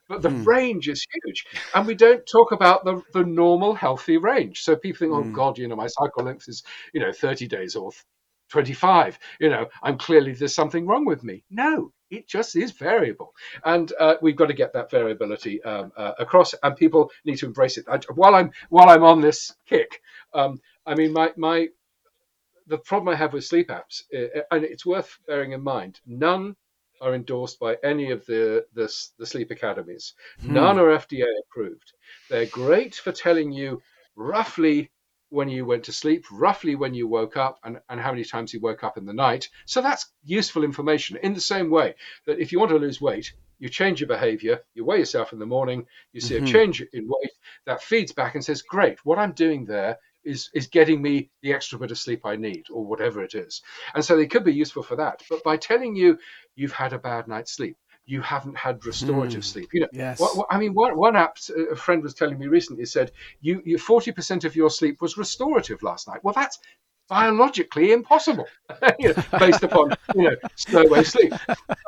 but 0.07 0.21
the 0.21 0.29
Hmm. 0.29 0.43
range 0.45 0.87
is 0.87 1.05
huge. 1.11 1.45
And 1.73 1.87
we 1.87 1.95
don't 1.95 2.25
talk 2.31 2.51
about 2.51 2.85
the, 2.85 3.01
the 3.13 3.23
normal 3.25 3.73
healthy 3.73 4.17
range. 4.17 4.61
So 4.61 4.75
people 4.75 4.99
think, 4.99 5.11
oh 5.13 5.23
Hmm. 5.23 5.33
God, 5.33 5.57
you 5.57 5.67
know, 5.67 5.75
my 5.75 5.87
cycle 5.87 6.23
length 6.25 6.47
is, 6.47 6.63
you 6.93 6.99
know, 7.01 7.11
30 7.11 7.47
days 7.47 7.75
or 7.75 7.91
25. 8.49 9.17
You 9.39 9.49
know, 9.49 9.67
I'm 9.81 9.97
clearly 9.97 10.33
there's 10.33 10.53
something 10.53 10.85
wrong 10.85 11.05
with 11.05 11.23
me. 11.23 11.43
No, 11.49 11.91
it 12.11 12.27
just 12.27 12.55
is 12.55 12.71
variable. 12.71 13.33
And 13.65 13.91
uh, 13.99 14.15
we've 14.21 14.35
got 14.35 14.47
to 14.47 14.53
get 14.53 14.73
that 14.73 14.91
variability 14.91 15.61
um, 15.63 15.91
uh, 15.97 16.13
across, 16.19 16.53
and 16.61 16.75
people 16.75 17.09
need 17.25 17.37
to 17.37 17.47
embrace 17.47 17.77
it. 17.77 17.85
I, 17.89 17.99
while 18.13 18.35
I'm 18.35 18.51
while 18.69 18.89
I'm 18.89 19.03
on 19.03 19.21
this 19.21 19.55
kick, 19.65 20.01
um, 20.33 20.59
I 20.85 20.93
mean, 20.93 21.13
my 21.13 21.31
my 21.35 21.69
the 22.67 22.77
problem 22.77 23.13
I 23.13 23.17
have 23.17 23.33
with 23.33 23.43
sleep 23.45 23.69
apps, 23.69 24.03
uh, 24.15 24.41
and 24.51 24.63
it's 24.63 24.85
worth 24.85 25.17
bearing 25.27 25.51
in 25.51 25.61
mind, 25.63 25.99
none 26.05 26.55
are 27.03 27.13
endorsed 27.13 27.59
by 27.59 27.77
any 27.83 28.11
of 28.11 28.25
the 28.25 28.65
the, 28.73 28.91
the 29.19 29.25
sleep 29.25 29.51
academies. 29.51 30.13
Hmm. 30.41 30.53
None 30.53 30.79
are 30.79 30.97
FDA 30.97 31.25
approved. 31.43 31.93
They're 32.29 32.45
great 32.47 32.95
for 32.95 33.11
telling 33.11 33.51
you 33.51 33.81
roughly 34.15 34.91
when 35.29 35.49
you 35.49 35.65
went 35.65 35.83
to 35.85 35.91
sleep, 35.91 36.25
roughly 36.31 36.75
when 36.75 36.93
you 36.93 37.07
woke 37.07 37.37
up, 37.37 37.59
and, 37.63 37.79
and 37.89 37.99
how 37.99 38.11
many 38.11 38.23
times 38.23 38.53
you 38.53 38.59
woke 38.61 38.83
up 38.83 38.97
in 38.97 39.05
the 39.05 39.13
night. 39.13 39.49
So 39.65 39.81
that's 39.81 40.11
useful 40.23 40.63
information. 40.63 41.17
In 41.23 41.33
the 41.33 41.41
same 41.41 41.71
way 41.71 41.95
that 42.27 42.39
if 42.39 42.51
you 42.51 42.59
want 42.59 42.69
to 42.69 42.77
lose 42.77 43.01
weight, 43.01 43.33
you 43.57 43.67
change 43.67 43.99
your 43.99 44.07
behavior, 44.07 44.61
you 44.75 44.85
weigh 44.85 44.99
yourself 44.99 45.33
in 45.33 45.39
the 45.39 45.45
morning, 45.45 45.87
you 46.11 46.21
see 46.21 46.35
Mhm. 46.35 46.43
a 46.43 46.45
change 46.45 46.81
in 46.81 47.07
weight, 47.07 47.31
that 47.65 47.81
feeds 47.81 48.11
back 48.11 48.35
and 48.35 48.45
says, 48.45 48.61
Great, 48.61 49.03
what 49.05 49.17
I'm 49.17 49.31
doing 49.33 49.65
there 49.65 49.97
is 50.25 50.49
is 50.53 50.67
getting 50.67 51.01
me 51.01 51.29
the 51.41 51.53
extra 51.53 51.77
bit 51.79 51.91
of 51.91 51.97
sleep 51.97 52.21
I 52.25 52.35
need, 52.35 52.65
or 52.71 52.85
whatever 52.85 53.23
it 53.23 53.35
is. 53.35 53.61
And 53.93 54.03
so 54.03 54.15
they 54.15 54.27
could 54.27 54.43
be 54.43 54.53
useful 54.53 54.83
for 54.83 54.95
that. 54.97 55.21
But 55.29 55.43
by 55.43 55.57
telling 55.57 55.95
you 55.95 56.17
you've 56.55 56.73
had 56.73 56.93
a 56.93 56.99
bad 56.99 57.27
night's 57.27 57.53
sleep, 57.53 57.77
you 58.05 58.21
haven't 58.21 58.57
had 58.57 58.85
restorative 58.85 59.43
Hmm. 59.43 59.51
sleep. 59.53 59.69
You 59.73 59.81
know, 59.81 59.87
Yes. 59.93 60.19
what, 60.19 60.35
what- 60.37 60.47
I 60.49 60.57
mean, 60.59 60.73
one, 60.73 60.97
one 60.97 61.15
app 61.15 61.37
a 61.71 61.75
friend 61.75 62.03
was 62.03 62.13
telling 62.13 62.37
me 62.37 62.47
recently 62.47 62.85
said 62.85 63.11
you 63.41 63.61
you 63.65 63.77
forty 63.77 64.11
percent 64.11 64.43
of 64.45 64.55
your 64.55 64.69
sleep 64.69 65.01
was 65.01 65.17
restorative 65.17 65.81
last 65.83 66.07
night. 66.07 66.21
Well, 66.23 66.33
that's 66.33 66.59
biologically 67.09 67.91
impossible, 67.91 68.47
you 68.99 69.09
know, 69.09 69.23
based 69.39 69.63
upon 69.63 69.91
you 70.15 70.23
know 70.23 70.35
slow 70.55 70.83
wave 70.87 71.07
sleep. 71.07 71.33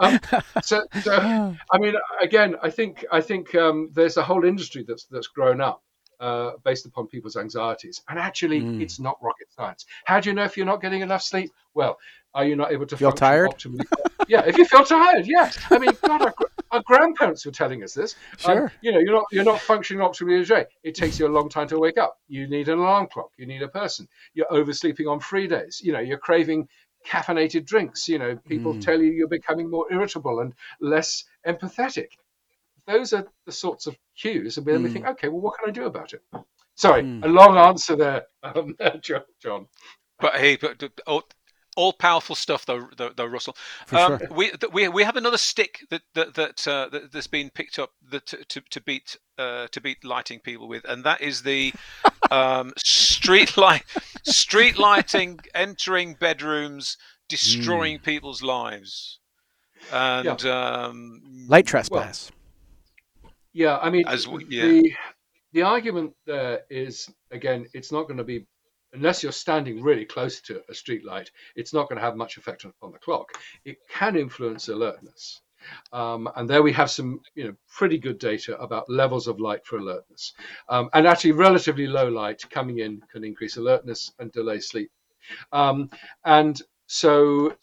Um, 0.01 0.19
so, 0.61 0.83
so 1.01 1.11
I 1.71 1.77
mean, 1.79 1.95
again, 2.21 2.55
I 2.61 2.69
think 2.69 3.05
I 3.11 3.21
think 3.21 3.55
um, 3.55 3.89
there's 3.93 4.17
a 4.17 4.23
whole 4.23 4.45
industry 4.45 4.83
that's 4.87 5.05
that's 5.05 5.27
grown 5.27 5.61
up 5.61 5.81
uh, 6.19 6.51
based 6.63 6.85
upon 6.85 7.07
people's 7.07 7.35
anxieties, 7.37 8.01
and 8.09 8.17
actually, 8.19 8.61
Mm. 8.61 8.81
it's 8.81 8.99
not 8.99 9.17
rocket 9.21 9.47
science. 9.55 9.85
How 10.05 10.19
do 10.19 10.29
you 10.29 10.33
know 10.35 10.43
if 10.43 10.57
you're 10.57 10.65
not 10.65 10.81
getting 10.81 11.01
enough 11.01 11.21
sleep? 11.23 11.51
Well, 11.73 11.97
are 12.33 12.45
you 12.45 12.55
not 12.55 12.71
able 12.71 12.85
to 12.87 12.97
Feel 12.97 13.11
tired? 13.11 13.49
optimally? 13.51 13.85
yeah, 14.27 14.43
if 14.45 14.57
you 14.57 14.65
feel 14.65 14.83
tired, 14.83 15.25
yeah. 15.27 15.51
I 15.69 15.77
mean, 15.79 15.91
God, 16.05 16.21
our, 16.21 16.33
our 16.71 16.83
grandparents 16.85 17.45
were 17.45 17.51
telling 17.51 17.83
us 17.83 17.93
this. 17.93 18.15
Um, 18.45 18.57
Sure. 18.57 18.71
you 18.81 18.91
know, 18.91 18.99
you're 18.99 19.13
not 19.13 19.25
you're 19.31 19.43
not 19.45 19.59
functioning 19.61 20.01
optimally 20.03 20.41
as 20.41 20.49
day. 20.49 20.65
It 20.83 20.95
takes 20.95 21.19
you 21.19 21.27
a 21.27 21.33
long 21.37 21.47
time 21.49 21.67
to 21.69 21.79
wake 21.79 21.97
up. 21.97 22.17
You 22.27 22.47
need 22.47 22.67
an 22.69 22.79
alarm 22.79 23.07
clock. 23.07 23.31
You 23.37 23.45
need 23.45 23.61
a 23.61 23.67
person. 23.69 24.07
You're 24.33 24.51
oversleeping 24.51 25.07
on 25.07 25.19
free 25.19 25.47
days. 25.47 25.81
You 25.83 25.93
know, 25.93 25.99
you're 25.99 26.17
craving 26.17 26.67
caffeinated 27.07 27.65
drinks. 27.65 28.09
You 28.09 28.17
know, 28.19 28.35
people 28.47 28.73
Mm. 28.73 28.81
tell 28.81 28.99
you 29.01 29.11
you're 29.11 29.27
becoming 29.27 29.69
more 29.69 29.85
irritable 29.91 30.39
and 30.39 30.53
less 30.79 31.23
empathetic. 31.47 32.09
Those 32.87 33.13
are 33.13 33.25
the 33.45 33.51
sorts 33.51 33.87
of 33.87 33.95
cues, 34.15 34.57
and 34.57 34.65
then 34.65 34.83
we 34.83 34.89
Mm. 34.89 34.93
think, 34.93 35.05
okay, 35.07 35.27
well, 35.27 35.41
what 35.41 35.59
can 35.59 35.69
I 35.69 35.71
do 35.71 35.85
about 35.85 36.13
it? 36.13 36.21
Sorry, 36.75 37.03
Mm. 37.03 37.23
a 37.23 37.27
long 37.27 37.57
answer 37.57 37.95
there, 37.95 38.27
um, 38.43 38.75
John. 39.41 39.67
But 40.19 40.35
hey, 40.35 40.55
but 40.55 40.77
but 40.79 40.91
all, 41.07 41.23
all 41.75 41.93
powerful 41.93 42.35
stuff 42.35 42.65
though, 42.65 42.87
though, 42.97 43.09
though 43.09 43.25
Russell. 43.25 43.55
For 43.87 43.97
Um, 43.97 44.17
sure. 44.19 44.27
we 44.31 44.51
we 44.71 44.87
we 44.87 45.03
have 45.03 45.17
another 45.17 45.37
stick 45.37 45.81
that 45.89 46.01
that 46.13 46.33
that, 46.35 46.67
uh, 46.67 46.89
that 46.89 47.11
that's 47.11 47.27
been 47.27 47.49
picked 47.49 47.79
up 47.79 47.91
that 48.11 48.25
to, 48.27 48.43
to, 48.45 48.61
to 48.61 48.81
beat 48.81 49.17
uh, 49.37 49.67
to 49.67 49.81
beat 49.81 50.03
lighting 50.03 50.39
people 50.39 50.67
with, 50.67 50.85
and 50.85 51.03
that 51.03 51.21
is 51.21 51.43
the 51.43 51.73
um, 52.31 52.73
street 52.77 53.57
light 53.65 53.83
street 54.23 54.77
lighting 54.77 55.39
entering 55.53 56.15
bedrooms, 56.15 56.97
destroying 57.27 57.99
people's 57.99 58.41
lives, 58.41 59.19
and 59.91 60.45
um, 60.45 61.21
Light 61.47 61.65
trespass. 61.65 62.31
Yeah, 63.55 63.77
I 63.77 63.89
mean, 63.89 64.05
As 64.05 64.27
we- 64.27 64.45
yeah. 64.49 64.67
the 64.67 64.93
the 65.53 65.61
argument 65.61 66.13
there 66.25 66.63
is 66.69 67.09
again, 67.31 67.65
it's 67.73 67.89
not 67.89 68.03
going 68.03 68.17
to 68.17 68.23
be 68.25 68.45
unless 68.91 69.23
you're 69.23 69.31
standing 69.31 69.81
really 69.81 70.03
close 70.05 70.41
to 70.41 70.61
a 70.69 70.73
street 70.73 71.05
light. 71.05 71.31
It's 71.55 71.73
not 71.73 71.87
going 71.87 71.95
to 71.97 72.01
have 72.05 72.17
much 72.17 72.35
effect 72.35 72.65
on, 72.65 72.91
the 72.91 72.99
clock. 72.99 73.29
It 73.63 73.77
can 73.89 74.17
influence 74.17 74.67
alertness, 74.67 75.41
um, 75.93 76.29
and 76.35 76.49
there 76.49 76.63
we 76.63 76.73
have 76.73 76.91
some, 76.91 77.21
you 77.35 77.45
know, 77.45 77.55
pretty 77.69 77.97
good 77.97 78.19
data 78.19 78.57
about 78.59 78.89
levels 78.89 79.25
of 79.27 79.39
light 79.39 79.65
for 79.65 79.77
alertness, 79.77 80.33
um, 80.67 80.89
and 80.93 81.07
actually 81.07 81.31
relatively 81.31 81.87
low 81.87 82.09
light 82.09 82.41
coming 82.49 82.79
in 82.79 83.01
can 83.09 83.23
increase 83.23 83.55
alertness 83.55 84.11
and 84.19 84.33
delay 84.33 84.59
sleep, 84.59 84.91
um, 85.53 85.89
and 86.25 86.61
so 86.87 87.55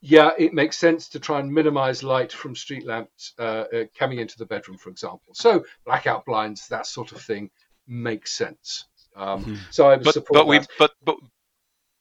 yeah, 0.00 0.30
it 0.38 0.54
makes 0.54 0.78
sense 0.78 1.08
to 1.10 1.20
try 1.20 1.40
and 1.40 1.52
minimize 1.52 2.02
light 2.02 2.32
from 2.32 2.56
street 2.56 2.86
lamps 2.86 3.34
uh, 3.38 3.64
uh, 3.74 3.84
coming 3.96 4.18
into 4.18 4.38
the 4.38 4.46
bedroom, 4.46 4.78
for 4.78 4.90
example. 4.90 5.34
So 5.34 5.64
blackout 5.84 6.24
blinds, 6.24 6.68
that 6.68 6.86
sort 6.86 7.12
of 7.12 7.20
thing, 7.20 7.50
makes 7.86 8.32
sense. 8.32 8.86
Um, 9.14 9.44
Mhm. 9.44 9.58
So 9.70 9.90
I 9.90 9.96
would 9.96 10.04
but 10.04 10.14
support 10.14 10.32
but 10.32 10.46
we 10.46 10.58
that. 10.58 10.68
but 10.78 10.92
but 11.04 11.16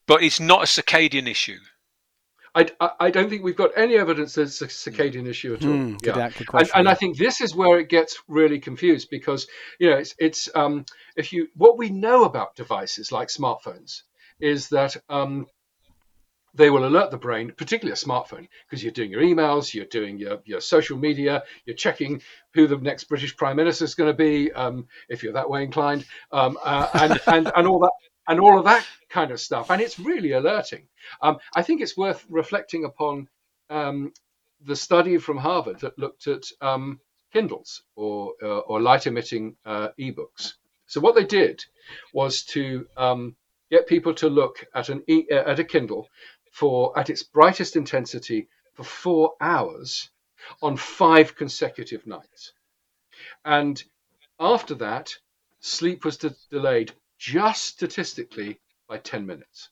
but 0.08 0.24
it's 0.24 0.40
not 0.40 0.62
a 0.62 0.66
circadian 0.66 1.28
issue. 1.28 1.60
I, 2.56 2.68
I, 2.80 2.92
I 3.00 3.12
don't 3.12 3.30
think 3.30 3.44
we've 3.44 3.56
got 3.56 3.72
any 3.78 3.96
evidence 3.96 4.34
that 4.34 4.44
it's 4.44 4.62
a 4.62 4.68
circadian 4.68 5.28
issue 5.28 5.54
at 5.54 5.66
all. 5.66 5.96
Good, 6.02 6.16
yeah. 6.16 6.30
good 6.30 6.48
And, 6.54 6.70
and 6.76 6.90
I 6.90 6.96
think 6.96 7.18
this 7.18 7.42
is 7.42 7.54
where 7.54 7.80
it 7.80 7.90
gets 7.90 8.20
really 8.28 8.60
confused 8.60 9.10
because 9.10 9.48
you 9.80 9.90
know 9.90 9.98
it's 9.98 10.16
it's 10.18 10.50
um, 10.56 10.86
if 11.16 11.32
you 11.34 11.50
what 11.56 11.78
we 11.78 11.90
know 11.90 12.24
about 12.24 12.56
devices 12.56 13.12
like 13.12 13.28
smartphones 13.28 14.02
is 14.40 14.70
that 14.70 14.96
um, 15.10 15.46
they 16.54 16.70
will 16.70 16.86
alert 16.86 17.12
the 17.12 17.18
brain, 17.18 17.54
particularly 17.56 17.94
a 17.94 17.96
smartphone, 17.96 18.48
because 18.66 18.84
you're 18.84 18.92
doing 18.92 19.12
your 19.12 19.22
emails, 19.22 19.74
you're 19.74 19.86
doing 19.86 20.18
your, 20.18 20.40
your 20.46 20.62
social 20.62 20.98
media, 20.98 21.44
you're 21.66 21.76
checking 21.76 22.22
who 22.54 22.68
the 22.68 22.78
next 22.78 23.06
British 23.06 23.36
Prime 23.38 23.56
Minister 23.56 23.86
is 23.86 23.96
going 23.96 24.10
to 24.10 24.18
be, 24.18 24.52
um, 24.54 24.88
if 25.10 25.24
you're 25.24 25.34
that 25.34 25.50
way 25.50 25.64
inclined, 25.64 26.06
um, 26.32 26.58
uh, 26.64 26.90
and, 26.94 27.20
and, 27.28 27.52
and 27.56 27.68
all 27.68 27.80
that 27.80 27.92
and 28.28 28.40
all 28.40 28.60
of 28.60 28.66
that 28.66 28.86
kind 29.10 29.32
of 29.32 29.40
stuff. 29.40 29.72
And 29.72 29.82
it's 29.82 30.00
really 30.00 30.34
alerting. 30.34 30.88
Um, 31.22 31.38
I 31.56 31.64
think 31.64 31.82
it's 31.82 31.98
worth 31.98 32.24
reflecting 32.30 32.86
upon 32.86 33.28
um, 33.72 34.14
the 34.62 34.76
study 34.76 35.18
from 35.18 35.38
Harvard 35.38 35.80
that 35.80 35.98
looked 35.98 36.28
at 36.28 36.44
um, 36.62 37.00
Kindles 37.34 37.84
or, 37.96 38.34
uh, 38.44 38.60
or 38.60 38.82
light 38.82 39.08
emitting 39.08 39.56
uh, 39.66 39.90
ebooks. 40.00 40.54
So 40.86 41.00
what 41.02 41.16
they 41.16 41.26
did 41.26 41.64
was 42.14 42.44
to 42.46 42.88
um, 42.98 43.36
get 43.72 43.88
people 43.88 44.14
to 44.16 44.30
look 44.30 44.66
at 44.76 44.90
an 44.90 45.04
e- 45.08 45.28
uh, 45.32 45.50
at 45.52 45.60
a 45.60 45.64
Kindle 45.64 46.08
for 46.52 46.98
at 46.98 47.10
its 47.10 47.24
brightest 47.24 47.76
intensity 47.76 48.48
for 48.74 48.84
four 48.84 49.34
hours 49.42 50.10
on 50.62 50.78
five 50.78 51.36
consecutive 51.36 52.06
nights, 52.08 52.54
and 53.44 53.84
after 54.40 54.76
that, 54.76 55.14
sleep 55.60 56.06
was 56.06 56.18
de- 56.18 56.36
delayed 56.50 56.94
just 57.18 57.66
statistically 57.66 58.60
by 58.88 58.98
ten 58.98 59.26
minutes. 59.26 59.70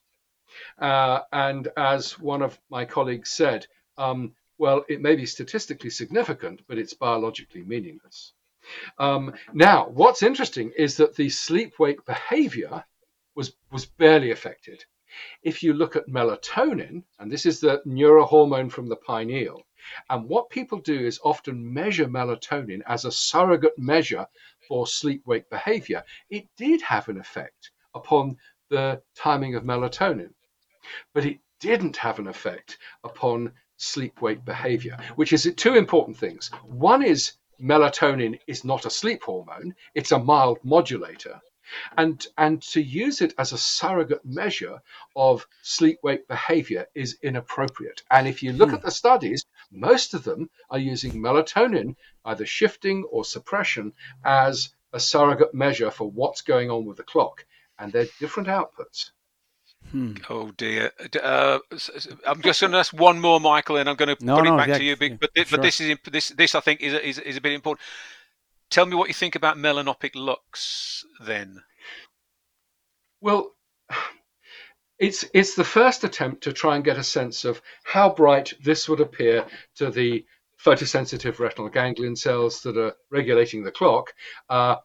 Uh, 0.78 1.20
and 1.32 1.68
as 1.76 2.18
one 2.18 2.42
of 2.42 2.58
my 2.70 2.84
colleagues 2.84 3.30
said, 3.30 3.66
um, 3.96 4.34
well, 4.58 4.84
it 4.88 5.00
may 5.00 5.14
be 5.14 5.26
statistically 5.26 5.90
significant, 5.90 6.60
but 6.66 6.78
it's 6.78 6.94
biologically 6.94 7.62
meaningless. 7.62 8.32
Um, 8.98 9.34
now, 9.54 9.88
what's 9.88 10.22
interesting 10.22 10.72
is 10.76 10.96
that 10.96 11.14
the 11.16 11.30
sleep 11.30 11.78
wake 11.78 12.04
behavior 12.04 12.84
was, 13.34 13.54
was 13.70 13.86
barely 13.86 14.30
affected. 14.32 14.84
If 15.42 15.62
you 15.62 15.72
look 15.72 15.96
at 15.96 16.08
melatonin, 16.08 17.04
and 17.18 17.30
this 17.30 17.46
is 17.46 17.60
the 17.60 17.82
neurohormone 17.86 18.70
from 18.70 18.88
the 18.88 18.96
pineal, 18.96 19.66
and 20.10 20.28
what 20.28 20.50
people 20.50 20.78
do 20.78 20.98
is 20.98 21.20
often 21.24 21.72
measure 21.72 22.06
melatonin 22.06 22.82
as 22.86 23.04
a 23.04 23.12
surrogate 23.12 23.78
measure 23.78 24.26
for 24.66 24.86
sleep 24.86 25.26
wake 25.26 25.48
behavior, 25.48 26.04
it 26.30 26.46
did 26.56 26.82
have 26.82 27.08
an 27.08 27.18
effect 27.18 27.70
upon 27.94 28.36
the 28.68 29.02
timing 29.14 29.54
of 29.54 29.64
melatonin, 29.64 30.34
but 31.14 31.24
it 31.24 31.38
didn't 31.60 31.96
have 31.96 32.18
an 32.18 32.26
effect 32.26 32.78
upon 33.02 33.52
sleep 33.76 34.20
wake 34.20 34.44
behavior, 34.44 34.98
which 35.16 35.32
is 35.32 35.52
two 35.56 35.74
important 35.74 36.16
things. 36.16 36.50
One 36.64 37.02
is 37.02 37.32
melatonin 37.60 38.38
is 38.46 38.64
not 38.64 38.86
a 38.86 38.90
sleep 38.90 39.22
hormone, 39.22 39.74
it's 39.94 40.12
a 40.12 40.18
mild 40.18 40.58
modulator. 40.64 41.40
And, 41.96 42.26
and 42.36 42.62
to 42.72 42.80
use 42.82 43.20
it 43.20 43.34
as 43.38 43.52
a 43.52 43.58
surrogate 43.58 44.24
measure 44.24 44.82
of 45.14 45.46
sleep 45.62 45.98
wake 46.02 46.26
behavior 46.28 46.86
is 46.94 47.18
inappropriate. 47.22 48.02
And 48.10 48.26
if 48.28 48.42
you 48.42 48.52
look 48.52 48.70
Hmm. 48.70 48.74
at 48.74 48.82
the 48.82 48.90
studies, 48.90 49.44
most 49.70 50.14
of 50.14 50.24
them 50.24 50.50
are 50.70 50.78
using 50.78 51.12
melatonin, 51.20 51.96
either 52.24 52.46
shifting 52.46 53.04
or 53.04 53.24
suppression, 53.24 53.92
as 54.24 54.70
a 54.92 55.00
surrogate 55.00 55.54
measure 55.54 55.90
for 55.90 56.10
what's 56.10 56.42
going 56.42 56.70
on 56.70 56.84
with 56.86 56.96
the 56.96 57.02
clock. 57.02 57.44
And 57.78 57.92
they're 57.92 58.08
different 58.18 58.48
outputs. 58.48 59.10
Hmm. 59.90 60.14
Oh 60.28 60.50
dear. 60.52 60.92
D- 61.10 61.18
Uh, 61.20 61.60
s- 61.72 61.90
s- 61.94 62.08
I'm 62.26 62.42
just 62.42 62.60
going 62.60 62.72
to 62.72 62.78
ask 62.78 62.92
one 62.92 63.20
more, 63.20 63.40
Michael, 63.40 63.76
and 63.78 63.88
I'm 63.88 63.96
going 63.96 64.14
to 64.14 64.18
No, 64.20 64.34
put 64.34 64.46
it 64.46 64.54
no, 64.56 64.56
back 64.56 64.68
yeah, 64.68 64.76
to 64.78 64.84
you. 64.84 64.96
yeah, 65.00 65.16
But, 65.20 65.30
sure. 65.44 65.44
but 65.50 65.62
this 65.62 65.80
is 65.80 65.96
this 66.04 66.28
this 66.30 66.54
I 66.54 66.60
think 66.60 66.80
is 66.82 66.92
is, 66.94 67.18
is 67.18 67.36
a 67.36 67.40
bit 67.40 67.52
important. 67.52 67.86
Tell 68.70 68.84
me 68.86 68.96
what 68.96 69.08
you 69.08 69.14
think 69.14 69.34
about 69.34 69.56
melanopic 69.56 70.12
lux 70.14 71.04
then. 71.20 71.62
Well, 73.20 73.54
it's 74.98 75.24
it's 75.32 75.54
the 75.54 75.64
first 75.64 76.04
attempt 76.04 76.42
to 76.42 76.52
try 76.52 76.76
and 76.76 76.84
get 76.84 76.98
a 76.98 77.04
sense 77.04 77.44
of 77.44 77.62
how 77.84 78.12
bright 78.12 78.52
this 78.62 78.88
would 78.88 79.00
appear 79.00 79.46
to 79.76 79.90
the 79.90 80.26
photosensitive 80.62 81.38
retinal 81.38 81.68
ganglion 81.68 82.16
cells 82.16 82.62
that 82.62 82.76
are 82.76 82.94
regulating 83.10 83.62
the 83.62 83.70
clock, 83.70 84.12
uh, 84.50 84.76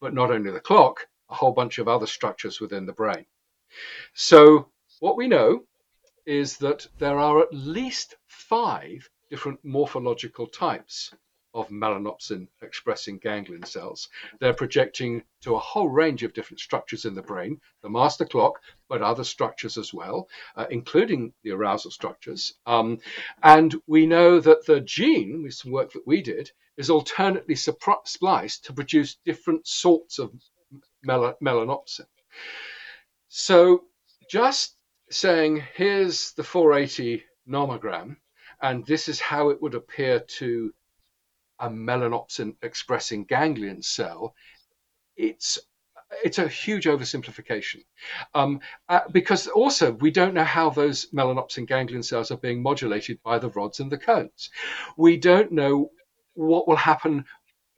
but 0.00 0.12
not 0.12 0.30
only 0.30 0.50
the 0.50 0.60
clock, 0.60 1.06
a 1.30 1.34
whole 1.34 1.52
bunch 1.52 1.78
of 1.78 1.88
other 1.88 2.06
structures 2.06 2.60
within 2.60 2.86
the 2.86 2.92
brain. 2.92 3.24
So 4.14 4.70
what 4.98 5.16
we 5.16 5.28
know 5.28 5.64
is 6.26 6.58
that 6.58 6.86
there 6.98 7.18
are 7.18 7.40
at 7.40 7.54
least 7.54 8.16
five 8.26 9.08
different 9.30 9.64
morphological 9.64 10.48
types 10.48 11.14
of 11.54 11.68
melanopsin 11.68 12.46
expressing 12.62 13.18
ganglion 13.18 13.64
cells. 13.64 14.08
They're 14.38 14.54
projecting 14.54 15.24
to 15.42 15.54
a 15.54 15.58
whole 15.58 15.88
range 15.88 16.22
of 16.22 16.32
different 16.32 16.60
structures 16.60 17.04
in 17.04 17.14
the 17.14 17.22
brain, 17.22 17.60
the 17.82 17.90
master 17.90 18.24
clock, 18.24 18.60
but 18.88 19.02
other 19.02 19.24
structures 19.24 19.76
as 19.76 19.92
well, 19.92 20.28
uh, 20.56 20.66
including 20.70 21.32
the 21.42 21.50
arousal 21.50 21.90
structures. 21.90 22.54
Um, 22.66 22.98
and 23.42 23.74
we 23.86 24.06
know 24.06 24.40
that 24.40 24.66
the 24.66 24.80
gene, 24.80 25.42
with 25.42 25.54
some 25.54 25.72
work 25.72 25.92
that 25.92 26.06
we 26.06 26.22
did, 26.22 26.52
is 26.76 26.90
alternately 26.90 27.56
spliced 27.56 28.64
to 28.64 28.72
produce 28.72 29.16
different 29.24 29.66
sorts 29.66 30.18
of 30.18 30.32
mel- 31.02 31.36
melanopsin. 31.42 32.06
So 33.28 33.84
just 34.30 34.76
saying, 35.10 35.62
here's 35.74 36.32
the 36.32 36.44
480 36.44 37.24
nomogram, 37.48 38.16
and 38.62 38.86
this 38.86 39.08
is 39.08 39.20
how 39.20 39.50
it 39.50 39.60
would 39.60 39.74
appear 39.74 40.20
to 40.20 40.72
a 41.60 41.68
melanopsin 41.68 42.56
expressing 42.62 43.24
ganglion 43.24 43.82
cell, 43.82 44.34
it's 45.16 45.58
it's 46.24 46.38
a 46.38 46.48
huge 46.48 46.86
oversimplification 46.86 47.84
um, 48.34 48.60
uh, 48.88 49.00
because 49.12 49.46
also 49.46 49.92
we 49.92 50.10
don't 50.10 50.34
know 50.34 50.44
how 50.44 50.68
those 50.70 51.06
melanopsin 51.12 51.66
ganglion 51.66 52.02
cells 52.02 52.30
are 52.30 52.36
being 52.36 52.62
modulated 52.62 53.22
by 53.22 53.38
the 53.38 53.50
rods 53.50 53.78
and 53.80 53.92
the 53.92 53.98
cones. 53.98 54.50
We 54.96 55.16
don't 55.16 55.52
know 55.52 55.90
what 56.34 56.66
will 56.66 56.76
happen 56.76 57.24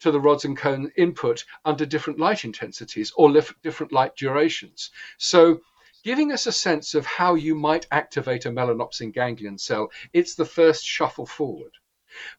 to 0.00 0.10
the 0.10 0.20
rods 0.20 0.44
and 0.44 0.56
cone 0.56 0.90
input 0.96 1.44
under 1.64 1.86
different 1.86 2.18
light 2.18 2.44
intensities 2.44 3.12
or 3.16 3.30
lif- 3.30 3.54
different 3.62 3.92
light 3.92 4.16
durations. 4.16 4.90
So 5.18 5.60
giving 6.02 6.32
us 6.32 6.46
a 6.46 6.52
sense 6.52 6.94
of 6.94 7.06
how 7.06 7.34
you 7.34 7.54
might 7.54 7.86
activate 7.90 8.46
a 8.46 8.50
melanopsin 8.50 9.12
ganglion 9.12 9.58
cell, 9.58 9.90
it's 10.12 10.34
the 10.34 10.44
first 10.44 10.84
shuffle 10.84 11.26
forward. 11.26 11.72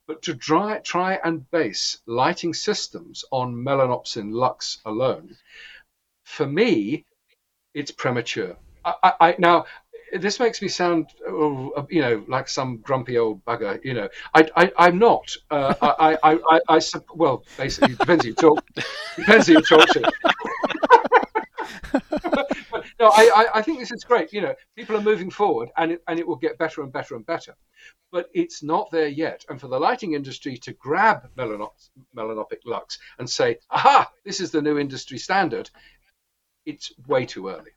But 0.07 0.21
to 0.23 0.35
try, 0.35 0.79
try 0.79 1.19
and 1.23 1.49
base 1.51 1.99
lighting 2.05 2.53
systems 2.53 3.25
on 3.31 3.53
melanopsin 3.55 4.31
lux 4.31 4.79
alone, 4.85 5.37
for 6.23 6.45
me, 6.45 7.05
it's 7.73 7.91
premature. 7.91 8.55
I, 8.85 8.93
I, 9.03 9.13
I, 9.19 9.35
now, 9.39 9.65
this 10.13 10.39
makes 10.39 10.61
me 10.61 10.67
sound, 10.67 11.07
oh, 11.27 11.87
you 11.89 12.01
know, 12.01 12.23
like 12.27 12.47
some 12.47 12.77
grumpy 12.77 13.17
old 13.17 13.43
bugger. 13.45 13.83
You 13.83 13.95
know, 13.95 14.09
I, 14.33 14.71
I 14.77 14.87
am 14.87 14.99
not. 14.99 15.35
Uh, 15.49 15.73
I, 15.81 16.17
I, 16.23 16.39
I, 16.49 16.59
I, 16.69 16.81
well, 17.15 17.43
basically, 17.57 17.95
depends 17.95 18.23
who 18.23 18.29
you 18.29 18.35
talk. 18.35 18.63
Depends 19.15 19.47
who 19.47 19.53
you 19.53 19.61
talk 19.61 19.87
to. 19.89 20.11
No, 23.03 23.11
I, 23.13 23.47
I 23.55 23.61
think 23.61 23.79
this 23.79 23.91
is 23.91 24.03
great. 24.03 24.31
You 24.31 24.41
know, 24.41 24.55
people 24.75 24.95
are 24.95 25.01
moving 25.01 25.29
forward, 25.29 25.69
and 25.77 25.91
it, 25.91 26.01
and 26.07 26.19
it 26.19 26.27
will 26.27 26.37
get 26.37 26.57
better 26.57 26.81
and 26.81 26.91
better 26.91 27.15
and 27.15 27.25
better. 27.25 27.53
But 28.11 28.29
it's 28.33 28.63
not 28.63 28.91
there 28.91 29.07
yet. 29.07 29.43
And 29.49 29.59
for 29.59 29.67
the 29.67 29.79
lighting 29.79 30.13
industry 30.13 30.57
to 30.59 30.73
grab 30.73 31.29
melanop- 31.35 31.89
melanopic 32.15 32.59
lux 32.65 32.97
and 33.19 33.29
say, 33.29 33.57
"Aha, 33.69 34.09
this 34.23 34.39
is 34.39 34.51
the 34.51 34.61
new 34.61 34.77
industry 34.77 35.17
standard," 35.17 35.69
it's 36.65 36.93
way 37.07 37.25
too 37.25 37.49
early. 37.49 37.71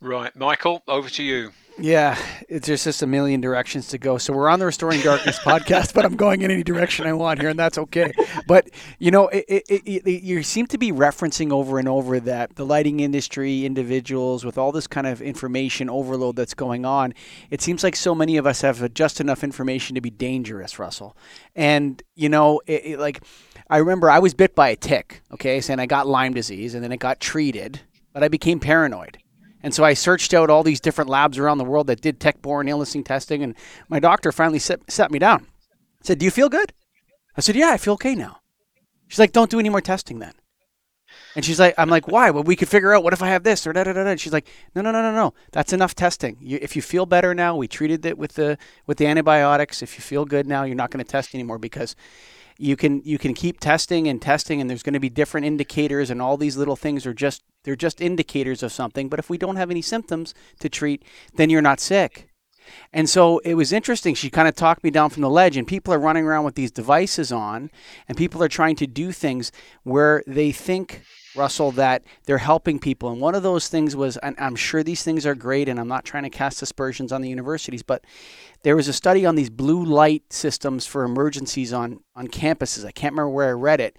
Right, 0.00 0.34
Michael, 0.36 0.82
over 0.86 1.08
to 1.10 1.22
you. 1.22 1.52
Yeah, 1.78 2.18
it's 2.48 2.66
there's 2.66 2.84
just 2.84 3.02
a 3.02 3.06
million 3.06 3.42
directions 3.42 3.88
to 3.88 3.98
go. 3.98 4.16
So 4.16 4.32
we're 4.32 4.48
on 4.48 4.58
the 4.58 4.64
Restoring 4.64 5.00
Darkness 5.02 5.38
podcast, 5.44 5.92
but 5.92 6.06
I'm 6.06 6.16
going 6.16 6.40
in 6.40 6.50
any 6.50 6.62
direction 6.62 7.06
I 7.06 7.12
want 7.12 7.38
here, 7.38 7.50
and 7.50 7.58
that's 7.58 7.76
okay. 7.76 8.12
But 8.46 8.70
you 8.98 9.10
know, 9.10 9.28
it, 9.28 9.44
it, 9.68 9.82
it, 9.84 10.22
you 10.22 10.42
seem 10.42 10.66
to 10.68 10.78
be 10.78 10.90
referencing 10.90 11.52
over 11.52 11.78
and 11.78 11.86
over 11.86 12.18
that 12.20 12.56
the 12.56 12.64
lighting 12.64 13.00
industry, 13.00 13.66
individuals, 13.66 14.42
with 14.42 14.56
all 14.56 14.72
this 14.72 14.86
kind 14.86 15.06
of 15.06 15.20
information 15.20 15.90
overload 15.90 16.36
that's 16.36 16.54
going 16.54 16.86
on, 16.86 17.12
it 17.50 17.60
seems 17.60 17.84
like 17.84 17.94
so 17.94 18.14
many 18.14 18.38
of 18.38 18.46
us 18.46 18.62
have 18.62 18.94
just 18.94 19.20
enough 19.20 19.44
information 19.44 19.96
to 19.96 20.00
be 20.00 20.10
dangerous, 20.10 20.78
Russell. 20.78 21.14
And 21.54 22.02
you 22.14 22.30
know, 22.30 22.62
like 22.96 23.22
I 23.68 23.78
remember 23.78 24.10
I 24.10 24.18
was 24.18 24.32
bit 24.32 24.54
by 24.54 24.70
a 24.70 24.76
tick, 24.76 25.20
okay, 25.32 25.60
saying 25.60 25.78
I 25.78 25.84
got 25.86 26.06
Lyme 26.06 26.32
disease, 26.32 26.74
and 26.74 26.82
then 26.82 26.90
it 26.90 27.00
got 27.00 27.20
treated, 27.20 27.80
but 28.14 28.24
I 28.24 28.28
became 28.28 28.60
paranoid 28.60 29.18
and 29.62 29.74
so 29.74 29.84
I 29.84 29.94
searched 29.94 30.34
out 30.34 30.50
all 30.50 30.62
these 30.62 30.80
different 30.80 31.10
labs 31.10 31.38
around 31.38 31.58
the 31.58 31.64
world 31.64 31.86
that 31.88 32.00
did 32.00 32.20
tick-borne 32.20 32.68
illness 32.68 32.96
testing, 33.04 33.42
and 33.42 33.54
my 33.88 33.98
doctor 33.98 34.32
finally 34.32 34.58
set, 34.58 34.90
set 34.90 35.10
me 35.10 35.18
down. 35.18 35.46
Said, 36.02 36.18
"Do 36.18 36.24
you 36.24 36.30
feel 36.30 36.48
good?" 36.48 36.72
I 37.36 37.40
said, 37.40 37.56
"Yeah, 37.56 37.70
I 37.70 37.76
feel 37.76 37.94
okay 37.94 38.14
now." 38.14 38.38
She's 39.08 39.18
like, 39.18 39.32
"Don't 39.32 39.50
do 39.50 39.58
any 39.58 39.68
more 39.68 39.80
testing 39.80 40.18
then." 40.18 40.34
And 41.34 41.44
she's 41.44 41.60
like, 41.60 41.74
"I'm 41.78 41.88
like, 41.88 42.08
why? 42.08 42.30
Well, 42.30 42.42
we 42.42 42.56
could 42.56 42.68
figure 42.68 42.94
out 42.94 43.02
what 43.02 43.12
if 43.12 43.22
I 43.22 43.28
have 43.28 43.42
this 43.42 43.66
or 43.66 43.72
da 43.72 43.84
da 43.84 43.92
da." 43.92 44.04
da. 44.04 44.10
And 44.10 44.20
she's 44.20 44.32
like, 44.32 44.48
"No, 44.74 44.82
no, 44.82 44.90
no, 44.90 45.02
no, 45.02 45.12
no. 45.12 45.34
That's 45.52 45.72
enough 45.72 45.94
testing. 45.94 46.36
You, 46.40 46.58
if 46.62 46.76
you 46.76 46.82
feel 46.82 47.06
better 47.06 47.34
now, 47.34 47.56
we 47.56 47.68
treated 47.68 48.04
it 48.06 48.18
with 48.18 48.34
the 48.34 48.58
with 48.86 48.98
the 48.98 49.06
antibiotics. 49.06 49.82
If 49.82 49.96
you 49.96 50.02
feel 50.02 50.24
good 50.24 50.46
now, 50.46 50.64
you're 50.64 50.76
not 50.76 50.90
going 50.90 51.04
to 51.04 51.10
test 51.10 51.34
anymore 51.34 51.58
because." 51.58 51.96
you 52.58 52.76
can 52.76 53.02
you 53.04 53.18
can 53.18 53.34
keep 53.34 53.60
testing 53.60 54.08
and 54.08 54.22
testing 54.22 54.60
and 54.60 54.70
there's 54.70 54.82
going 54.82 54.94
to 54.94 55.00
be 55.00 55.10
different 55.10 55.46
indicators 55.46 56.10
and 56.10 56.22
all 56.22 56.36
these 56.36 56.56
little 56.56 56.76
things 56.76 57.06
are 57.06 57.12
just 57.12 57.42
they're 57.66 57.76
just 57.76 58.00
indicators 58.00 58.62
of 58.62 58.72
something 58.72 59.10
but 59.10 59.18
if 59.18 59.28
we 59.28 59.36
don't 59.36 59.56
have 59.56 59.70
any 59.70 59.82
symptoms 59.82 60.32
to 60.58 60.70
treat 60.70 61.04
then 61.34 61.50
you're 61.50 61.60
not 61.60 61.80
sick 61.80 62.30
and 62.92 63.08
so 63.08 63.38
it 63.38 63.54
was 63.54 63.72
interesting 63.72 64.14
she 64.14 64.30
kind 64.30 64.48
of 64.48 64.54
talked 64.54 64.82
me 64.82 64.90
down 64.90 65.10
from 65.10 65.20
the 65.20 65.28
ledge 65.28 65.58
and 65.58 65.68
people 65.68 65.92
are 65.92 65.98
running 65.98 66.24
around 66.24 66.44
with 66.44 66.54
these 66.54 66.70
devices 66.70 67.30
on 67.30 67.70
and 68.08 68.16
people 68.16 68.42
are 68.42 68.48
trying 68.48 68.76
to 68.76 68.86
do 68.86 69.12
things 69.12 69.52
where 69.82 70.22
they 70.26 70.50
think 70.50 71.02
Russell, 71.36 71.70
that 71.72 72.02
they're 72.24 72.38
helping 72.38 72.78
people. 72.78 73.10
And 73.10 73.20
one 73.20 73.34
of 73.34 73.42
those 73.42 73.68
things 73.68 73.94
was, 73.94 74.16
and 74.18 74.34
I'm 74.38 74.56
sure 74.56 74.82
these 74.82 75.02
things 75.02 75.26
are 75.26 75.34
great, 75.34 75.68
and 75.68 75.78
I'm 75.78 75.88
not 75.88 76.04
trying 76.04 76.22
to 76.24 76.30
cast 76.30 76.62
aspersions 76.62 77.12
on 77.12 77.20
the 77.20 77.28
universities, 77.28 77.82
but 77.82 78.04
there 78.66 78.74
was 78.74 78.88
a 78.88 78.92
study 78.92 79.24
on 79.24 79.36
these 79.36 79.48
blue 79.48 79.84
light 79.84 80.24
systems 80.32 80.88
for 80.88 81.04
emergencies 81.04 81.72
on, 81.72 82.00
on 82.16 82.26
campuses. 82.26 82.84
I 82.84 82.90
can't 82.90 83.12
remember 83.12 83.30
where 83.30 83.50
I 83.50 83.52
read 83.52 83.80
it, 83.80 83.96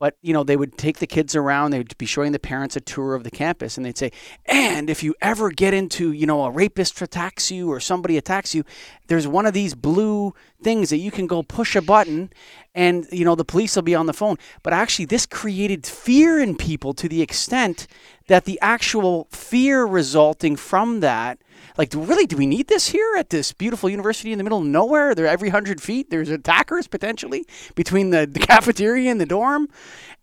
but 0.00 0.16
you 0.22 0.32
know 0.32 0.42
they 0.42 0.56
would 0.56 0.76
take 0.76 0.98
the 0.98 1.06
kids 1.06 1.36
around 1.36 1.70
they 1.70 1.78
would 1.78 1.96
be 1.98 2.06
showing 2.06 2.32
the 2.32 2.38
parents 2.38 2.74
a 2.74 2.80
tour 2.80 3.14
of 3.14 3.24
the 3.24 3.30
campus 3.30 3.76
and 3.76 3.84
they'd 3.86 3.98
say 3.98 4.10
and 4.46 4.88
if 4.88 5.02
you 5.02 5.14
ever 5.20 5.50
get 5.50 5.74
into 5.74 6.12
you 6.12 6.26
know 6.26 6.44
a 6.44 6.50
rapist 6.50 7.00
attacks 7.00 7.50
you 7.50 7.70
or 7.70 7.80
somebody 7.80 8.16
attacks 8.16 8.54
you 8.54 8.64
there's 9.08 9.26
one 9.26 9.46
of 9.46 9.54
these 9.54 9.74
blue 9.74 10.34
things 10.62 10.90
that 10.90 10.98
you 10.98 11.10
can 11.10 11.26
go 11.26 11.42
push 11.42 11.76
a 11.76 11.82
button 11.82 12.30
and 12.74 13.06
you 13.10 13.24
know 13.24 13.34
the 13.34 13.44
police 13.44 13.76
will 13.76 13.82
be 13.82 13.94
on 13.94 14.06
the 14.06 14.12
phone 14.12 14.36
but 14.62 14.72
actually 14.72 15.04
this 15.04 15.26
created 15.26 15.86
fear 15.86 16.38
in 16.38 16.56
people 16.56 16.94
to 16.94 17.08
the 17.08 17.22
extent 17.22 17.86
that 18.28 18.44
the 18.44 18.58
actual 18.60 19.26
fear 19.30 19.84
resulting 19.84 20.56
from 20.56 21.00
that 21.00 21.38
like, 21.78 21.92
really, 21.94 22.26
do 22.26 22.36
we 22.36 22.46
need 22.46 22.66
this 22.66 22.88
here 22.88 23.14
at 23.16 23.30
this 23.30 23.52
beautiful 23.52 23.88
university 23.88 24.32
in 24.32 24.38
the 24.38 24.44
middle 24.44 24.58
of 24.58 24.66
nowhere? 24.66 25.14
There, 25.14 25.28
every 25.28 25.48
hundred 25.48 25.80
feet, 25.80 26.10
there's 26.10 26.28
attackers 26.28 26.88
potentially 26.88 27.46
between 27.76 28.10
the, 28.10 28.26
the 28.26 28.40
cafeteria 28.52 29.10
and 29.10 29.20
the 29.20 29.26
dorm, 29.26 29.68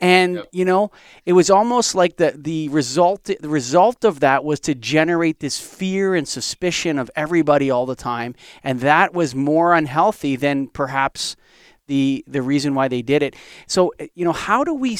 and 0.01 0.35
yep. 0.35 0.47
you 0.51 0.65
know, 0.65 0.91
it 1.25 1.31
was 1.31 1.49
almost 1.49 1.95
like 1.95 2.17
the 2.17 2.33
the 2.35 2.67
result 2.69 3.23
the 3.23 3.49
result 3.49 4.03
of 4.03 4.19
that 4.19 4.43
was 4.43 4.59
to 4.61 4.75
generate 4.75 5.39
this 5.39 5.57
fear 5.57 6.13
and 6.13 6.27
suspicion 6.27 6.99
of 6.99 7.09
everybody 7.15 7.71
all 7.71 7.85
the 7.85 7.95
time, 7.95 8.35
and 8.61 8.81
that 8.81 9.13
was 9.13 9.33
more 9.33 9.73
unhealthy 9.73 10.35
than 10.35 10.67
perhaps 10.67 11.37
the 11.87 12.23
the 12.27 12.41
reason 12.41 12.75
why 12.75 12.89
they 12.89 13.01
did 13.01 13.23
it. 13.23 13.33
So, 13.65 13.93
eh, 13.99 14.07
you 14.13 14.25
know, 14.25 14.33
how 14.33 14.65
do 14.65 14.73
we 14.73 14.97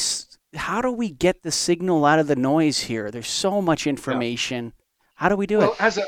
how 0.56 0.82
do 0.82 0.90
we 0.92 1.10
get 1.10 1.44
the 1.44 1.52
signal 1.52 2.06
out 2.06 2.20
of 2.20 2.28
the 2.28 2.36
noise 2.38 2.80
here? 2.80 3.12
There's 3.12 3.28
so 3.28 3.62
much 3.62 3.88
information. 3.88 4.66
Yeah. 4.66 4.72
How 5.16 5.30
do 5.30 5.36
we 5.36 5.48
do 5.48 5.60
well, 5.60 5.72
it? 5.74 5.82
As 5.82 5.98
a 5.98 6.04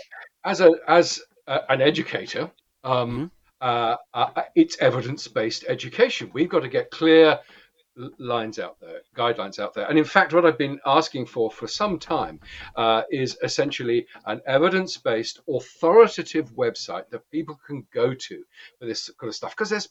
as 0.48 0.62
a 0.62 0.72
as 0.88 1.22
a, 1.46 1.72
an 1.72 1.82
educator, 1.82 2.50
um, 2.84 3.10
mm-hmm. 3.10 3.26
uh, 3.62 3.96
uh, 4.14 4.44
it's 4.56 4.78
evidence 4.80 5.28
based 5.28 5.66
education. 5.68 6.32
We've 6.34 6.50
got 6.50 6.62
to 6.62 6.70
get 6.70 6.90
clear 6.90 7.40
lines 8.20 8.60
out 8.60 8.80
there, 8.80 9.02
guidelines 9.16 9.60
out 9.60 9.74
there. 9.74 9.88
And 9.90 9.98
in 9.98 10.06
fact, 10.06 10.34
what 10.34 10.46
I've 10.46 10.58
been 10.58 10.80
asking 10.86 11.26
for 11.26 11.50
for 11.50 11.68
some 11.68 11.98
time 12.00 12.40
uh, 12.76 13.04
is 13.12 13.38
essentially 13.44 14.08
an 14.26 14.40
evidence 14.46 14.98
based, 14.98 15.42
authoritative 15.50 16.52
website 16.52 17.10
that 17.10 17.30
people 17.32 17.60
can 17.66 17.86
go 17.94 18.14
to 18.14 18.44
for 18.80 18.86
this 18.86 19.10
kind 19.20 19.30
of 19.30 19.36
stuff. 19.36 19.52
Because 19.52 19.72
there's 19.72 19.90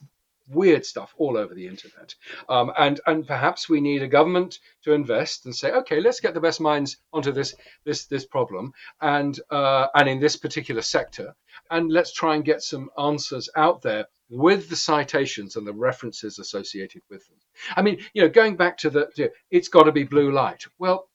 weird 0.48 0.84
stuff 0.84 1.14
all 1.18 1.36
over 1.36 1.54
the 1.54 1.66
internet. 1.66 2.14
Um, 2.48 2.72
and 2.78 3.00
and 3.06 3.26
perhaps 3.26 3.68
we 3.68 3.80
need 3.80 4.02
a 4.02 4.08
government 4.08 4.58
to 4.84 4.92
invest 4.92 5.44
and 5.46 5.54
say, 5.54 5.72
okay, 5.72 6.00
let's 6.00 6.20
get 6.20 6.34
the 6.34 6.40
best 6.40 6.60
minds 6.60 6.98
onto 7.12 7.32
this 7.32 7.54
this 7.84 8.06
this 8.06 8.24
problem 8.24 8.72
and 9.00 9.38
uh, 9.50 9.88
and 9.94 10.08
in 10.08 10.20
this 10.20 10.36
particular 10.36 10.82
sector, 10.82 11.34
and 11.70 11.90
let's 11.90 12.12
try 12.12 12.34
and 12.34 12.44
get 12.44 12.62
some 12.62 12.90
answers 12.98 13.48
out 13.56 13.82
there 13.82 14.06
with 14.28 14.68
the 14.68 14.76
citations 14.76 15.56
and 15.56 15.66
the 15.66 15.72
references 15.72 16.38
associated 16.38 17.02
with 17.10 17.26
them. 17.28 17.38
I 17.76 17.82
mean, 17.82 17.98
you 18.12 18.22
know, 18.22 18.28
going 18.28 18.56
back 18.56 18.78
to 18.78 18.90
the, 18.90 19.08
you 19.16 19.24
know, 19.24 19.30
it's 19.50 19.68
got 19.68 19.84
to 19.84 19.92
be 19.92 20.04
blue 20.04 20.32
light. 20.32 20.64
Well, 20.78 21.08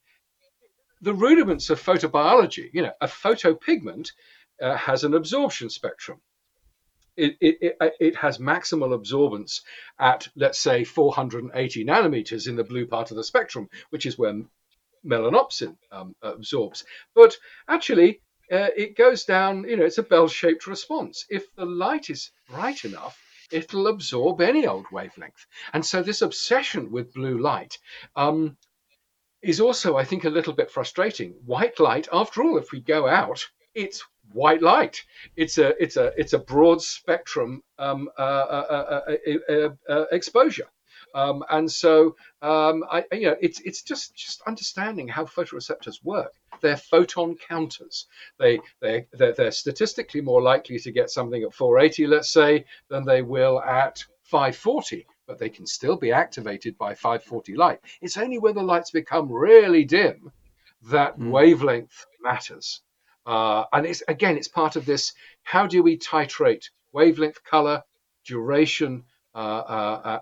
the 1.01 1.13
rudiments 1.13 1.69
of 1.69 1.81
photobiology, 1.81 2.69
you 2.73 2.83
know, 2.83 2.93
a 3.01 3.07
photopigment 3.07 4.11
uh, 4.61 4.75
has 4.75 5.03
an 5.03 5.13
absorption 5.13 5.69
spectrum 5.69 6.21
it, 7.17 7.37
it, 7.41 7.77
it, 7.99 8.15
has 8.15 8.37
maximal 8.37 8.97
absorbance 8.97 9.61
at, 9.99 10.27
let's 10.35 10.59
say, 10.59 10.83
480 10.83 11.85
nanometers 11.85 12.47
in 12.47 12.55
the 12.55 12.63
blue 12.63 12.87
part 12.87 13.11
of 13.11 13.17
the 13.17 13.23
spectrum, 13.23 13.69
which 13.89 14.05
is 14.05 14.17
where 14.17 14.41
melanopsin 15.05 15.77
um, 15.91 16.15
absorbs. 16.21 16.85
But 17.13 17.37
actually, 17.67 18.21
uh, 18.51 18.69
it 18.75 18.95
goes 18.95 19.23
down, 19.25 19.65
you 19.67 19.77
know, 19.77 19.85
it's 19.85 19.97
a 19.97 20.03
bell 20.03 20.27
shaped 20.27 20.67
response. 20.67 21.25
If 21.29 21.53
the 21.55 21.65
light 21.65 22.09
is 22.09 22.31
bright 22.49 22.85
enough, 22.85 23.17
it'll 23.51 23.87
absorb 23.87 24.41
any 24.41 24.67
old 24.67 24.85
wavelength. 24.91 25.45
And 25.73 25.85
so, 25.85 26.01
this 26.01 26.21
obsession 26.21 26.91
with 26.91 27.13
blue 27.13 27.37
light 27.37 27.77
um, 28.15 28.57
is 29.41 29.59
also, 29.59 29.97
I 29.97 30.05
think, 30.05 30.23
a 30.23 30.29
little 30.29 30.53
bit 30.53 30.71
frustrating. 30.71 31.31
White 31.45 31.79
light, 31.79 32.07
after 32.11 32.43
all, 32.43 32.57
if 32.57 32.71
we 32.71 32.79
go 32.79 33.07
out, 33.07 33.45
it's 33.73 34.03
white 34.33 34.61
light. 34.61 35.03
It's 35.35 35.57
a 35.57 35.81
it's 35.81 35.97
a 35.97 36.11
it's 36.17 36.33
a 36.33 36.39
broad 36.39 36.81
spectrum 36.81 37.63
um, 37.77 38.09
uh, 38.17 38.21
uh, 38.21 39.69
uh, 39.89 40.05
exposure. 40.11 40.67
Um, 41.13 41.43
and 41.49 41.69
so, 41.71 42.15
um, 42.41 42.83
I, 42.89 43.03
you 43.11 43.27
know, 43.27 43.35
it's 43.41 43.59
it's 43.61 43.81
just 43.81 44.15
just 44.15 44.41
understanding 44.47 45.07
how 45.07 45.25
photoreceptors 45.25 46.03
work. 46.03 46.33
They're 46.61 46.77
photon 46.77 47.35
counters. 47.35 48.07
They 48.39 48.59
they 48.79 49.07
they're, 49.11 49.33
they're, 49.33 49.51
statistically 49.51 50.21
more 50.21 50.41
likely 50.41 50.79
to 50.79 50.91
get 50.91 51.09
something 51.09 51.43
at 51.43 51.53
480, 51.53 52.07
let's 52.07 52.29
say, 52.31 52.65
than 52.89 53.05
they 53.05 53.21
will 53.21 53.61
at 53.61 54.03
540. 54.23 55.05
But 55.27 55.37
they 55.39 55.49
can 55.49 55.65
still 55.65 55.97
be 55.97 56.11
activated 56.11 56.77
by 56.77 56.93
540 56.93 57.55
light. 57.55 57.79
It's 58.01 58.17
only 58.17 58.37
when 58.37 58.55
the 58.55 58.63
lights 58.63 58.91
become 58.91 59.31
really 59.31 59.85
dim 59.85 60.31
that 60.89 61.17
mm. 61.17 61.29
wavelength 61.29 62.05
matters. 62.21 62.81
Uh, 63.25 63.65
and 63.73 63.85
it's 63.85 64.03
again, 64.07 64.37
it's 64.37 64.47
part 64.47 64.75
of 64.75 64.85
this. 64.85 65.13
How 65.43 65.67
do 65.67 65.83
we 65.83 65.97
titrate 65.97 66.65
wavelength, 66.91 67.43
color, 67.43 67.83
duration, 68.25 69.03
uh, 69.35 70.19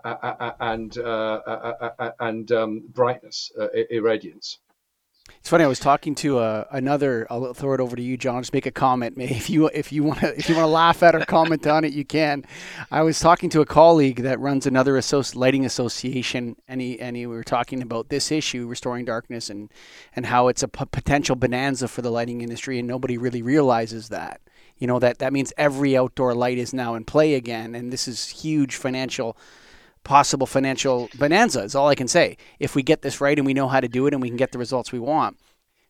and 0.59 0.97
and 2.19 2.93
brightness, 2.93 3.51
irradiance? 3.91 4.57
It's 5.39 5.49
funny. 5.49 5.63
I 5.63 5.67
was 5.67 5.79
talking 5.79 6.15
to 6.15 6.39
uh, 6.39 6.65
another. 6.71 7.27
I'll 7.29 7.53
throw 7.53 7.73
it 7.73 7.79
over 7.79 7.95
to 7.95 8.01
you, 8.01 8.17
John. 8.17 8.41
Just 8.41 8.53
make 8.53 8.65
a 8.65 8.71
comment. 8.71 9.17
If 9.39 9.49
you 9.49 9.67
if 9.67 9.91
you 9.91 10.03
want 10.03 10.19
to 10.19 10.37
if 10.37 10.49
you 10.49 10.55
want 10.55 10.65
to 10.65 10.71
laugh 10.71 11.03
at 11.03 11.15
or 11.15 11.23
comment 11.25 11.65
on 11.67 11.83
it, 11.85 11.93
you 11.93 12.03
can. 12.03 12.45
I 12.91 13.01
was 13.03 13.19
talking 13.19 13.49
to 13.51 13.61
a 13.61 13.65
colleague 13.65 14.23
that 14.23 14.39
runs 14.39 14.65
another 14.65 14.93
associ- 14.93 15.35
lighting 15.35 15.65
association, 15.65 16.55
and 16.67 16.81
he, 16.81 16.97
we 16.99 17.27
were 17.27 17.43
talking 17.43 17.81
about 17.81 18.09
this 18.09 18.31
issue, 18.31 18.67
restoring 18.67 19.05
darkness, 19.05 19.49
and 19.49 19.71
and 20.15 20.25
how 20.25 20.47
it's 20.47 20.63
a 20.63 20.67
p- 20.67 20.85
potential 20.85 21.35
bonanza 21.35 21.87
for 21.87 22.01
the 22.01 22.11
lighting 22.11 22.41
industry, 22.41 22.79
and 22.79 22.87
nobody 22.87 23.17
really 23.17 23.41
realizes 23.41 24.09
that. 24.09 24.41
You 24.77 24.87
know 24.87 24.99
that 24.99 25.19
that 25.19 25.33
means 25.33 25.53
every 25.57 25.95
outdoor 25.95 26.33
light 26.33 26.57
is 26.57 26.73
now 26.73 26.95
in 26.95 27.05
play 27.05 27.35
again, 27.35 27.75
and 27.75 27.93
this 27.93 28.07
is 28.07 28.29
huge 28.29 28.75
financial 28.75 29.37
possible 30.03 30.47
financial 30.47 31.09
bonanza 31.17 31.61
is 31.61 31.75
all 31.75 31.87
I 31.87 31.95
can 31.95 32.07
say. 32.07 32.37
If 32.59 32.75
we 32.75 32.83
get 32.83 33.01
this 33.01 33.21
right 33.21 33.37
and 33.37 33.45
we 33.45 33.53
know 33.53 33.67
how 33.67 33.79
to 33.79 33.87
do 33.87 34.07
it 34.07 34.13
and 34.13 34.21
we 34.21 34.29
can 34.29 34.37
get 34.37 34.51
the 34.51 34.57
results 34.57 34.91
we 34.91 34.99
want. 34.99 35.37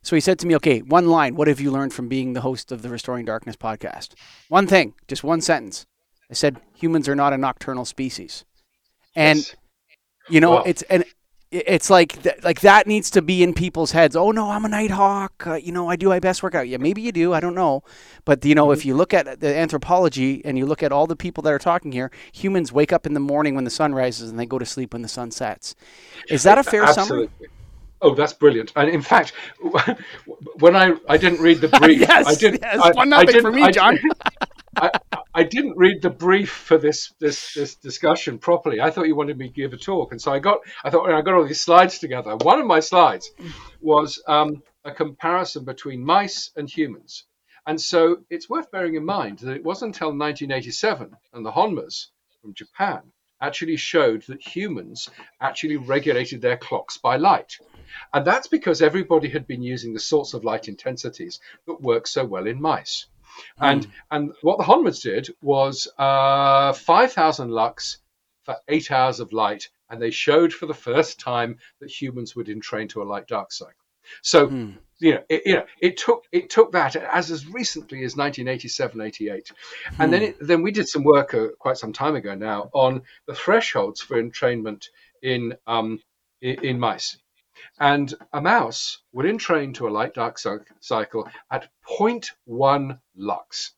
So 0.02 0.16
he 0.16 0.20
said 0.20 0.38
to 0.40 0.46
me, 0.46 0.56
okay, 0.56 0.80
one 0.80 1.08
line, 1.08 1.36
what 1.36 1.48
have 1.48 1.60
you 1.60 1.70
learned 1.70 1.92
from 1.92 2.08
being 2.08 2.32
the 2.32 2.40
host 2.40 2.72
of 2.72 2.82
the 2.82 2.88
Restoring 2.88 3.26
Darkness 3.26 3.56
podcast? 3.56 4.14
One 4.48 4.66
thing, 4.66 4.94
just 5.08 5.22
one 5.22 5.40
sentence. 5.40 5.86
I 6.30 6.34
said, 6.34 6.60
humans 6.74 7.08
are 7.08 7.14
not 7.14 7.32
a 7.32 7.38
nocturnal 7.38 7.84
species. 7.84 8.44
And, 9.14 9.38
yes. 9.38 9.56
you 10.28 10.40
know, 10.40 10.58
it's, 10.58 10.82
and 10.82 11.04
it's 11.50 11.90
like 11.90 12.22
th- 12.22 12.42
like 12.44 12.60
that 12.60 12.86
needs 12.86 13.10
to 13.10 13.22
be 13.22 13.42
in 13.42 13.54
people's 13.54 13.90
heads. 13.90 14.14
Oh 14.14 14.30
no, 14.30 14.50
I'm 14.50 14.64
a 14.64 14.68
nighthawk. 14.68 15.46
Uh, 15.46 15.54
you 15.54 15.72
know, 15.72 15.88
I 15.88 15.96
do 15.96 16.08
my 16.08 16.20
best 16.20 16.42
workout. 16.42 16.68
Yeah, 16.68 16.76
maybe 16.76 17.02
you 17.02 17.10
do. 17.10 17.32
I 17.32 17.40
don't 17.40 17.56
know, 17.56 17.82
but 18.24 18.44
you 18.44 18.54
know, 18.54 18.66
mm-hmm. 18.66 18.78
if 18.78 18.84
you 18.84 18.94
look 18.94 19.12
at 19.12 19.40
the 19.40 19.56
anthropology 19.56 20.42
and 20.44 20.56
you 20.56 20.64
look 20.64 20.82
at 20.82 20.92
all 20.92 21.06
the 21.08 21.16
people 21.16 21.42
that 21.42 21.52
are 21.52 21.58
talking 21.58 21.90
here, 21.90 22.10
humans 22.32 22.72
wake 22.72 22.92
up 22.92 23.04
in 23.04 23.14
the 23.14 23.20
morning 23.20 23.56
when 23.56 23.64
the 23.64 23.70
sun 23.70 23.94
rises 23.94 24.30
and 24.30 24.38
they 24.38 24.46
go 24.46 24.58
to 24.58 24.66
sleep 24.66 24.92
when 24.92 25.02
the 25.02 25.08
sun 25.08 25.32
sets. 25.32 25.74
Is 26.28 26.44
that 26.44 26.58
a 26.58 26.62
fair 26.62 26.84
Absolutely. 26.84 27.26
summary? 27.26 27.50
Oh, 28.02 28.14
that's 28.14 28.32
brilliant! 28.32 28.72
And 28.76 28.88
in 28.88 29.02
fact, 29.02 29.32
when 30.58 30.76
I 30.76 30.94
I 31.08 31.16
didn't 31.16 31.40
read 31.40 31.60
the 31.60 31.68
brief, 31.68 32.00
yes, 32.08 32.26
I 32.28 32.34
didn't. 32.36 32.62
Yes, 32.62 32.78
I, 32.80 32.92
one 32.92 33.08
nothing 33.08 33.40
for 33.40 33.50
me, 33.50 33.70
John. 33.72 33.98
I, 34.76 34.90
I 35.40 35.44
didn't 35.44 35.78
read 35.78 36.02
the 36.02 36.10
brief 36.10 36.50
for 36.50 36.76
this 36.76 37.14
this 37.18 37.54
this 37.54 37.74
discussion 37.74 38.38
properly. 38.38 38.78
I 38.78 38.90
thought 38.90 39.06
you 39.06 39.16
wanted 39.16 39.38
me 39.38 39.48
to 39.48 39.54
give 39.54 39.72
a 39.72 39.78
talk, 39.78 40.12
and 40.12 40.20
so 40.20 40.30
I 40.30 40.38
got 40.38 40.58
I 40.84 40.90
thought 40.90 41.08
I 41.08 41.22
got 41.22 41.32
all 41.32 41.46
these 41.46 41.62
slides 41.62 41.98
together. 41.98 42.36
One 42.36 42.60
of 42.60 42.66
my 42.66 42.80
slides 42.80 43.30
was 43.80 44.22
um, 44.28 44.62
a 44.84 44.92
comparison 44.92 45.64
between 45.64 46.04
mice 46.04 46.50
and 46.56 46.68
humans, 46.68 47.24
and 47.66 47.80
so 47.80 48.18
it's 48.28 48.50
worth 48.50 48.70
bearing 48.70 48.96
in 48.96 49.06
mind 49.06 49.38
that 49.38 49.56
it 49.56 49.64
wasn't 49.64 49.94
until 49.94 50.08
1987 50.08 51.16
and 51.32 51.46
the 51.46 51.52
Honmas 51.52 52.08
from 52.42 52.52
Japan 52.52 53.00
actually 53.40 53.76
showed 53.76 54.20
that 54.24 54.46
humans 54.46 55.08
actually 55.40 55.78
regulated 55.78 56.42
their 56.42 56.58
clocks 56.58 56.98
by 56.98 57.16
light. 57.16 57.56
And 58.12 58.26
that's 58.26 58.48
because 58.48 58.82
everybody 58.82 59.30
had 59.30 59.46
been 59.46 59.62
using 59.62 59.94
the 59.94 60.00
sorts 60.00 60.34
of 60.34 60.44
light 60.44 60.68
intensities 60.68 61.40
that 61.66 61.80
work 61.80 62.06
so 62.06 62.26
well 62.26 62.46
in 62.46 62.60
mice. 62.60 63.06
And 63.58 63.86
mm. 63.86 63.90
and 64.10 64.32
what 64.42 64.58
the 64.58 64.64
Honmas 64.64 65.02
did 65.02 65.28
was 65.40 65.88
uh, 65.98 66.72
5,000 66.72 67.50
lux 67.50 67.98
for 68.44 68.56
eight 68.68 68.90
hours 68.90 69.20
of 69.20 69.32
light, 69.32 69.68
and 69.88 70.00
they 70.00 70.10
showed 70.10 70.52
for 70.52 70.66
the 70.66 70.74
first 70.74 71.20
time 71.20 71.58
that 71.80 71.90
humans 71.90 72.34
would 72.34 72.48
entrain 72.48 72.88
to 72.88 73.02
a 73.02 73.04
light 73.04 73.26
dark 73.26 73.52
cycle. 73.52 73.74
So 74.22 74.48
mm. 74.48 74.74
you 74.98 75.14
know, 75.14 75.22
it, 75.28 75.42
you 75.46 75.54
know, 75.54 75.66
it 75.80 75.96
took 75.96 76.24
it 76.32 76.50
took 76.50 76.72
that 76.72 76.96
as 76.96 77.30
as 77.30 77.46
recently 77.46 77.98
as 77.98 78.16
1987, 78.16 79.00
88, 79.00 79.52
and 79.98 80.12
then 80.12 80.20
hmm. 80.20 80.26
it, 80.26 80.36
then 80.40 80.62
we 80.62 80.72
did 80.72 80.88
some 80.88 81.04
work 81.04 81.34
uh, 81.34 81.48
quite 81.58 81.76
some 81.76 81.92
time 81.92 82.16
ago 82.16 82.34
now 82.34 82.70
on 82.72 83.02
the 83.26 83.34
thresholds 83.34 84.00
for 84.00 84.20
entrainment 84.20 84.88
in 85.22 85.54
um, 85.66 86.00
in, 86.40 86.64
in 86.64 86.80
mice. 86.80 87.18
And 87.80 88.14
a 88.32 88.40
mouse 88.40 88.98
would 89.12 89.26
entrain 89.26 89.72
to 89.74 89.88
a 89.88 89.90
light 89.90 90.14
dark 90.14 90.38
cycle 90.38 91.28
at 91.50 91.68
0.1 91.88 93.00
lux. 93.16 93.72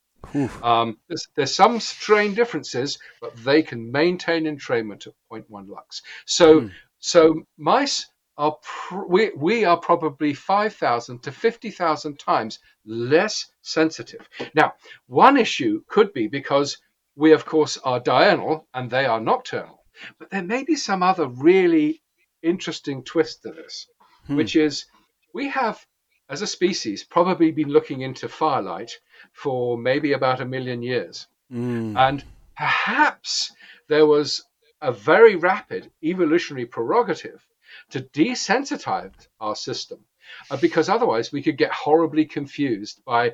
Um, 0.63 0.99
there's, 1.09 1.29
there's, 1.35 1.55
some 1.55 1.81
strain 1.81 2.35
differences, 2.35 2.99
but 3.21 3.37
they 3.37 3.63
can 3.63 3.91
maintain 3.91 4.45
entrainment 4.45 5.07
at 5.07 5.15
0.1 5.31 5.69
lux. 5.69 6.03
So, 6.27 6.63
mm. 6.63 6.73
so 6.99 7.43
mice 7.57 8.07
are 8.39 8.57
pr- 8.63 9.05
we, 9.09 9.31
we 9.37 9.65
are 9.65 9.77
probably 9.77 10.33
5,000 10.33 11.23
to 11.23 11.33
50,000 11.33 12.19
times 12.19 12.59
less 12.85 13.53
sensitive. 13.63 14.29
Now, 14.55 14.75
one 15.07 15.37
issue 15.37 15.83
could 15.87 16.13
be 16.13 16.29
because 16.29 16.79
we, 17.15 17.33
of 17.33 17.45
course, 17.45 17.77
are 17.79 18.01
diurnal 18.01 18.67
and 18.73 18.91
they 18.91 19.05
are 19.05 19.21
nocturnal, 19.21 19.85
but 20.19 20.31
there 20.31 20.43
may 20.43 20.65
be 20.65 20.77
some 20.77 21.03
other 21.03 21.29
really 21.29 22.03
interesting 22.43 23.03
twist 23.03 23.43
to 23.43 23.51
this, 23.51 23.87
hmm. 24.27 24.37
which 24.37 24.57
is 24.57 24.87
we 25.33 25.49
have, 25.49 25.85
as 26.29 26.43
a 26.43 26.47
species, 26.47 27.05
probably 27.05 27.51
been 27.51 27.69
looking 27.69 28.03
into 28.03 28.29
firelight 28.29 28.99
for 29.33 29.79
maybe 29.79 30.13
about 30.13 30.41
a 30.41 30.45
million 30.45 30.83
years. 30.83 31.27
Mm. 31.53 31.97
And 31.97 32.25
perhaps 32.57 33.53
there 33.89 34.07
was 34.07 34.45
a 34.81 34.93
very 34.93 35.37
rapid 35.37 35.91
evolutionary 36.03 36.67
prerogative 36.67 37.47
to 37.91 38.01
desensitize 38.01 39.29
our 39.41 39.57
system, 39.57 40.05
uh, 40.51 40.57
because 40.57 40.89
otherwise 40.89 41.33
we 41.33 41.43
could 41.43 41.57
get 41.57 41.73
horribly 41.73 42.25
confused 42.25 43.03
by 43.05 43.33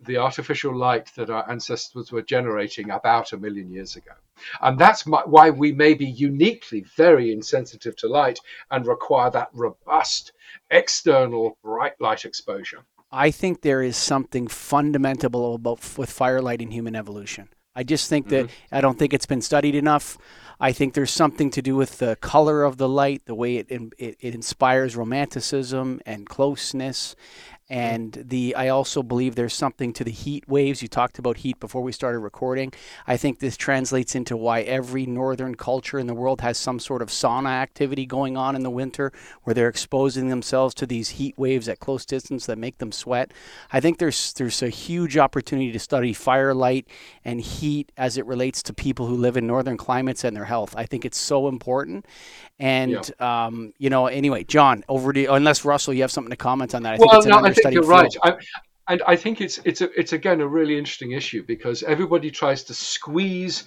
the 0.00 0.16
artificial 0.16 0.76
light 0.76 1.10
that 1.16 1.30
our 1.30 1.48
ancestors 1.50 2.10
were 2.10 2.22
generating 2.22 2.90
about 2.90 3.32
a 3.32 3.36
million 3.38 3.70
years 3.70 3.96
ago. 3.96 4.12
And 4.60 4.78
that's 4.78 5.06
my, 5.06 5.22
why 5.24 5.50
we 5.50 5.72
may 5.72 5.94
be 5.94 6.06
uniquely 6.06 6.84
very 6.96 7.32
insensitive 7.32 7.96
to 7.96 8.08
light 8.08 8.40
and 8.70 8.86
require 8.86 9.30
that 9.30 9.48
robust 9.52 10.32
external 10.70 11.58
bright 11.62 12.00
light 12.00 12.24
exposure. 12.24 12.84
I 13.12 13.30
think 13.30 13.62
there 13.62 13.82
is 13.82 13.96
something 13.96 14.46
fundamental 14.46 15.54
about 15.54 15.98
with 15.98 16.10
firelight 16.10 16.62
in 16.62 16.70
human 16.70 16.94
evolution. 16.94 17.48
I 17.74 17.82
just 17.82 18.08
think 18.08 18.28
that 18.28 18.46
mm-hmm. 18.46 18.74
I 18.74 18.80
don't 18.80 18.98
think 18.98 19.14
it's 19.14 19.26
been 19.26 19.42
studied 19.42 19.74
enough. 19.74 20.18
I 20.60 20.72
think 20.72 20.94
there's 20.94 21.10
something 21.10 21.50
to 21.52 21.62
do 21.62 21.74
with 21.74 21.98
the 21.98 22.16
color 22.16 22.62
of 22.62 22.76
the 22.76 22.88
light, 22.88 23.24
the 23.24 23.34
way 23.34 23.56
it 23.56 23.70
it, 23.70 24.16
it 24.20 24.34
inspires 24.34 24.96
romanticism 24.96 26.00
and 26.04 26.28
closeness, 26.28 27.16
and 27.70 28.24
the 28.26 28.56
I 28.56 28.68
also 28.68 29.00
believe 29.00 29.36
there's 29.36 29.54
something 29.54 29.92
to 29.92 30.02
the 30.02 30.10
heat 30.10 30.48
waves. 30.48 30.82
You 30.82 30.88
talked 30.88 31.20
about 31.20 31.38
heat 31.38 31.60
before 31.60 31.82
we 31.82 31.92
started 31.92 32.18
recording. 32.18 32.72
I 33.06 33.16
think 33.16 33.38
this 33.38 33.56
translates 33.56 34.16
into 34.16 34.36
why 34.36 34.62
every 34.62 35.06
northern 35.06 35.54
culture 35.54 35.96
in 35.96 36.08
the 36.08 36.14
world 36.14 36.40
has 36.40 36.58
some 36.58 36.80
sort 36.80 37.00
of 37.00 37.10
sauna 37.10 37.50
activity 37.50 38.06
going 38.06 38.36
on 38.36 38.56
in 38.56 38.64
the 38.64 38.70
winter 38.70 39.12
where 39.44 39.54
they're 39.54 39.68
exposing 39.68 40.28
themselves 40.28 40.74
to 40.74 40.86
these 40.86 41.10
heat 41.10 41.38
waves 41.38 41.68
at 41.68 41.78
close 41.78 42.04
distance 42.04 42.44
that 42.46 42.58
make 42.58 42.78
them 42.78 42.90
sweat. 42.90 43.30
I 43.72 43.78
think 43.78 43.98
there's 43.98 44.32
there's 44.32 44.62
a 44.62 44.68
huge 44.68 45.16
opportunity 45.16 45.70
to 45.70 45.78
study 45.78 46.12
firelight 46.12 46.88
and 47.24 47.40
heat 47.40 47.92
as 47.96 48.18
it 48.18 48.26
relates 48.26 48.64
to 48.64 48.74
people 48.74 49.06
who 49.06 49.14
live 49.14 49.36
in 49.36 49.46
northern 49.46 49.76
climates 49.76 50.24
and 50.24 50.36
their 50.36 50.46
health. 50.46 50.74
I 50.76 50.86
think 50.86 51.04
it's 51.04 51.18
so 51.18 51.46
important. 51.46 52.04
And 52.58 53.10
yeah. 53.20 53.46
um, 53.46 53.72
you 53.78 53.88
know, 53.90 54.06
anyway, 54.06 54.42
John, 54.44 54.84
over 54.88 55.12
to 55.12 55.20
you, 55.20 55.30
unless 55.30 55.64
Russell, 55.64 55.94
you 55.94 56.02
have 56.02 56.10
something 56.10 56.30
to 56.30 56.36
comment 56.36 56.74
on 56.74 56.82
that. 56.82 56.94
I 56.94 56.98
well, 56.98 57.08
think 57.08 57.24
it's 57.24 57.26
no, 57.26 57.38
You're 57.70 57.84
right. 57.84 58.14
I, 58.22 58.36
and 58.90 59.02
I 59.06 59.14
think 59.14 59.40
it's 59.40 59.58
it's 59.64 59.80
a, 59.82 59.90
it's 59.98 60.12
again 60.12 60.40
a 60.40 60.48
really 60.48 60.76
interesting 60.76 61.12
issue 61.12 61.44
because 61.46 61.82
everybody 61.84 62.30
tries 62.30 62.64
to 62.64 62.74
squeeze 62.74 63.64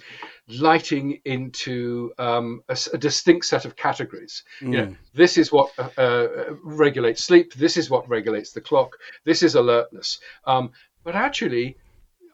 lighting 0.48 1.20
into 1.24 2.12
um, 2.18 2.62
a, 2.68 2.76
a, 2.92 2.98
distinct 2.98 3.46
set 3.46 3.64
of 3.64 3.74
categories. 3.74 4.44
Mm. 4.60 4.66
You 4.66 4.76
know, 4.76 4.86
mm. 4.88 4.96
this 5.14 5.38
is 5.38 5.50
what 5.50 5.72
uh, 5.78 5.88
uh, 5.96 6.28
regulates 6.62 7.24
sleep. 7.24 7.54
This 7.54 7.78
is 7.78 7.88
what 7.88 8.08
regulates 8.08 8.52
the 8.52 8.60
clock. 8.60 8.98
This 9.24 9.42
is 9.42 9.54
alertness. 9.54 10.20
Um, 10.46 10.72
but 11.04 11.14
actually, 11.14 11.78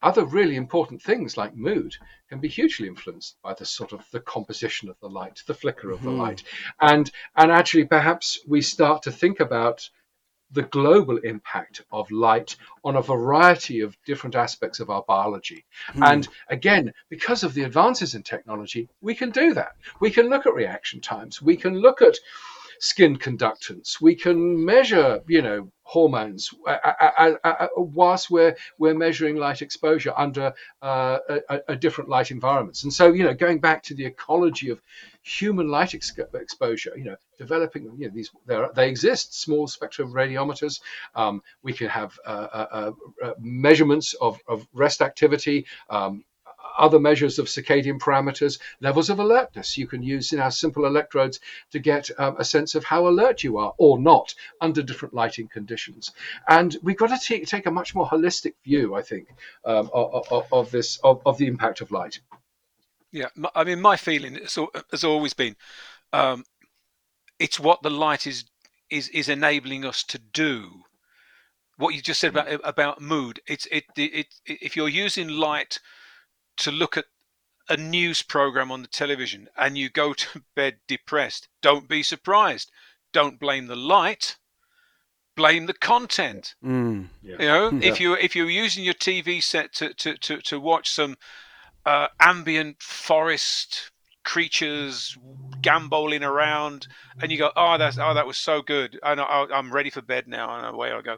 other 0.03 0.25
really 0.25 0.57
important 0.57 1.01
things 1.01 1.37
like 1.37 1.55
mood 1.55 1.95
can 2.29 2.41
be 2.41 2.49
hugely 2.49 2.89
influenced 2.89 3.37
by 3.43 3.55
the 3.55 3.67
sort 3.67 3.93
of 3.93 4.05
the 4.11 4.21
composition 4.21 4.89
of 4.89 4.99
the 5.01 5.09
light, 5.09 5.43
the 5.47 5.55
flicker 5.55 5.91
of 5.91 6.01
mm-hmm. 6.01 6.09
the 6.09 6.23
light, 6.23 6.43
and 6.81 7.11
and 7.37 7.53
actually 7.53 7.85
perhaps 7.85 8.41
we 8.49 8.61
start 8.61 9.03
to 9.03 9.13
think 9.13 9.39
about 9.39 9.89
the 10.53 10.63
global 10.63 11.19
impact 11.19 11.83
of 11.93 12.11
light 12.11 12.57
on 12.85 12.97
a 12.97 13.03
variety 13.03 13.81
of 13.81 13.97
different 14.05 14.35
aspects 14.35 14.81
of 14.81 14.91
our 14.91 15.03
biology. 15.07 15.65
Mm. 15.95 16.13
And 16.13 16.29
again, 16.49 16.93
because 17.09 17.45
of 17.45 17.55
the 17.55 17.63
advances 17.63 18.15
in 18.15 18.23
technology, 18.23 18.89
we 19.01 19.15
can 19.15 19.31
do 19.31 19.55
that. 19.55 19.73
We 20.01 20.11
can 20.11 20.29
look 20.29 20.47
at 20.47 20.55
reaction 20.55 21.01
times. 21.01 21.41
We 21.41 21.57
can 21.57 21.79
look 21.79 22.03
at 22.03 22.17
skin 22.81 23.17
conductance. 23.17 24.01
We 24.01 24.15
can 24.15 24.65
measure, 24.65 25.21
you 25.29 25.43
know, 25.43 25.71
hormones 25.91 26.51
uh, 26.69 27.35
uh, 27.43 27.67
whilst 27.77 28.31
we're 28.31 28.55
we're 28.79 28.95
measuring 28.95 29.35
light 29.35 29.61
exposure 29.61 30.13
under 30.17 30.53
uh, 30.83 31.19
a, 31.29 31.61
a, 31.67 31.77
different 31.77 32.09
light 32.09 32.31
environments. 32.31 32.85
And 32.85 32.93
so, 32.93 33.13
you 33.13 33.25
know, 33.25 33.35
going 33.35 33.59
back 33.59 33.83
to 33.85 33.95
the 33.97 34.07
ecology 34.07 34.71
of 34.71 34.81
human 35.23 35.69
light 35.69 35.93
ex- 35.97 36.13
exposure, 36.35 36.93
you 36.97 37.03
know, 37.03 37.17
developing, 37.39 37.91
you 37.99 38.07
know, 38.07 38.15
these 38.15 38.31
they 38.77 38.89
exist, 38.89 39.41
small 39.41 39.67
spectrum 39.67 40.13
radiometers. 40.13 40.81
Um, 41.17 41.43
we 41.65 41.73
can 41.73 41.89
have 41.89 42.17
uh, 42.25 42.93
uh, 43.25 43.33
measurements 43.41 44.15
of, 44.21 44.39
of 44.47 44.69
rest 44.73 45.03
activity. 45.03 45.67
Um, 45.89 46.25
other 46.79 46.99
measures 46.99 47.39
of 47.39 47.47
circadian 47.47 47.99
parameters, 47.99 48.59
levels 48.81 49.11
of 49.11 49.19
alertness. 49.19 49.77
You 49.77 49.87
can 49.87 50.03
use 50.03 50.33
in 50.33 50.41
our 50.41 50.51
simple 50.51 50.87
electrodes 50.87 51.41
to 51.73 51.79
get 51.79 52.11
um, 52.19 52.37
a 52.39 52.45
sense 52.45 52.75
of 52.75 52.85
how 52.85 53.09
alert 53.09 53.43
you 53.45 53.59
are 53.59 53.75
or 53.79 53.99
not 53.99 54.35
under 54.61 54.83
different 54.83 55.15
lighting 55.15 55.49
conditions. 55.49 56.13
And 56.49 56.77
we've 56.83 56.97
got 56.97 57.09
to 57.09 57.19
take, 57.19 57.47
take 57.47 57.67
a 57.67 57.71
much 57.71 57.95
more 57.95 58.07
holistic 58.07 58.55
view, 58.65 58.95
I 58.95 59.03
think, 59.03 59.29
um, 59.65 59.91
of, 59.93 60.27
of, 60.31 60.47
of, 60.53 60.71
this 60.71 60.99
of, 60.99 61.21
of 61.27 61.39
the 61.39 61.47
impact 61.47 61.81
of 61.81 61.91
light. 61.91 62.21
Yeah, 63.13 63.27
I 63.55 63.65
mean, 63.65 63.81
my 63.81 63.97
feeling 63.97 64.37
has 64.37 65.05
always 65.05 65.35
been 65.35 65.57
um, 66.13 66.45
it's 67.39 67.59
what 67.59 67.83
the 67.83 67.91
light 67.91 68.27
is 68.27 68.45
is 68.91 69.09
is 69.09 69.29
enabling 69.29 69.85
us 69.85 70.03
to 70.05 70.19
do. 70.19 70.83
What 71.77 71.95
you 71.95 72.03
just 72.03 72.21
said 72.21 72.31
about 72.31 72.49
mm. 72.49 72.61
about 72.63 73.01
mood, 73.01 73.41
it's 73.47 73.67
it, 73.67 73.85
it, 73.97 74.15
it 74.15 74.27
if 74.47 74.77
you're 74.77 74.89
using 74.89 75.29
light 75.29 75.79
to 76.61 76.71
look 76.71 76.97
at 76.97 77.07
a 77.69 77.77
news 77.77 78.23
program 78.23 78.73
on 78.73 78.83
the 78.83 78.89
television 78.89 79.49
and 79.57 79.79
you 79.79 79.89
go 79.89 80.13
to 80.13 80.43
bed 80.57 80.79
depressed, 80.87 81.49
don't 81.63 81.89
be 81.89 82.03
surprised. 82.03 82.71
Don't 83.13 83.41
blame 83.41 83.67
the 83.67 83.77
light. 83.77 84.37
Blame 85.37 85.67
the 85.67 85.75
content. 85.75 86.55
Mm. 86.65 87.09
Yeah. 87.23 87.37
You 87.39 87.47
know, 87.47 87.71
yeah. 87.73 87.79
if 87.91 88.01
you 88.01 88.15
if 88.15 88.37
you're 88.37 88.51
using 88.51 88.85
your 88.85 88.95
TV 88.95 89.43
set 89.43 89.73
to 89.75 89.95
to 89.95 90.17
to, 90.17 90.41
to 90.43 90.61
watch 90.61 90.91
some 90.91 91.17
uh, 91.87 92.09
ambient 92.21 92.83
forest 92.83 93.91
creatures 94.25 95.17
gamboling 95.63 96.23
around, 96.23 96.87
and 97.23 97.33
you 97.33 97.39
go, 97.39 97.51
"Oh, 97.57 97.79
that's 97.79 97.99
oh, 97.99 98.13
that 98.13 98.27
was 98.27 98.37
so 98.37 98.61
good. 98.61 98.99
I, 99.03 99.15
I'm 99.53 99.73
ready 99.73 99.91
for 99.91 100.03
bed 100.03 100.29
now," 100.29 100.55
and 100.55 100.67
away 100.67 100.93
I 100.93 101.01
go. 101.01 101.17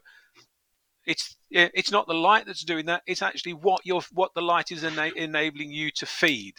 It's 1.05 1.37
it's 1.53 1.91
not 1.91 2.07
the 2.07 2.15
light 2.15 2.47
that's 2.47 2.65
doing 2.65 2.87
that. 2.87 3.03
It's 3.07 3.23
actually 3.23 3.55
what 3.55 3.85
your 3.85 4.03
what 4.13 4.33
the 4.35 4.43
light 4.43 4.73
is 4.73 4.85
ena- 4.85 5.13
enabling 5.17 5.71
you 5.71 5.91
to 5.93 6.07
feed. 6.07 6.55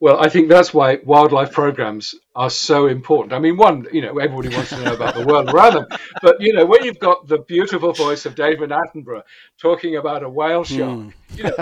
Well, 0.00 0.18
I 0.18 0.28
think 0.28 0.48
that's 0.48 0.74
why 0.74 0.98
wildlife 1.04 1.52
programs 1.52 2.16
are 2.34 2.50
so 2.50 2.88
important. 2.88 3.32
I 3.32 3.38
mean, 3.38 3.56
one, 3.56 3.86
you 3.92 4.02
know, 4.02 4.18
everybody 4.18 4.48
wants 4.48 4.70
to 4.70 4.82
know 4.82 4.94
about 4.94 5.14
the 5.14 5.24
world 5.24 5.54
around 5.54 5.74
them, 5.74 5.86
but 6.20 6.40
you 6.40 6.52
know, 6.52 6.66
when 6.66 6.82
you've 6.82 6.98
got 6.98 7.28
the 7.28 7.38
beautiful 7.38 7.92
voice 7.92 8.26
of 8.26 8.34
David 8.34 8.70
Attenborough 8.70 9.22
talking 9.60 9.96
about 9.96 10.24
a 10.24 10.28
whale 10.28 10.64
shark, 10.64 10.98
mm. 10.98 11.12
you 11.36 11.44
know, 11.44 11.54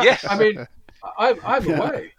yes, 0.00 0.24
I 0.28 0.38
mean, 0.38 0.64
I'm, 1.18 1.40
I'm 1.44 1.68
away. 1.68 2.12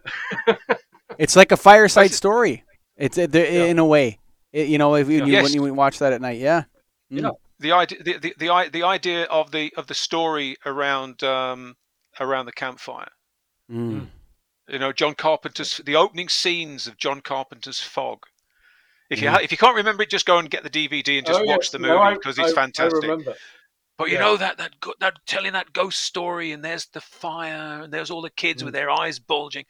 it's 1.18 1.38
like 1.38 1.54
a 1.54 1.58
fireside 1.58 2.12
story. 2.12 2.66
It's 2.98 3.18
uh, 3.18 3.28
yeah. 3.32 3.64
in 3.64 3.80
a 3.80 3.86
way, 3.86 4.20
it, 4.52 4.68
you 4.68 4.78
know, 4.78 4.96
if 4.96 5.08
you, 5.10 5.26
yes. 5.28 5.46
when 5.46 5.54
you 5.54 5.74
watch 5.74 6.00
that 6.00 6.12
at 6.12 6.20
night, 6.20 6.40
yeah. 6.40 6.64
Mm. 7.10 7.22
Yeah. 7.22 7.30
The 7.60 7.72
idea, 7.74 8.04
the, 8.04 8.18
the, 8.18 8.34
the, 8.38 8.70
the 8.72 8.84
idea 8.84 9.24
of 9.26 9.52
the 9.52 9.74
of 9.76 9.88
the 9.88 9.94
story 9.94 10.56
around 10.66 11.24
um, 11.24 11.76
around 12.20 12.46
the 12.46 12.52
campfire. 12.52 13.12
Mm. 13.70 14.08
You 14.68 14.80
know, 14.80 14.94
John 14.94 15.16
Carpenter's 15.16 15.82
the 15.86 15.96
opening 15.96 16.30
scenes 16.30 16.88
of 16.88 16.98
John 16.98 17.22
Carpenter's 17.22 17.80
Fog. 17.80 18.26
If 19.10 19.22
you 19.22 19.28
mm. 19.28 19.32
ha- 19.32 19.40
if 19.42 19.52
you 19.52 19.58
can't 19.58 19.76
remember 19.76 20.04
it, 20.04 20.10
just 20.10 20.26
go 20.26 20.38
and 20.38 20.50
get 20.50 20.64
the 20.64 20.70
DVD 20.70 21.18
and 21.18 21.26
just 21.26 21.42
oh, 21.42 21.46
watch 21.46 21.66
yes. 21.66 21.70
the 21.72 21.80
movie 21.80 22.16
because 22.16 22.38
no, 22.38 22.46
it's 22.46 22.54
fantastic. 22.54 23.10
But 23.98 24.08
you 24.08 24.14
yeah. 24.14 24.22
know 24.22 24.38
that 24.38 24.58
that 24.58 24.72
that 25.00 25.18
telling 25.26 25.54
that 25.54 25.74
ghost 25.74 26.00
story, 26.00 26.52
and 26.52 26.64
there's 26.64 26.86
the 26.86 27.02
fire, 27.02 27.82
and 27.84 27.92
there's 27.92 28.10
all 28.10 28.22
the 28.22 28.30
kids 28.30 28.62
mm. 28.62 28.66
with 28.66 28.74
their 28.74 28.90
eyes 28.90 29.20
bulging. 29.20 29.66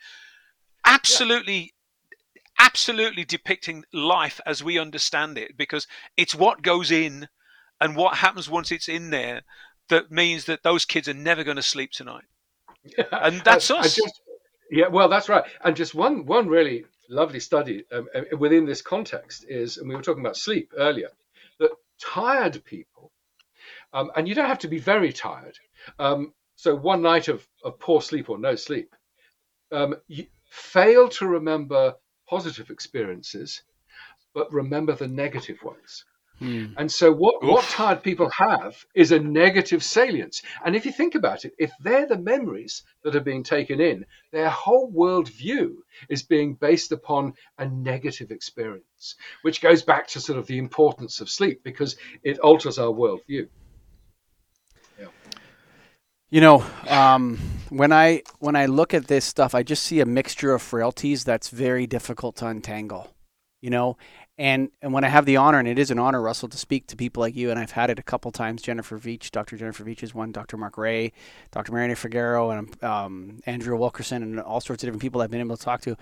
Absolutely, 0.85 1.73
yeah. 2.05 2.51
absolutely 2.59 3.25
depicting 3.25 3.85
life 3.93 4.39
as 4.45 4.63
we 4.63 4.77
understand 4.77 5.37
it, 5.37 5.57
because 5.57 5.87
it's 6.15 6.35
what 6.35 6.61
goes 6.61 6.91
in 6.91 7.27
and 7.81 7.95
what 7.95 8.17
happens 8.17 8.49
once 8.49 8.71
it's 8.71 8.89
in 8.89 9.09
there 9.09 9.41
that 9.89 10.11
means 10.11 10.45
that 10.45 10.63
those 10.63 10.85
kids 10.85 11.07
are 11.07 11.13
never 11.13 11.43
going 11.43 11.57
to 11.57 11.63
sleep 11.63 11.91
tonight. 11.91 12.25
Yeah. 12.97 13.05
And 13.11 13.41
that's 13.41 13.71
I, 13.71 13.79
us. 13.79 13.99
I 13.99 14.03
just, 14.03 14.21
yeah, 14.71 14.87
well, 14.87 15.09
that's 15.09 15.29
right. 15.29 15.43
And 15.63 15.75
just 15.75 15.95
one 15.95 16.25
one 16.25 16.47
really 16.47 16.85
lovely 17.09 17.39
study 17.39 17.85
um, 17.91 18.07
uh, 18.13 18.37
within 18.37 18.65
this 18.65 18.81
context 18.81 19.45
is, 19.49 19.77
and 19.77 19.89
we 19.89 19.95
were 19.95 20.01
talking 20.01 20.23
about 20.23 20.37
sleep 20.37 20.73
earlier, 20.77 21.09
that 21.59 21.71
tired 21.99 22.63
people 22.63 23.11
um, 23.93 24.11
and 24.15 24.27
you 24.27 24.35
don't 24.35 24.47
have 24.47 24.59
to 24.59 24.67
be 24.67 24.79
very 24.79 25.11
tired. 25.11 25.57
Um, 25.97 26.33
so 26.55 26.75
one 26.75 27.01
night 27.01 27.27
of, 27.27 27.47
of 27.63 27.79
poor 27.79 28.01
sleep 28.01 28.29
or 28.29 28.37
no 28.37 28.55
sleep, 28.55 28.95
um, 29.71 29.95
you 30.07 30.27
fail 30.49 31.09
to 31.09 31.27
remember 31.27 31.95
positive 32.27 32.69
experiences, 32.69 33.63
but 34.33 34.51
remember 34.53 34.93
the 34.93 35.07
negative 35.07 35.63
ones. 35.63 36.05
Hmm. 36.39 36.67
And 36.77 36.91
so, 36.91 37.11
what, 37.11 37.43
what 37.43 37.65
tired 37.65 38.01
people 38.01 38.29
have 38.29 38.85
is 38.95 39.11
a 39.11 39.19
negative 39.19 39.83
salience. 39.83 40.41
And 40.63 40.75
if 40.75 40.85
you 40.85 40.91
think 40.91 41.15
about 41.15 41.45
it, 41.45 41.53
if 41.59 41.71
they're 41.81 42.07
the 42.07 42.17
memories 42.17 42.83
that 43.03 43.15
are 43.15 43.21
being 43.21 43.43
taken 43.43 43.81
in, 43.81 44.05
their 44.31 44.49
whole 44.49 44.91
worldview 44.91 45.75
is 46.09 46.23
being 46.23 46.55
based 46.55 46.91
upon 46.91 47.33
a 47.57 47.67
negative 47.67 48.31
experience, 48.31 49.15
which 49.41 49.61
goes 49.61 49.83
back 49.83 50.07
to 50.07 50.21
sort 50.21 50.39
of 50.39 50.47
the 50.47 50.57
importance 50.57 51.19
of 51.19 51.29
sleep 51.29 51.61
because 51.63 51.97
it 52.23 52.39
alters 52.39 52.79
our 52.79 52.91
worldview. 52.91 53.47
Yeah. 54.97 55.07
You 56.29 56.41
know, 56.41 56.65
um, 56.87 57.37
when 57.69 57.91
I 57.91 58.23
when 58.39 58.55
I 58.55 58.67
look 58.67 58.93
at 58.93 59.07
this 59.07 59.25
stuff, 59.25 59.53
I 59.53 59.63
just 59.63 59.83
see 59.83 59.99
a 59.99 60.05
mixture 60.05 60.53
of 60.53 60.61
frailties 60.61 61.23
that's 61.23 61.49
very 61.49 61.87
difficult 61.87 62.37
to 62.37 62.47
untangle. 62.47 63.13
You 63.61 63.71
know, 63.71 63.97
and 64.39 64.69
and 64.81 64.93
when 64.93 65.03
I 65.03 65.09
have 65.09 65.25
the 65.25 65.35
honor, 65.35 65.59
and 65.59 65.67
it 65.67 65.77
is 65.77 65.91
an 65.91 65.99
honor, 65.99 66.21
Russell, 66.21 66.47
to 66.47 66.57
speak 66.57 66.87
to 66.87 66.95
people 66.95 67.19
like 67.19 67.35
you, 67.35 67.51
and 67.51 67.59
I've 67.59 67.71
had 67.71 67.89
it 67.89 67.99
a 67.99 68.03
couple 68.03 68.31
times. 68.31 68.61
Jennifer 68.61 68.97
Veitch, 68.97 69.31
Dr. 69.31 69.57
Jennifer 69.57 69.83
Veitch 69.83 70.01
is 70.01 70.15
one, 70.15 70.31
Dr. 70.31 70.55
Mark 70.55 70.77
Rea, 70.77 71.11
Dr. 71.51 71.73
Mariana 71.73 71.95
Figueiro, 71.95 72.57
and 72.57 72.83
um, 72.83 73.39
Andrea 73.45 73.75
Wilkerson, 73.75 74.23
and 74.23 74.39
all 74.39 74.61
sorts 74.61 74.81
of 74.81 74.87
different 74.87 75.01
people 75.01 75.21
I've 75.21 75.29
been 75.29 75.41
able 75.41 75.57
to 75.57 75.63
talk 75.63 75.81
to. 75.81 75.97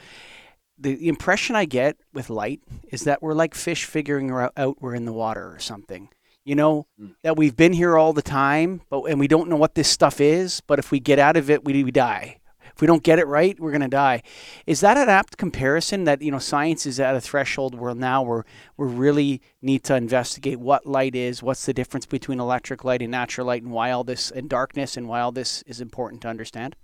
The 0.77 1.07
impression 1.07 1.55
I 1.55 1.65
get 1.65 1.97
with 2.13 2.29
light 2.29 2.61
is 2.89 3.05
that 3.05 3.23
we're 3.23 3.33
like 3.33 3.55
fish 3.55 3.85
figuring 3.85 4.29
out 4.29 4.79
we're 4.79 4.93
in 4.93 5.05
the 5.05 5.13
water 5.13 5.51
or 5.51 5.57
something 5.57 6.09
you 6.45 6.55
know 6.55 6.87
mm. 6.99 7.13
that 7.23 7.35
we've 7.35 7.57
been 7.57 7.73
here 7.73 7.97
all 7.97 8.13
the 8.13 8.21
time 8.21 8.81
but 8.89 9.01
and 9.03 9.19
we 9.19 9.27
don't 9.27 9.49
know 9.49 9.57
what 9.57 9.75
this 9.75 9.89
stuff 9.89 10.21
is 10.21 10.61
but 10.61 10.79
if 10.79 10.91
we 10.91 10.99
get 10.99 11.19
out 11.19 11.35
of 11.35 11.49
it 11.49 11.65
we, 11.65 11.83
we 11.83 11.91
die 11.91 12.36
if 12.77 12.81
we 12.81 12.85
don't 12.85 13.01
get 13.01 13.17
it 13.17 13.25
right 13.25 13.59
we're 13.59 13.71
going 13.71 13.81
to 13.81 13.87
die 13.87 14.21
is 14.67 14.81
that 14.81 14.97
an 14.97 15.09
apt 15.09 15.37
comparison 15.37 16.03
that 16.03 16.21
you 16.21 16.29
know 16.29 16.37
science 16.37 16.85
is 16.85 16.99
at 16.99 17.15
a 17.15 17.21
threshold 17.21 17.73
where 17.73 17.95
now 17.95 18.21
we're 18.21 18.43
we 18.77 18.85
really 18.85 19.41
need 19.63 19.83
to 19.83 19.95
investigate 19.95 20.59
what 20.59 20.85
light 20.85 21.15
is 21.15 21.41
what's 21.41 21.65
the 21.65 21.73
difference 21.73 22.05
between 22.05 22.39
electric 22.39 22.83
light 22.83 23.01
and 23.01 23.09
natural 23.09 23.47
light 23.47 23.63
and 23.63 23.71
why 23.71 23.89
all 23.89 24.03
this 24.03 24.29
and 24.29 24.47
darkness 24.47 24.95
and 24.95 25.07
why 25.07 25.19
all 25.19 25.31
this 25.31 25.63
is 25.63 25.81
important 25.81 26.21
to 26.21 26.27
understand 26.27 26.75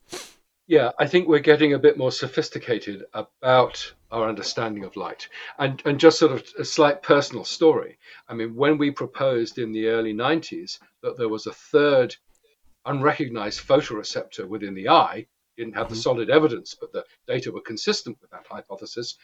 yeah, 0.66 0.92
I 0.98 1.08
think 1.08 1.28
we're 1.28 1.40
getting 1.40 1.74
a 1.74 1.78
bit 1.78 1.98
more 1.98 2.12
sophisticated 2.12 3.04
about 3.14 3.94
our 4.12 4.30
understanding 4.30 4.86
of 4.86 4.96
light. 4.96 5.28
And, 5.60 5.82
and 5.84 6.00
just 6.00 6.18
sort 6.18 6.32
of 6.32 6.46
a 6.58 6.64
slight 6.64 7.04
personal 7.04 7.44
story. 7.44 8.00
I 8.30 8.34
mean, 8.34 8.56
when 8.56 8.78
we 8.78 8.90
proposed 8.90 9.60
in 9.60 9.74
the 9.74 9.88
early 9.88 10.14
90s 10.14 10.80
that 11.02 11.18
there 11.18 11.28
was 11.28 11.48
a 11.48 11.52
third 11.52 12.16
unrecognized 12.86 13.60
photoreceptor 13.68 14.48
within 14.48 14.74
the 14.74 14.88
eye, 14.88 15.28
didn't 15.58 15.76
have 15.76 15.90
the 15.90 15.96
mm-hmm. 15.96 16.02
solid 16.02 16.30
evidence, 16.30 16.76
but 16.80 16.92
the 16.92 17.06
data 17.28 17.52
were 17.52 17.62
consistent 17.62 18.18
with 18.22 18.32
that 18.32 18.46
hypothesis, 18.50 19.18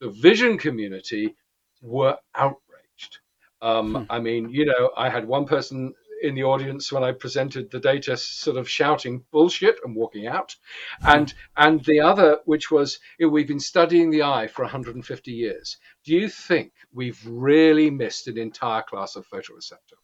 the 0.00 0.10
vision 0.10 0.58
community 0.58 1.34
were 1.82 2.16
outraged. 2.34 3.18
Um, 3.62 3.94
hmm. 3.94 4.02
I 4.10 4.20
mean, 4.20 4.50
you 4.50 4.64
know, 4.64 4.90
I 4.96 5.10
had 5.10 5.26
one 5.26 5.46
person 5.46 5.94
in 6.22 6.34
the 6.34 6.44
audience 6.44 6.92
when 6.92 7.02
I 7.02 7.12
presented 7.12 7.70
the 7.70 7.80
data, 7.80 8.16
sort 8.16 8.56
of 8.56 8.68
shouting 8.68 9.24
bullshit 9.32 9.76
and 9.84 9.96
walking 9.96 10.26
out, 10.26 10.54
and 11.02 11.32
and 11.56 11.82
the 11.84 12.00
other, 12.00 12.40
which 12.44 12.70
was 12.70 12.98
we've 13.18 13.48
been 13.48 13.60
studying 13.60 14.10
the 14.10 14.22
eye 14.22 14.46
for 14.46 14.62
150 14.62 15.32
years. 15.32 15.78
Do 16.04 16.14
you 16.14 16.28
think 16.28 16.72
we've 16.92 17.20
really 17.26 17.90
missed 17.90 18.28
an 18.28 18.38
entire 18.38 18.82
class 18.82 19.16
of 19.16 19.26
photoreceptor? 19.28 19.96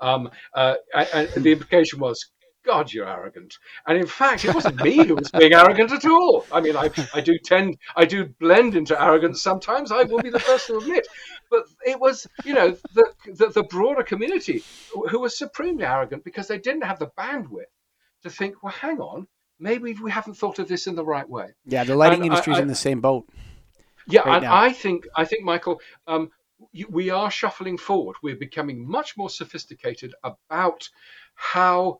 Um, 0.00 0.30
uh, 0.54 0.74
and 0.94 1.28
the 1.34 1.52
implication 1.52 1.98
was 1.98 2.30
God, 2.64 2.92
you're 2.92 3.08
arrogant. 3.08 3.58
And 3.86 3.98
in 3.98 4.06
fact, 4.06 4.44
it 4.44 4.54
wasn't 4.54 4.82
me 4.82 5.04
who 5.04 5.16
was 5.16 5.30
being 5.30 5.52
arrogant 5.52 5.90
at 5.92 6.04
all. 6.04 6.46
I 6.52 6.60
mean, 6.60 6.76
I, 6.76 6.90
I 7.12 7.20
do 7.20 7.36
tend, 7.38 7.76
I 7.96 8.04
do 8.04 8.26
blend 8.40 8.76
into 8.76 9.00
arrogance 9.00 9.42
sometimes. 9.42 9.90
I 9.90 10.04
will 10.04 10.20
be 10.20 10.30
the 10.30 10.38
first 10.38 10.68
to 10.68 10.78
admit. 10.78 11.06
But 11.50 11.64
it 11.84 11.98
was, 11.98 12.26
you 12.44 12.54
know, 12.54 12.76
the, 12.94 13.12
the, 13.26 13.48
the 13.48 13.62
broader 13.64 14.02
community 14.02 14.62
who 15.10 15.18
was 15.18 15.36
supremely 15.36 15.84
arrogant 15.84 16.24
because 16.24 16.48
they 16.48 16.58
didn't 16.58 16.84
have 16.84 16.98
the 16.98 17.08
bandwidth 17.18 17.64
to 18.22 18.30
think, 18.30 18.62
well, 18.62 18.72
hang 18.72 19.00
on, 19.00 19.26
maybe 19.58 19.94
we 19.94 20.10
haven't 20.10 20.34
thought 20.34 20.58
of 20.58 20.68
this 20.68 20.86
in 20.86 20.94
the 20.94 21.04
right 21.04 21.28
way. 21.28 21.48
Yeah, 21.64 21.84
the 21.84 21.96
lighting 21.96 22.24
industry 22.24 22.52
is 22.52 22.60
in 22.60 22.68
the 22.68 22.74
same 22.74 23.00
boat. 23.00 23.28
Yeah, 24.06 24.20
right 24.20 24.36
and 24.36 24.44
now. 24.44 24.54
I 24.54 24.72
think, 24.72 25.06
I 25.16 25.24
think, 25.24 25.44
Michael, 25.44 25.80
um, 26.06 26.30
we 26.88 27.10
are 27.10 27.30
shuffling 27.30 27.76
forward. 27.76 28.16
We're 28.22 28.36
becoming 28.36 28.88
much 28.88 29.16
more 29.16 29.30
sophisticated 29.30 30.14
about 30.22 30.88
how 31.34 31.98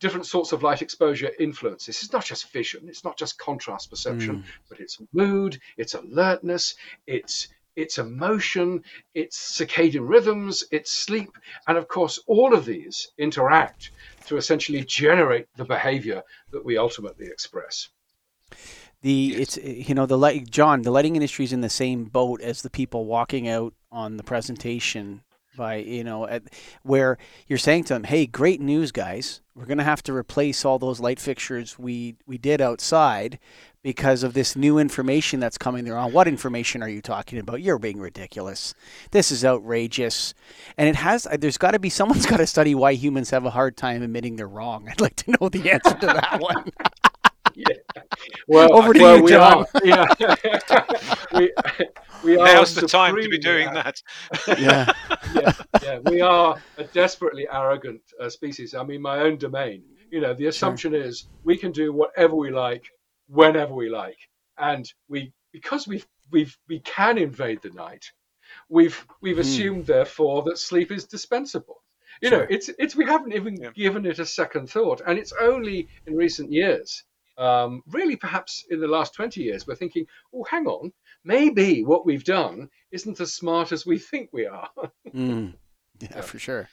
different 0.00 0.26
sorts 0.26 0.52
of 0.52 0.62
light 0.62 0.82
exposure 0.82 1.30
influences. 1.38 2.02
It's 2.02 2.12
not 2.12 2.24
just 2.24 2.50
vision, 2.50 2.88
it's 2.88 3.04
not 3.04 3.16
just 3.16 3.38
contrast 3.38 3.90
perception, 3.90 4.38
mm. 4.38 4.44
but 4.68 4.80
it's 4.80 4.98
mood, 5.12 5.60
it's 5.76 5.94
alertness, 5.94 6.74
it's 7.06 7.48
it's 7.76 7.98
emotion, 7.98 8.82
it's 9.14 9.58
circadian 9.58 10.08
rhythms, 10.08 10.64
it's 10.72 10.90
sleep, 10.90 11.30
and 11.68 11.78
of 11.78 11.86
course 11.86 12.18
all 12.26 12.52
of 12.52 12.64
these 12.64 13.12
interact 13.16 13.92
to 14.26 14.36
essentially 14.36 14.84
generate 14.84 15.46
the 15.56 15.64
behavior 15.64 16.22
that 16.50 16.64
we 16.64 16.76
ultimately 16.76 17.26
express. 17.26 17.88
The 19.02 19.12
Yes. 19.12 19.56
it's 19.56 19.88
you 19.88 19.94
know 19.94 20.06
the 20.06 20.18
light 20.18 20.50
John 20.50 20.82
the 20.82 20.90
lighting 20.90 21.16
industry 21.16 21.44
is 21.44 21.52
in 21.52 21.60
the 21.60 21.70
same 21.70 22.04
boat 22.04 22.40
as 22.40 22.62
the 22.62 22.70
people 22.70 23.04
walking 23.04 23.48
out 23.48 23.74
on 23.92 24.16
the 24.16 24.24
presentation 24.24 25.22
by 25.60 25.76
you 25.76 26.02
know 26.02 26.26
at, 26.26 26.42
where 26.82 27.18
you're 27.46 27.58
saying 27.58 27.84
to 27.84 27.92
them 27.92 28.04
hey 28.04 28.26
great 28.26 28.60
news 28.60 28.90
guys. 28.90 29.42
We're 29.54 29.66
going 29.66 29.78
to 29.78 29.84
have 29.84 30.02
to 30.04 30.14
replace 30.14 30.64
all 30.64 30.78
those 30.78 31.00
light 31.00 31.20
fixtures 31.20 31.78
we 31.78 32.16
we 32.26 32.38
did 32.38 32.62
outside 32.62 33.38
because 33.82 34.22
of 34.22 34.32
this 34.32 34.56
new 34.56 34.78
information 34.78 35.38
that's 35.38 35.58
coming 35.58 35.84
there. 35.84 35.98
On 35.98 36.12
what 36.12 36.26
information 36.26 36.82
are 36.82 36.88
you 36.88 37.02
talking 37.02 37.38
about? 37.38 37.60
You're 37.60 37.78
being 37.78 38.00
ridiculous. 38.00 38.74
This 39.10 39.30
is 39.30 39.44
outrageous. 39.44 40.32
And 40.78 40.88
it 40.88 40.96
has 40.96 41.26
uh, 41.26 41.36
there's 41.38 41.58
got 41.58 41.72
to 41.72 41.78
be 41.78 41.90
someone's 41.90 42.24
got 42.24 42.38
to 42.38 42.46
study 42.46 42.74
why 42.74 42.94
humans 42.94 43.28
have 43.30 43.44
a 43.44 43.50
hard 43.50 43.76
time 43.76 44.02
admitting 44.02 44.36
they're 44.36 44.48
wrong. 44.48 44.88
I'd 44.88 45.00
like 45.00 45.16
to 45.16 45.36
know 45.38 45.50
the 45.50 45.70
answer 45.70 45.94
to 45.94 46.06
that 46.06 46.38
one 46.40 46.70
Well, 48.48 48.72
Over 48.76 48.92
to 48.94 49.00
well, 49.00 49.16
you, 49.16 49.22
we 49.24 49.30
John. 49.30 49.64
Are, 49.64 49.66
yeah, 49.84 50.06
we, 51.34 51.52
we 52.24 52.36
are 52.36 52.46
Now's 52.46 52.74
the 52.74 52.86
time 52.86 53.16
to 53.20 53.28
be 53.28 53.38
doing 53.38 53.68
ar- 53.68 53.74
that. 53.74 54.02
yeah 54.58 54.92
yeah, 55.34 55.52
yeah, 55.82 55.98
we 56.04 56.20
are 56.20 56.56
a 56.78 56.84
desperately 56.84 57.46
arrogant 57.50 58.00
uh, 58.20 58.28
species. 58.28 58.74
I 58.74 58.82
mean, 58.84 59.00
my 59.02 59.20
own 59.20 59.38
domain. 59.38 59.82
You 60.10 60.20
know, 60.20 60.34
the 60.34 60.46
assumption 60.46 60.94
is 60.94 61.26
we 61.44 61.56
can 61.56 61.70
do 61.72 61.92
whatever 61.92 62.34
we 62.34 62.50
like, 62.50 62.84
whenever 63.28 63.74
we 63.74 63.88
like, 63.90 64.18
and 64.58 64.90
we 65.08 65.32
because 65.52 65.86
we've 65.86 66.06
we've 66.30 66.56
we 66.68 66.80
can 66.80 67.18
invade 67.18 67.62
the 67.62 67.70
night. 67.70 68.04
We've 68.68 69.06
we've 69.20 69.36
Hmm. 69.36 69.40
assumed 69.42 69.86
therefore 69.86 70.42
that 70.44 70.58
sleep 70.58 70.90
is 70.90 71.04
dispensable. 71.06 71.76
You 72.20 72.30
know, 72.30 72.38
Sure. 72.38 72.46
it's 72.50 72.68
it's 72.78 72.96
we 72.96 73.04
haven't 73.06 73.32
even 73.34 73.56
Yeah. 73.56 73.70
given 73.70 74.04
it 74.04 74.18
a 74.18 74.26
second 74.26 74.68
thought, 74.68 75.00
and 75.06 75.16
it's 75.18 75.32
only 75.40 75.88
in 76.06 76.16
recent 76.16 76.50
years, 76.52 77.04
um, 77.40 77.82
really 77.88 78.16
perhaps 78.16 78.64
in 78.70 78.80
the 78.80 78.86
last 78.88 79.14
twenty 79.14 79.42
years, 79.42 79.66
we're 79.66 79.74
thinking, 79.74 80.06
oh, 80.34 80.44
hang 80.44 80.66
on, 80.66 80.92
maybe 81.24 81.82
what 81.84 82.04
we've 82.06 82.24
done 82.24 82.68
isn't 82.92 83.20
as 83.20 83.32
smart 83.34 83.72
as 83.72 83.84
we 83.86 83.98
think 83.98 84.30
we 84.32 84.46
are. 84.46 84.68
Mm. 85.14 85.54
Yeah, 86.00 86.08
Yeah. 86.16 86.20
for 86.22 86.38
sure. 86.38 86.68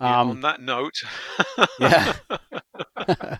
Yeah, 0.00 0.20
Um, 0.20 0.30
on 0.30 0.40
that 0.40 0.60
note, 0.62 0.94
yeah. 1.78 2.14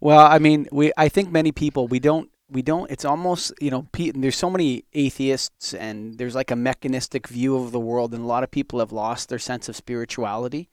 well, 0.00 0.26
I 0.26 0.38
mean, 0.38 0.68
we. 0.72 0.92
I 0.96 1.08
think 1.08 1.30
many 1.30 1.52
people 1.52 1.88
we 1.88 1.98
don't. 1.98 2.30
We 2.48 2.62
don't. 2.62 2.88
It's 2.90 3.04
almost 3.04 3.52
you 3.60 3.70
know. 3.72 3.88
There's 3.92 4.36
so 4.36 4.50
many 4.50 4.84
atheists, 4.92 5.74
and 5.74 6.16
there's 6.16 6.36
like 6.36 6.52
a 6.52 6.56
mechanistic 6.56 7.26
view 7.26 7.56
of 7.56 7.72
the 7.72 7.80
world, 7.80 8.14
and 8.14 8.22
a 8.22 8.26
lot 8.26 8.44
of 8.44 8.52
people 8.52 8.78
have 8.78 8.92
lost 8.92 9.28
their 9.28 9.40
sense 9.40 9.68
of 9.68 9.74
spirituality. 9.74 10.70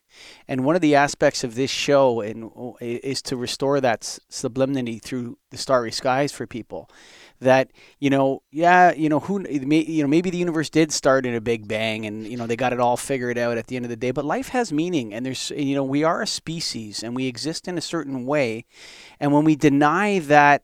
And 0.48 0.64
one 0.64 0.76
of 0.76 0.82
the 0.82 0.94
aspects 0.94 1.44
of 1.44 1.56
this 1.56 1.72
show 1.72 2.22
and 2.22 2.44
oh, 2.44 2.78
is 2.80 3.24
to 3.24 3.36
restore 3.36 3.82
that 3.82 4.20
sublimity 4.30 5.00
through 5.00 5.40
the 5.50 5.58
starry 5.58 5.92
skies 5.92 6.32
for 6.32 6.46
people. 6.46 6.92
That 7.40 7.72
you 8.00 8.12
know, 8.12 8.44
yeah, 8.52 8.94
you 8.94 9.10
know, 9.10 9.22
who, 9.22 9.44
you 9.50 10.04
know, 10.04 10.08
maybe 10.08 10.30
the 10.30 10.38
universe 10.38 10.70
did 10.70 10.92
start 10.92 11.26
in 11.26 11.34
a 11.34 11.42
big 11.42 11.68
bang, 11.68 12.06
and 12.06 12.28
you 12.28 12.38
know, 12.38 12.46
they 12.46 12.56
got 12.56 12.74
it 12.74 12.80
all 12.80 12.98
figured 12.98 13.40
out 13.40 13.58
at 13.58 13.66
the 13.66 13.78
end 13.78 13.86
of 13.86 13.90
the 13.90 13.96
day. 13.96 14.12
But 14.12 14.26
life 14.26 14.50
has 14.50 14.72
meaning, 14.72 15.12
and 15.12 15.26
there's, 15.26 15.50
you 15.50 15.74
know, 15.74 15.84
we 15.84 16.04
are 16.04 16.22
a 16.22 16.28
species, 16.28 17.02
and 17.02 17.16
we 17.16 17.26
exist 17.26 17.68
in 17.68 17.80
a 17.80 17.82
certain 17.82 18.28
way, 18.28 18.66
and 19.20 19.34
when 19.34 19.44
we 19.44 19.56
deny 19.56 20.20
that 20.20 20.62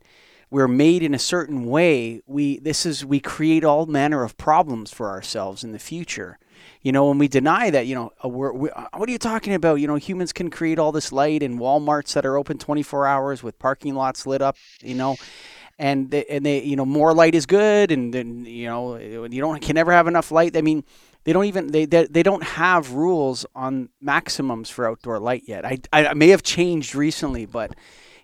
we're 0.52 0.68
made 0.68 1.04
in 1.04 1.14
a 1.14 1.20
certain 1.20 1.66
way, 1.66 2.22
we 2.26 2.60
this 2.60 2.86
is 2.86 3.06
we 3.06 3.20
create 3.20 3.64
all 3.64 3.86
manner 3.86 4.24
of 4.24 4.38
problems 4.38 4.91
for 4.91 5.10
ourselves 5.10 5.64
in 5.64 5.72
the 5.72 5.80
future. 5.80 6.39
You 6.82 6.91
know, 6.91 7.08
when 7.08 7.18
we 7.18 7.28
deny 7.28 7.70
that, 7.70 7.88
you 7.88 7.95
know, 7.95 8.12
uh, 8.24 8.30
we're, 8.30 8.52
we 8.52 8.70
uh, 8.72 8.86
what 8.95 9.08
are 9.08 9.12
you 9.12 9.18
talking 9.18 9.54
about? 9.54 9.76
You 9.76 9.88
know, 9.88 9.95
humans 9.95 10.34
can 10.34 10.50
create 10.50 10.80
all 10.80 10.91
this 10.91 11.12
light 11.12 11.43
in 11.43 11.60
WalMarts 11.60 12.14
that 12.14 12.26
are 12.26 12.38
open 12.38 12.58
24 12.58 13.06
hours 13.06 13.43
with 13.43 13.60
parking 13.60 13.95
lots 13.95 14.26
lit 14.26 14.41
up. 14.41 14.58
You 14.82 14.95
know, 14.95 15.18
and 15.78 16.10
they, 16.12 16.26
and 16.26 16.45
they, 16.45 16.64
you 16.64 16.76
know, 16.76 16.86
more 16.86 17.14
light 17.14 17.36
is 17.36 17.45
good, 17.45 17.91
and 17.91 18.14
then 18.14 18.45
you 18.45 18.68
know, 18.68 18.97
you 18.97 19.41
don't 19.41 19.62
can 19.62 19.76
never 19.76 19.91
have 19.91 20.08
enough 20.08 20.32
light. 20.32 20.58
I 20.58 20.62
mean, 20.62 20.84
they 21.26 21.34
don't 21.34 21.45
even 21.45 21.68
they 21.68 21.86
they, 21.86 22.06
they 22.06 22.24
don't 22.24 22.43
have 22.43 22.91
rules 22.93 23.45
on 23.56 23.89
maximums 24.02 24.70
for 24.70 24.89
outdoor 24.89 25.20
light 25.20 25.43
yet. 25.45 25.66
I 25.66 25.80
I 25.93 26.14
may 26.16 26.30
have 26.30 26.43
changed 26.43 26.95
recently, 26.95 27.45
but 27.45 27.76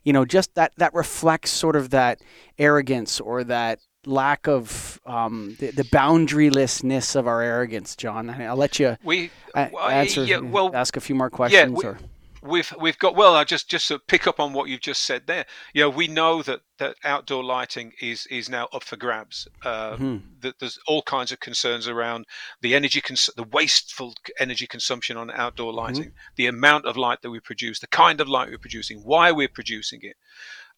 you 0.05 0.13
know, 0.13 0.23
just 0.23 0.55
that 0.55 0.71
that 0.77 0.93
reflects 0.93 1.51
sort 1.51 1.75
of 1.75 1.89
that 1.89 2.21
arrogance 2.57 3.19
or 3.19 3.43
that 3.43 3.79
lack 4.05 4.47
of 4.47 5.01
um, 5.05 5.57
the, 5.59 5.71
the 5.71 5.83
boundarylessness 5.85 7.15
of 7.15 7.27
our 7.27 7.41
arrogance, 7.41 7.95
John. 7.95 8.29
I'll 8.29 8.55
let 8.55 8.79
you 8.79 8.97
we 9.03 9.31
uh, 9.55 9.67
answer, 9.89 10.23
yeah, 10.23 10.37
well, 10.37 10.71
ask 10.75 10.95
a 10.95 11.01
few 11.01 11.15
more 11.15 11.29
questions. 11.29 11.71
we- 11.71 11.83
or 11.83 11.97
we've 12.45 12.73
we've 12.79 12.97
got 12.99 13.15
well. 13.15 13.35
I 13.35 13.43
just 13.43 13.69
just 13.69 13.87
to 13.89 13.99
pick 13.99 14.27
up 14.27 14.39
on 14.39 14.53
what 14.53 14.69
you've 14.69 14.81
just 14.81 15.03
said 15.03 15.27
there. 15.27 15.45
You 15.73 15.81
know, 15.81 15.89
we 15.89 16.07
know 16.07 16.41
that 16.43 16.61
that 16.77 16.95
outdoor 17.03 17.43
lighting 17.43 17.93
is 18.01 18.25
is 18.27 18.49
now 18.49 18.67
up 18.73 18.83
for 18.83 18.95
grabs. 18.95 19.47
Uh, 19.63 19.95
Mhm. 19.97 20.41
that 20.41 20.59
there's 20.59 20.79
all 20.87 21.01
kinds 21.01 21.31
of 21.31 21.39
concerns 21.39 21.87
around 21.87 22.25
the 22.61 22.75
energy, 22.75 23.01
cons- 23.01 23.29
the 23.35 23.43
wasteful 23.43 24.13
energy 24.39 24.67
consumption 24.67 25.17
on 25.17 25.31
outdoor 25.31 25.73
lighting, 25.73 26.13
the 26.35 26.47
amount 26.47 26.85
of 26.85 26.97
light 26.97 27.21
that 27.21 27.31
we 27.31 27.39
produce, 27.39 27.79
the 27.79 27.87
kind 27.87 28.21
of 28.21 28.27
light 28.29 28.49
we're 28.49 28.57
producing, 28.57 28.99
why 28.99 29.31
we're 29.31 29.47
producing 29.47 30.01
it, 30.03 30.17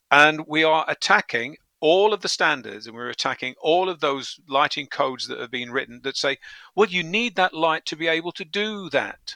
and 0.10 0.46
we 0.48 0.64
are 0.64 0.86
attacking 0.88 1.58
all 1.80 2.14
of 2.14 2.22
the 2.22 2.30
standards 2.30 2.88
and 2.88 2.96
we're 2.96 3.10
attacking 3.10 3.54
all 3.62 3.88
of 3.88 4.00
those 4.00 4.40
lighting 4.48 4.88
codes 4.88 5.28
that 5.28 5.40
have 5.40 5.52
been 5.52 5.72
written 5.72 6.02
that 6.04 6.18
say, 6.18 6.38
well, 6.76 6.88
you 6.90 7.04
need 7.04 7.36
that 7.36 7.54
light 7.54 7.86
to 7.86 7.96
be 7.96 8.08
able 8.08 8.32
to 8.32 8.44
do 8.44 8.90
that. 8.90 9.36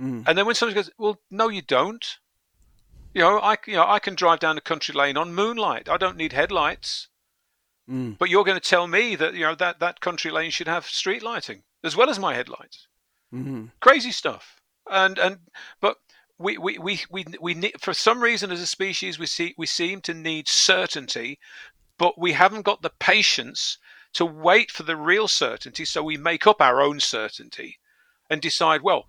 Mm. 0.00 0.24
And 0.26 0.38
then 0.38 0.46
when 0.46 0.54
somebody 0.54 0.74
goes, 0.74 0.90
well, 0.98 1.20
no, 1.30 1.48
you 1.48 1.62
don't. 1.62 2.18
You 3.14 3.22
know, 3.22 3.38
I 3.38 3.56
you 3.66 3.74
know 3.74 3.86
I 3.88 3.98
can 3.98 4.14
drive 4.14 4.40
down 4.40 4.58
a 4.58 4.60
country 4.60 4.94
lane 4.94 5.16
on 5.16 5.34
moonlight. 5.34 5.88
I 5.88 5.96
don't 5.96 6.18
need 6.18 6.32
headlights. 6.34 7.08
Mm. 7.88 8.18
But 8.18 8.28
you're 8.28 8.44
going 8.44 8.60
to 8.60 8.68
tell 8.68 8.86
me 8.86 9.16
that 9.16 9.34
you 9.34 9.40
know 9.40 9.54
that 9.54 9.80
that 9.80 10.00
country 10.00 10.30
lane 10.30 10.50
should 10.50 10.68
have 10.68 10.86
street 10.86 11.22
lighting 11.22 11.62
as 11.82 11.96
well 11.96 12.10
as 12.10 12.18
my 12.18 12.34
headlights. 12.34 12.88
Mhm. 13.32 13.70
Crazy 13.80 14.12
stuff. 14.12 14.60
And 14.90 15.18
and 15.18 15.38
but 15.80 15.96
we 16.38 16.58
we 16.58 16.78
we 16.78 17.00
we, 17.10 17.24
we 17.40 17.54
need, 17.54 17.80
for 17.80 17.94
some 17.94 18.22
reason 18.22 18.50
as 18.50 18.60
a 18.60 18.66
species 18.66 19.18
we 19.18 19.26
see 19.26 19.54
we 19.56 19.66
seem 19.66 20.00
to 20.02 20.14
need 20.14 20.48
certainty, 20.48 21.38
but 21.96 22.18
we 22.18 22.32
haven't 22.32 22.62
got 22.62 22.82
the 22.82 22.90
patience 22.90 23.78
to 24.14 24.26
wait 24.26 24.70
for 24.70 24.82
the 24.82 24.96
real 24.96 25.28
certainty. 25.28 25.84
So 25.84 26.02
we 26.02 26.16
make 26.16 26.46
up 26.46 26.60
our 26.60 26.80
own 26.80 27.00
certainty 27.00 27.78
and 28.28 28.40
decide, 28.40 28.82
well, 28.82 29.08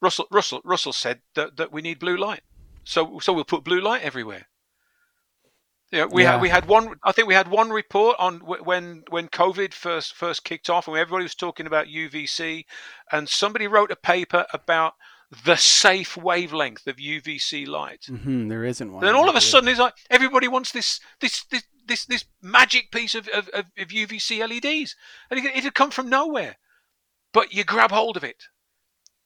Russell 0.00 0.26
Russell 0.30 0.60
Russell 0.64 0.92
said 0.92 1.20
that, 1.34 1.56
that 1.56 1.72
we 1.72 1.82
need 1.82 1.98
blue 1.98 2.16
light, 2.16 2.42
so 2.84 3.18
so 3.20 3.32
we'll 3.32 3.44
put 3.44 3.64
blue 3.64 3.80
light 3.80 4.02
everywhere. 4.02 4.46
Yeah, 5.92 6.04
we 6.04 6.22
Yeah. 6.22 6.32
had 6.32 6.40
we 6.40 6.48
had 6.48 6.66
one. 6.66 6.94
I 7.02 7.12
think 7.12 7.26
we 7.26 7.34
had 7.34 7.48
one 7.48 7.70
report 7.70 8.16
on 8.18 8.40
wh- 8.40 8.64
when 8.64 9.02
when 9.10 9.28
COVID 9.28 9.74
first 9.74 10.14
first 10.14 10.44
kicked 10.44 10.70
off, 10.70 10.86
and 10.86 10.96
everybody 10.96 11.24
was 11.24 11.34
talking 11.34 11.66
about 11.66 11.88
UVC, 11.88 12.64
and 13.10 13.28
somebody 13.28 13.66
wrote 13.66 13.90
a 13.90 13.96
paper 13.96 14.46
about 14.52 14.94
the 15.44 15.56
safe 15.56 16.16
wavelength 16.16 16.86
of 16.86 16.96
UVC 16.98 17.66
light. 17.66 18.02
Mhm. 18.08 18.48
There 18.48 18.64
isn't 18.64 18.92
one. 18.92 19.04
Then 19.04 19.14
all 19.16 19.28
of 19.28 19.36
a 19.36 19.40
sudden, 19.40 19.68
it's 19.68 19.78
like 19.80 19.94
everybody 20.08 20.46
wants 20.48 20.70
this 20.72 21.00
this 21.20 21.44
this 21.44 21.64
this, 21.86 22.04
this 22.06 22.24
magic 22.40 22.92
piece 22.92 23.16
of, 23.16 23.26
of, 23.28 23.48
of 23.48 23.66
of 23.76 23.88
UVC 23.88 24.38
LEDs, 24.48 24.94
and 25.28 25.40
it, 25.40 25.56
it 25.56 25.64
had 25.64 25.74
come 25.74 25.90
from 25.90 26.08
nowhere, 26.08 26.56
but 27.32 27.52
you 27.52 27.64
grab 27.64 27.90
hold 27.90 28.16
of 28.16 28.22
it, 28.22 28.44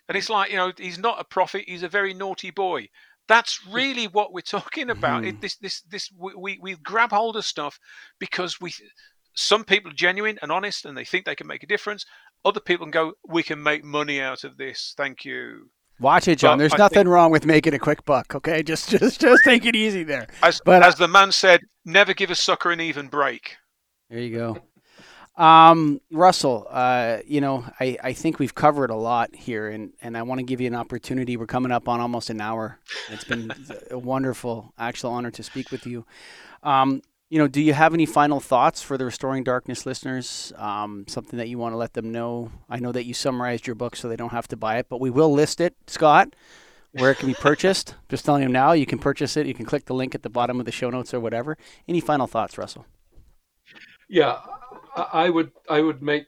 and 0.09 0.17
it's 0.17 0.29
like 0.31 0.51
you 0.51 0.57
know 0.57 0.73
he's 0.77 0.99
not 0.99 1.21
a 1.21 1.25
prophet; 1.25 1.65
he's 1.67 1.83
a 1.83 1.89
very 1.89 2.15
naughty 2.15 2.51
boy. 2.51 2.89
That's 3.27 3.61
really 3.67 4.07
what 4.07 4.33
we're 4.33 4.41
talking 4.43 4.91
about. 4.91 5.23
Mhm. 5.23 5.29
It, 5.29 5.41
this 5.41 5.57
this 5.57 5.81
this 5.83 6.11
we, 6.19 6.59
we 6.61 6.77
grab 6.77 7.11
hold 7.11 7.37
of 7.37 7.45
stuff 7.45 7.79
because 8.19 8.61
we 8.61 8.73
some 9.35 9.65
people 9.65 9.91
are 9.91 9.95
genuine 9.95 10.39
and 10.43 10.53
honest, 10.53 10.85
and 10.85 10.97
they 10.97 11.05
think 11.05 11.25
they 11.25 11.35
can 11.35 11.47
make 11.47 11.63
a 11.63 11.67
difference. 11.67 12.05
Other 12.45 12.61
people 12.61 12.85
can 12.87 12.91
go, 12.91 13.13
we 13.27 13.43
can 13.43 13.63
make 13.63 13.83
money 13.83 14.21
out 14.21 14.45
of 14.45 14.59
this. 14.59 14.93
Thank 14.97 15.25
you. 15.25 15.71
Watch 15.99 16.29
it, 16.29 16.39
John. 16.39 16.51
Well, 16.51 16.59
There's 16.59 16.75
I 16.75 16.77
nothing 16.77 16.97
think- 16.97 17.09
wrong 17.09 17.31
with 17.31 17.47
making 17.47 17.73
a 17.73 17.79
quick 17.79 18.05
buck. 18.05 18.35
Okay, 18.35 18.63
just 18.73 18.91
just 18.91 19.21
just 19.21 19.45
take 19.45 19.65
it 19.65 19.75
easy 19.75 20.05
there. 20.05 20.27
As 20.43 20.61
But- 20.65 20.83
as 20.83 20.97
the 20.97 21.09
man 21.09 21.33
said, 21.33 21.63
never 21.85 22.13
give 22.15 22.31
a 22.31 22.35
sucker 22.35 22.71
an 22.71 22.81
even 22.81 23.09
break. 23.09 23.57
There 24.11 24.19
you 24.21 24.37
go. 24.37 24.59
Um, 25.37 26.01
Russell, 26.13 26.67
uh, 26.71 27.19
you 27.27 27.41
know, 27.41 27.65
I, 27.81 27.97
I 28.03 28.13
think 28.13 28.39
we've 28.39 28.55
covered 28.55 28.91
a 28.91 28.95
lot 28.95 29.35
here, 29.35 29.69
and, 29.69 29.93
and 30.01 30.17
I 30.17 30.23
want 30.23 30.39
to 30.39 30.45
give 30.45 30.61
you 30.61 30.69
an 30.69 30.77
opportunity. 30.77 31.37
We're 31.37 31.47
coming 31.47 31.73
up 31.73 31.89
on 31.89 32.01
almost 32.01 32.31
an 32.31 32.41
hour. 32.41 32.79
It's 33.11 33.25
been 33.25 33.53
a 33.91 33.99
wonderful, 33.99 34.73
actual 34.79 35.11
honor 35.11 35.33
to 35.33 35.43
speak 35.43 35.73
with 35.73 35.87
you. 35.87 36.07
Um, 36.63 37.03
you 37.31 37.39
know, 37.39 37.49
do 37.49 37.61
you 37.61 37.73
have 37.73 37.95
any 37.95 38.07
final 38.07 38.39
thoughts 38.39 38.81
for 38.81 38.97
the 38.97 39.05
Restoring 39.05 39.43
Darkness 39.43 39.85
listeners? 39.87 40.53
Um, 40.57 41.05
something 41.09 41.37
that 41.39 41.49
you 41.49 41.59
want 41.59 41.73
to 41.73 41.77
let 41.77 41.95
them 41.95 42.13
know? 42.13 42.53
I 42.71 42.79
know 42.79 42.93
that 42.93 43.05
you 43.05 43.15
summarized 43.15 43.67
your 43.67 43.75
book 43.75 43.97
so 43.97 44.09
they 44.09 44.17
don't 44.17 44.31
have 44.31 44.47
to 44.49 44.57
buy 44.57 44.79
it, 44.79 44.87
but 44.89 45.01
we 45.01 45.11
will 45.11 45.33
list 45.33 45.61
it, 45.61 45.75
Scott, 45.89 46.37
where 46.93 47.11
it 47.11 47.19
can 47.19 47.27
be 47.27 47.35
purchased. 47.35 47.97
Just 48.09 48.25
telling 48.25 48.45
them 48.45 48.53
now, 48.53 48.71
you 48.71 48.87
can 48.87 49.01
purchase 49.01 49.37
it. 49.37 49.47
You 49.49 49.55
can 49.55 49.65
click 49.65 49.87
the 49.87 49.95
link 49.95 50.15
at 50.15 50.23
the 50.23 50.31
bottom 50.31 50.61
of 50.61 50.67
the 50.67 50.71
show 50.71 50.91
notes 50.91 51.13
or 51.13 51.19
whatever. 51.19 51.59
Any 51.89 51.99
final 51.99 52.29
thoughts, 52.29 52.57
Russell? 52.57 52.87
Yeah, 54.09 54.39
I 54.97 55.31
would 55.31 55.53
I 55.69 55.81
would 55.81 56.03
make 56.03 56.27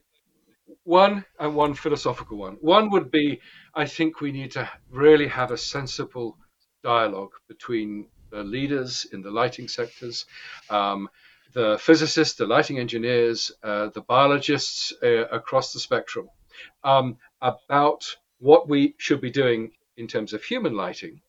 one 0.82 1.24
and 1.38 1.54
one 1.54 1.74
philosophical 1.74 2.38
one. 2.38 2.54
One 2.60 2.90
would 2.90 3.10
be 3.10 3.40
I 3.74 3.86
think 3.86 4.20
we 4.20 4.32
need 4.32 4.52
to 4.52 4.68
really 4.90 5.28
have 5.28 5.50
a 5.52 5.58
sensible 5.58 6.36
dialogue 6.82 7.32
between 7.48 8.08
the 8.30 8.42
leaders 8.42 9.06
in 9.12 9.22
the 9.22 9.30
lighting 9.30 9.68
sectors, 9.68 10.26
um, 10.70 11.08
the 11.52 11.78
physicists, 11.78 12.36
the 12.36 12.46
lighting 12.46 12.78
engineers, 12.78 13.52
uh, 13.62 13.88
the 13.88 14.00
biologists 14.02 14.92
uh, 15.02 15.26
across 15.28 15.72
the 15.72 15.80
spectrum 15.80 16.28
um, 16.84 17.16
about 17.40 18.16
what 18.38 18.68
we 18.68 18.94
should 18.98 19.20
be 19.20 19.30
doing 19.30 19.70
in 19.96 20.06
terms 20.06 20.32
of 20.32 20.42
human 20.42 20.74
lighting, 20.74 21.20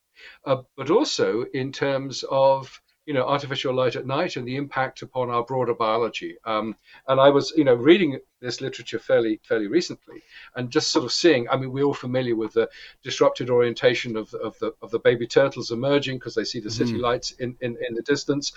uh, 0.46 0.62
but 0.76 0.90
also 0.90 1.46
in 1.54 1.72
terms 1.72 2.24
of 2.30 2.82
you 3.08 3.14
know 3.14 3.26
artificial 3.26 3.74
light 3.74 3.96
at 3.96 4.06
night 4.06 4.36
and 4.36 4.46
the 4.46 4.58
impact 4.58 5.02
upon 5.02 5.30
our 5.30 5.44
broader 5.44 5.74
biology. 5.74 6.36
Um, 6.44 6.76
and 7.08 7.22
I 7.22 7.30
was 7.30 7.54
you 7.56 7.64
know 7.64 7.74
reading 7.74 8.20
this 8.42 8.60
literature 8.60 9.00
fairly 9.00 9.40
fairly 9.44 9.68
recently 9.68 10.22
and 10.56 10.70
just 10.70 10.92
sort 10.92 11.06
of 11.06 11.14
seeing. 11.14 11.48
I 11.50 11.56
mean, 11.56 11.72
we're 11.72 11.86
all 11.86 11.94
familiar 11.94 12.36
with 12.36 12.54
the 12.54 12.70
disrupted 13.04 13.50
orientation 13.50 14.18
of, 14.18 14.34
of 14.34 14.60
the 14.60 14.74
of 14.82 14.92
the 14.92 15.00
baby 15.00 15.26
turtles 15.26 15.72
emerging 15.72 16.18
because 16.18 16.36
they 16.36 16.44
see 16.44 16.60
the 16.60 16.70
city 16.70 16.96
mm. 16.96 17.02
lights 17.02 17.32
in, 17.32 17.56
in, 17.62 17.78
in 17.88 17.96
the 17.96 18.02
distance. 18.02 18.52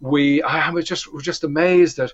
We 0.00 0.42
I 0.42 0.70
was 0.70 0.84
just 0.84 1.06
just 1.20 1.44
amazed 1.44 1.96
that 1.98 2.12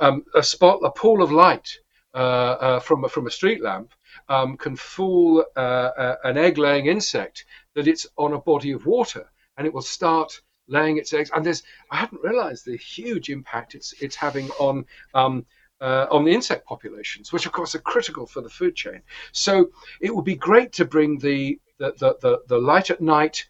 um, 0.00 0.24
a 0.34 0.42
spot 0.42 0.80
a 0.82 0.90
pool 0.90 1.22
of 1.22 1.30
light 1.30 1.78
uh, 2.14 2.56
uh, 2.66 2.80
from 2.80 3.06
from 3.10 3.26
a 3.26 3.30
street 3.30 3.62
lamp 3.62 3.92
um, 4.30 4.56
can 4.56 4.74
fool 4.74 5.44
uh, 5.54 5.60
uh, 5.60 6.16
an 6.24 6.38
egg 6.38 6.56
laying 6.56 6.86
insect 6.86 7.44
that 7.74 7.86
it's 7.86 8.06
on 8.16 8.32
a 8.32 8.38
body 8.38 8.72
of 8.72 8.86
water 8.86 9.30
and 9.58 9.66
it 9.66 9.74
will 9.74 9.82
start 9.82 10.40
laying 10.68 10.98
its 10.98 11.12
eggs. 11.12 11.30
And 11.34 11.44
there's 11.44 11.62
I 11.90 11.96
hadn't 11.96 12.22
realised 12.22 12.64
the 12.64 12.76
huge 12.76 13.30
impact 13.30 13.74
it's 13.74 13.94
it's 14.00 14.16
having 14.16 14.50
on 14.58 14.84
um, 15.14 15.46
uh, 15.80 16.06
on 16.10 16.24
the 16.24 16.32
insect 16.32 16.66
populations, 16.66 17.32
which 17.32 17.46
of 17.46 17.52
course 17.52 17.74
are 17.74 17.80
critical 17.80 18.26
for 18.26 18.40
the 18.40 18.48
food 18.48 18.74
chain. 18.74 19.02
So 19.32 19.70
it 20.00 20.14
would 20.14 20.24
be 20.24 20.36
great 20.36 20.72
to 20.74 20.84
bring 20.84 21.18
the 21.18 21.60
the, 21.78 21.92
the, 21.98 22.16
the, 22.22 22.42
the 22.48 22.58
light 22.58 22.90
at 22.90 23.00
night 23.00 23.46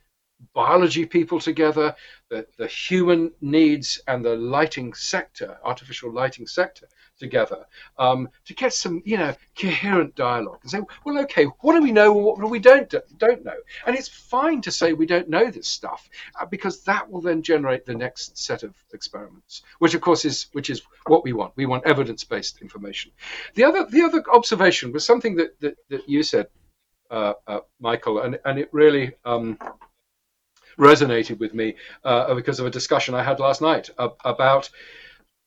biology 0.53 1.07
people 1.07 1.41
together, 1.41 1.95
the, 2.29 2.47
the 2.59 2.67
human 2.67 3.33
needs 3.41 4.01
and 4.07 4.25
the 4.25 4.37
lighting 4.37 4.93
sector, 4.93 5.59
artificial 5.65 6.13
lighting 6.13 6.47
sector 6.47 6.89
together, 7.19 7.65
um, 7.99 8.29
to 8.45 8.55
get 8.55 8.73
some, 8.73 9.03
you 9.05 9.17
know, 9.17 9.35
coherent 9.59 10.15
dialogue 10.15 10.59
and 10.63 10.71
say, 10.71 10.81
well, 11.05 11.19
okay, 11.21 11.45
what 11.61 11.75
do 11.75 11.83
we 11.83 11.93
know 11.93 12.17
and 12.17 12.25
what 12.25 12.39
do 12.41 12.47
we 12.47 12.59
don't 12.59 12.93
don't 13.19 13.45
know? 13.45 13.57
And 13.87 13.97
it's 13.97 14.09
fine 14.09 14.61
to 14.63 14.71
say 14.71 14.93
we 14.93 15.07
don't 15.07 15.29
know 15.29 15.51
this 15.51 15.69
stuff 15.69 16.09
uh, 16.41 16.47
because 16.47 16.83
that 16.85 17.11
will 17.11 17.21
then 17.21 17.43
generate 17.43 17.85
the 17.85 17.95
next 17.95 18.39
set 18.39 18.63
of 18.63 18.75
experiments, 18.93 19.63
which 19.79 19.95
of 19.95 20.01
course 20.01 20.25
is 20.25 20.47
which 20.53 20.71
is 20.71 20.83
what 21.07 21.25
we 21.25 21.33
want. 21.33 21.53
We 21.57 21.67
want 21.67 21.87
evidence-based 21.87 22.61
information. 22.63 23.13
The 23.55 23.65
other 23.65 23.87
the 23.87 24.03
other 24.03 24.23
observation 24.33 24.93
was 24.93 25.05
something 25.05 25.37
that 25.37 25.59
that, 25.61 25.77
that 25.89 26.09
you 26.09 26.23
said, 26.23 26.49
uh, 27.11 27.35
uh, 27.47 27.61
Michael, 27.81 28.21
and 28.21 28.39
and 28.45 28.59
it 28.59 28.69
really. 28.73 29.15
Um, 29.25 29.59
resonated 30.79 31.39
with 31.39 31.55
me 31.55 31.75
uh, 32.05 32.35
because 32.35 32.61
of 32.61 32.67
a 32.67 32.71
discussion 32.71 33.15
I 33.15 33.23
had 33.23 33.41
last 33.41 33.63
night 33.63 33.89
about 33.99 34.69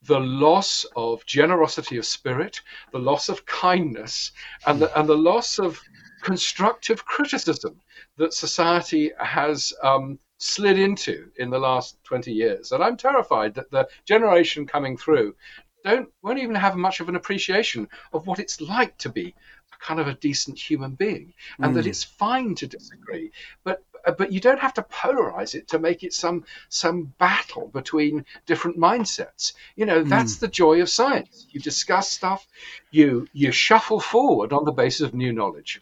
the 0.04 0.20
loss 0.20 0.86
of 0.96 1.26
generosity 1.26 1.98
of 1.98 2.06
spirit, 2.06 2.62
the 2.92 3.00
loss 3.00 3.30
of 3.30 3.46
kindness, 3.46 4.32
and 4.66 4.82
the, 4.82 5.00
and 5.00 5.08
the 5.08 5.18
loss 5.18 5.60
of 5.60 5.80
constructive 6.22 7.06
criticism 7.06 7.80
that 8.18 8.34
society 8.34 9.12
has 9.20 9.74
um, 9.84 10.20
slid 10.38 10.80
into 10.80 11.30
in 11.38 11.50
the 11.50 11.60
last 11.60 11.98
20 12.04 12.32
years. 12.32 12.72
And 12.72 12.84
I'm 12.84 12.98
terrified 12.98 13.54
that 13.56 13.72
the 13.72 13.88
generation 14.06 14.66
coming 14.66 14.98
through 14.98 15.36
don't 15.84 16.10
won't 16.22 16.40
even 16.40 16.56
have 16.56 16.76
much 16.76 17.00
of 17.00 17.10
an 17.10 17.16
appreciation 17.16 17.88
of 18.14 18.28
what 18.28 18.40
it's 18.40 18.60
like 18.60 18.98
to 18.98 19.10
be 19.10 19.34
a 19.74 19.86
kind 19.86 20.00
of 20.00 20.08
a 20.08 20.14
decent 20.16 20.60
human 20.60 20.92
being 20.92 21.34
and 21.60 21.72
mm. 21.72 21.76
that 21.76 21.88
it's 21.88 22.04
fine 22.04 22.54
to 22.56 22.68
disagree 22.68 23.32
but 23.64 23.82
but 24.18 24.32
you 24.32 24.40
don't 24.40 24.60
have 24.60 24.74
to 24.74 24.82
polarize 24.84 25.56
it 25.56 25.68
to 25.70 25.80
make 25.80 26.04
it 26.04 26.14
some 26.14 26.44
some 26.70 27.14
battle 27.18 27.68
between 27.74 28.26
different 28.46 28.78
mindsets. 28.78 29.54
You 29.76 29.86
know 29.86 30.04
that's 30.04 30.38
mm. 30.38 30.40
the 30.40 30.48
joy 30.48 30.82
of 30.82 30.90
science. 30.90 31.48
You 31.50 31.60
discuss 31.60 32.10
stuff 32.10 32.48
you 32.92 33.28
you 33.34 33.52
shuffle 33.52 34.00
forward 34.00 34.54
on 34.54 34.66
the 34.66 34.72
basis 34.72 35.02
of 35.02 35.14
new 35.14 35.34
knowledge. 35.34 35.82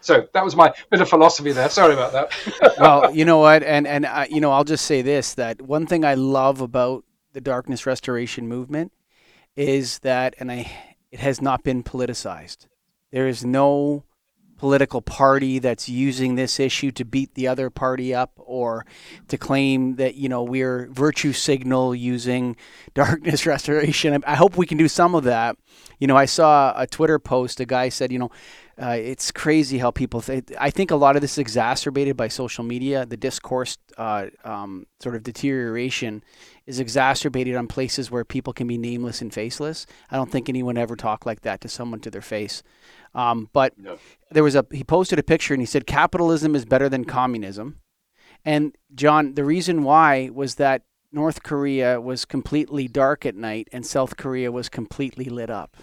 So 0.00 0.26
that 0.34 0.44
was 0.44 0.56
my 0.56 0.72
bit 0.90 1.00
of 1.00 1.08
philosophy 1.08 1.52
there. 1.52 1.68
Sorry 1.68 1.94
about 1.94 2.12
that. 2.12 2.74
Well 2.78 3.14
you 3.14 3.24
know 3.24 3.38
what? 3.38 3.62
And 3.62 3.86
and 3.86 4.04
uh, 4.06 4.26
you 4.28 4.40
know 4.40 4.50
i'll 4.50 4.64
just 4.64 4.84
say 4.84 5.02
this 5.02 5.34
that 5.34 5.62
one 5.62 5.86
thing 5.86 6.04
i 6.04 6.14
love 6.14 6.60
about 6.60 7.04
the 7.32 7.40
darkness 7.40 7.86
restoration 7.86 8.48
movement 8.48 8.92
is 9.56 10.00
that 10.00 10.34
and 10.38 10.50
i 10.50 10.70
it 11.12 11.20
has 11.20 11.42
not 11.42 11.62
been 11.62 11.84
politicized. 11.84 12.66
There 13.12 13.28
is 13.28 13.44
no 13.44 14.04
political 14.62 15.02
party 15.02 15.58
that's 15.58 15.88
using 15.88 16.36
this 16.36 16.60
issue 16.60 16.92
to 16.92 17.04
beat 17.04 17.34
the 17.34 17.48
other 17.48 17.68
party 17.68 18.14
up 18.14 18.30
or 18.36 18.86
to 19.26 19.36
claim 19.36 19.96
that 19.96 20.14
you 20.14 20.28
know 20.28 20.44
we're 20.44 20.86
virtue 20.92 21.32
signal 21.32 21.92
using 21.92 22.54
darkness 22.94 23.44
restoration 23.44 24.22
i 24.24 24.36
hope 24.36 24.56
we 24.56 24.64
can 24.64 24.78
do 24.78 24.86
some 24.86 25.16
of 25.16 25.24
that 25.24 25.56
you 25.98 26.06
know 26.06 26.16
i 26.16 26.24
saw 26.24 26.72
a 26.76 26.86
twitter 26.86 27.18
post 27.18 27.58
a 27.58 27.64
guy 27.64 27.88
said 27.88 28.12
you 28.12 28.20
know 28.20 28.30
uh, 28.80 28.96
it's 28.98 29.30
crazy 29.30 29.78
how 29.78 29.90
people 29.90 30.20
think. 30.20 30.50
I 30.58 30.70
think 30.70 30.90
a 30.90 30.96
lot 30.96 31.14
of 31.14 31.22
this 31.22 31.32
is 31.32 31.38
exacerbated 31.38 32.16
by 32.16 32.28
social 32.28 32.64
media. 32.64 33.04
The 33.04 33.18
discourse, 33.18 33.76
uh, 33.98 34.26
um, 34.44 34.86
sort 34.98 35.14
of 35.14 35.22
deterioration, 35.22 36.24
is 36.66 36.80
exacerbated 36.80 37.54
on 37.54 37.66
places 37.66 38.10
where 38.10 38.24
people 38.24 38.52
can 38.52 38.66
be 38.66 38.78
nameless 38.78 39.20
and 39.20 39.32
faceless. 39.32 39.86
I 40.10 40.16
don't 40.16 40.30
think 40.30 40.48
anyone 40.48 40.78
ever 40.78 40.96
talked 40.96 41.26
like 41.26 41.42
that 41.42 41.60
to 41.60 41.68
someone 41.68 42.00
to 42.00 42.10
their 42.10 42.22
face. 42.22 42.62
Um, 43.14 43.50
but 43.52 43.78
no. 43.78 43.98
there 44.30 44.42
was 44.42 44.54
a 44.54 44.64
he 44.70 44.84
posted 44.84 45.18
a 45.18 45.22
picture 45.22 45.54
and 45.54 45.60
he 45.60 45.66
said 45.66 45.86
capitalism 45.86 46.54
is 46.54 46.64
better 46.64 46.88
than 46.88 47.04
communism. 47.04 47.78
And 48.44 48.76
John, 48.94 49.34
the 49.34 49.44
reason 49.44 49.82
why 49.84 50.30
was 50.32 50.56
that 50.56 50.82
North 51.12 51.42
Korea 51.42 52.00
was 52.00 52.24
completely 52.24 52.88
dark 52.88 53.26
at 53.26 53.36
night 53.36 53.68
and 53.70 53.84
South 53.84 54.16
Korea 54.16 54.50
was 54.50 54.68
completely 54.68 55.26
lit 55.26 55.50
up 55.50 55.76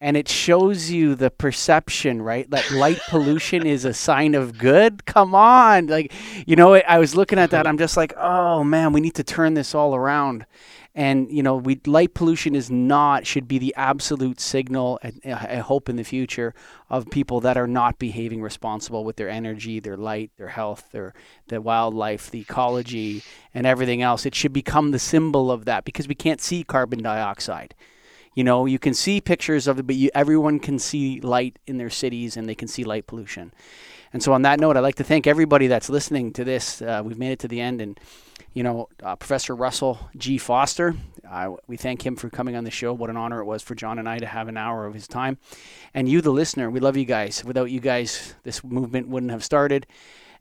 and 0.00 0.18
it 0.18 0.28
shows 0.28 0.90
you 0.90 1.14
the 1.14 1.30
perception, 1.30 2.20
right? 2.20 2.48
That 2.50 2.70
light 2.70 3.00
pollution 3.08 3.66
is 3.66 3.86
a 3.86 3.94
sign 3.94 4.34
of 4.34 4.58
good. 4.58 5.06
Come 5.06 5.34
on, 5.34 5.86
like 5.86 6.12
you 6.46 6.56
know, 6.56 6.74
I 6.74 6.98
was 6.98 7.14
looking 7.16 7.38
at 7.38 7.50
that. 7.52 7.66
I'm 7.66 7.78
just 7.78 7.96
like, 7.96 8.12
oh 8.16 8.62
man, 8.64 8.92
we 8.92 9.00
need 9.00 9.14
to 9.14 9.24
turn 9.24 9.54
this 9.54 9.74
all 9.74 9.94
around. 9.94 10.46
And 10.96 11.28
you 11.28 11.42
know, 11.42 11.56
we 11.56 11.80
light 11.86 12.14
pollution 12.14 12.54
is 12.54 12.70
not 12.70 13.26
should 13.26 13.48
be 13.48 13.58
the 13.58 13.74
absolute 13.76 14.40
signal. 14.40 15.00
And 15.02 15.20
I 15.24 15.56
hope 15.56 15.88
in 15.88 15.96
the 15.96 16.04
future 16.04 16.54
of 16.88 17.10
people 17.10 17.40
that 17.40 17.56
are 17.56 17.66
not 17.66 17.98
behaving 17.98 18.40
responsible 18.40 19.04
with 19.04 19.16
their 19.16 19.28
energy, 19.28 19.80
their 19.80 19.96
light, 19.96 20.30
their 20.36 20.48
health, 20.48 20.90
their 20.92 21.12
the 21.48 21.60
wildlife, 21.60 22.30
the 22.30 22.40
ecology, 22.40 23.24
and 23.52 23.66
everything 23.66 24.02
else. 24.02 24.24
It 24.24 24.36
should 24.36 24.52
become 24.52 24.92
the 24.92 25.00
symbol 25.00 25.50
of 25.50 25.64
that 25.64 25.84
because 25.84 26.06
we 26.06 26.14
can't 26.14 26.40
see 26.40 26.62
carbon 26.62 27.02
dioxide. 27.02 27.74
You 28.34 28.44
know, 28.44 28.66
you 28.66 28.78
can 28.78 28.94
see 28.94 29.20
pictures 29.20 29.66
of 29.66 29.78
it, 29.78 29.86
but 29.86 29.96
you, 29.96 30.10
everyone 30.14 30.58
can 30.58 30.78
see 30.78 31.20
light 31.20 31.58
in 31.66 31.78
their 31.78 31.90
cities 31.90 32.36
and 32.36 32.48
they 32.48 32.54
can 32.54 32.68
see 32.68 32.84
light 32.84 33.06
pollution. 33.06 33.52
And 34.14 34.22
so, 34.22 34.32
on 34.32 34.42
that 34.42 34.60
note, 34.60 34.76
I'd 34.76 34.80
like 34.80 34.94
to 34.94 35.04
thank 35.04 35.26
everybody 35.26 35.66
that's 35.66 35.90
listening 35.90 36.32
to 36.34 36.44
this. 36.44 36.80
Uh, 36.80 37.02
we've 37.04 37.18
made 37.18 37.32
it 37.32 37.40
to 37.40 37.48
the 37.48 37.60
end, 37.60 37.82
and 37.82 38.00
you 38.54 38.62
know, 38.62 38.88
uh, 39.02 39.16
Professor 39.16 39.56
Russell 39.56 39.98
G. 40.16 40.38
Foster, 40.38 40.94
uh, 41.28 41.56
we 41.66 41.76
thank 41.76 42.06
him 42.06 42.14
for 42.14 42.30
coming 42.30 42.54
on 42.54 42.62
the 42.62 42.70
show. 42.70 42.92
What 42.92 43.10
an 43.10 43.16
honor 43.16 43.40
it 43.40 43.44
was 43.44 43.62
for 43.62 43.74
John 43.74 43.98
and 43.98 44.08
I 44.08 44.20
to 44.20 44.26
have 44.26 44.46
an 44.46 44.56
hour 44.56 44.86
of 44.86 44.94
his 44.94 45.08
time. 45.08 45.38
And 45.92 46.08
you, 46.08 46.20
the 46.20 46.30
listener, 46.30 46.70
we 46.70 46.78
love 46.78 46.96
you 46.96 47.04
guys. 47.04 47.44
Without 47.44 47.72
you 47.72 47.80
guys, 47.80 48.34
this 48.44 48.62
movement 48.62 49.08
wouldn't 49.08 49.32
have 49.32 49.42
started 49.42 49.86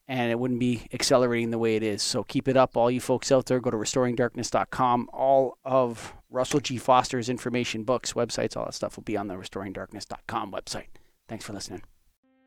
and 0.07 0.32
it 0.32 0.38
wouldn't 0.38 0.59
be 0.59 0.88
accelerating 0.93 1.49
the 1.49 1.57
way 1.57 1.76
it 1.76 1.82
is. 1.82 2.03
So 2.03 2.24
keep 2.24 2.47
it 2.47 2.57
up, 2.57 2.78
all 2.78 2.91
you 2.91 2.99
folks 2.99 3.32
out 3.32 3.47
there. 3.47 3.59
Go 3.59 3.71
to 3.71 3.78
restoringdarkness.com. 3.78 5.09
All 5.11 5.57
of 5.63 6.13
Russell 6.30 6.59
G. 6.59 6.78
Foster's 6.78 7.30
information, 7.30 7.84
books, 7.84 8.13
websites, 8.13 8.55
all 8.55 8.65
that 8.65 8.74
stuff 8.74 8.97
will 8.97 9.03
be 9.03 9.17
on 9.17 9.28
the 9.28 9.36
restoringdarkness.com 9.36 10.51
website. 10.51 10.88
Thanks 11.28 11.45
for 11.45 11.53
listening. 11.53 11.82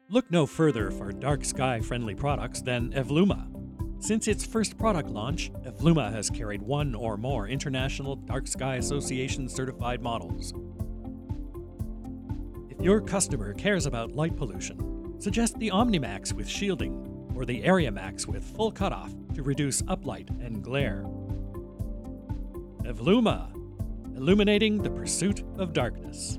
Look 0.08 0.30
no 0.30 0.46
further 0.46 0.92
for 0.92 1.10
dark 1.10 1.44
sky 1.44 1.80
friendly 1.80 2.14
products 2.14 2.60
than 2.62 2.92
Evluma. 2.92 3.48
Since 3.98 4.28
its 4.28 4.46
first 4.46 4.78
product 4.78 5.10
launch, 5.10 5.50
Evluma 5.64 6.12
has 6.12 6.30
carried 6.30 6.62
one 6.62 6.94
or 6.94 7.16
more 7.16 7.48
International 7.48 8.14
Dark 8.14 8.46
Sky 8.46 8.76
Association 8.76 9.48
certified 9.48 10.00
models. 10.00 10.54
If 12.70 12.80
your 12.80 13.00
customer 13.00 13.52
cares 13.54 13.86
about 13.86 14.14
light 14.14 14.36
pollution, 14.36 15.16
suggest 15.18 15.58
the 15.58 15.70
OmniMax 15.70 16.32
with 16.32 16.48
shielding 16.48 17.32
or 17.34 17.44
the 17.44 17.64
Area 17.64 17.90
Max 17.90 18.28
with 18.28 18.44
full 18.44 18.70
cutoff 18.70 19.12
to 19.34 19.42
reduce 19.42 19.82
uplight 19.82 20.30
and 20.40 20.62
glare. 20.62 21.04
Evluma, 22.84 23.52
illuminating 24.16 24.80
the 24.80 24.90
pursuit 24.90 25.42
of 25.58 25.72
darkness. 25.72 26.38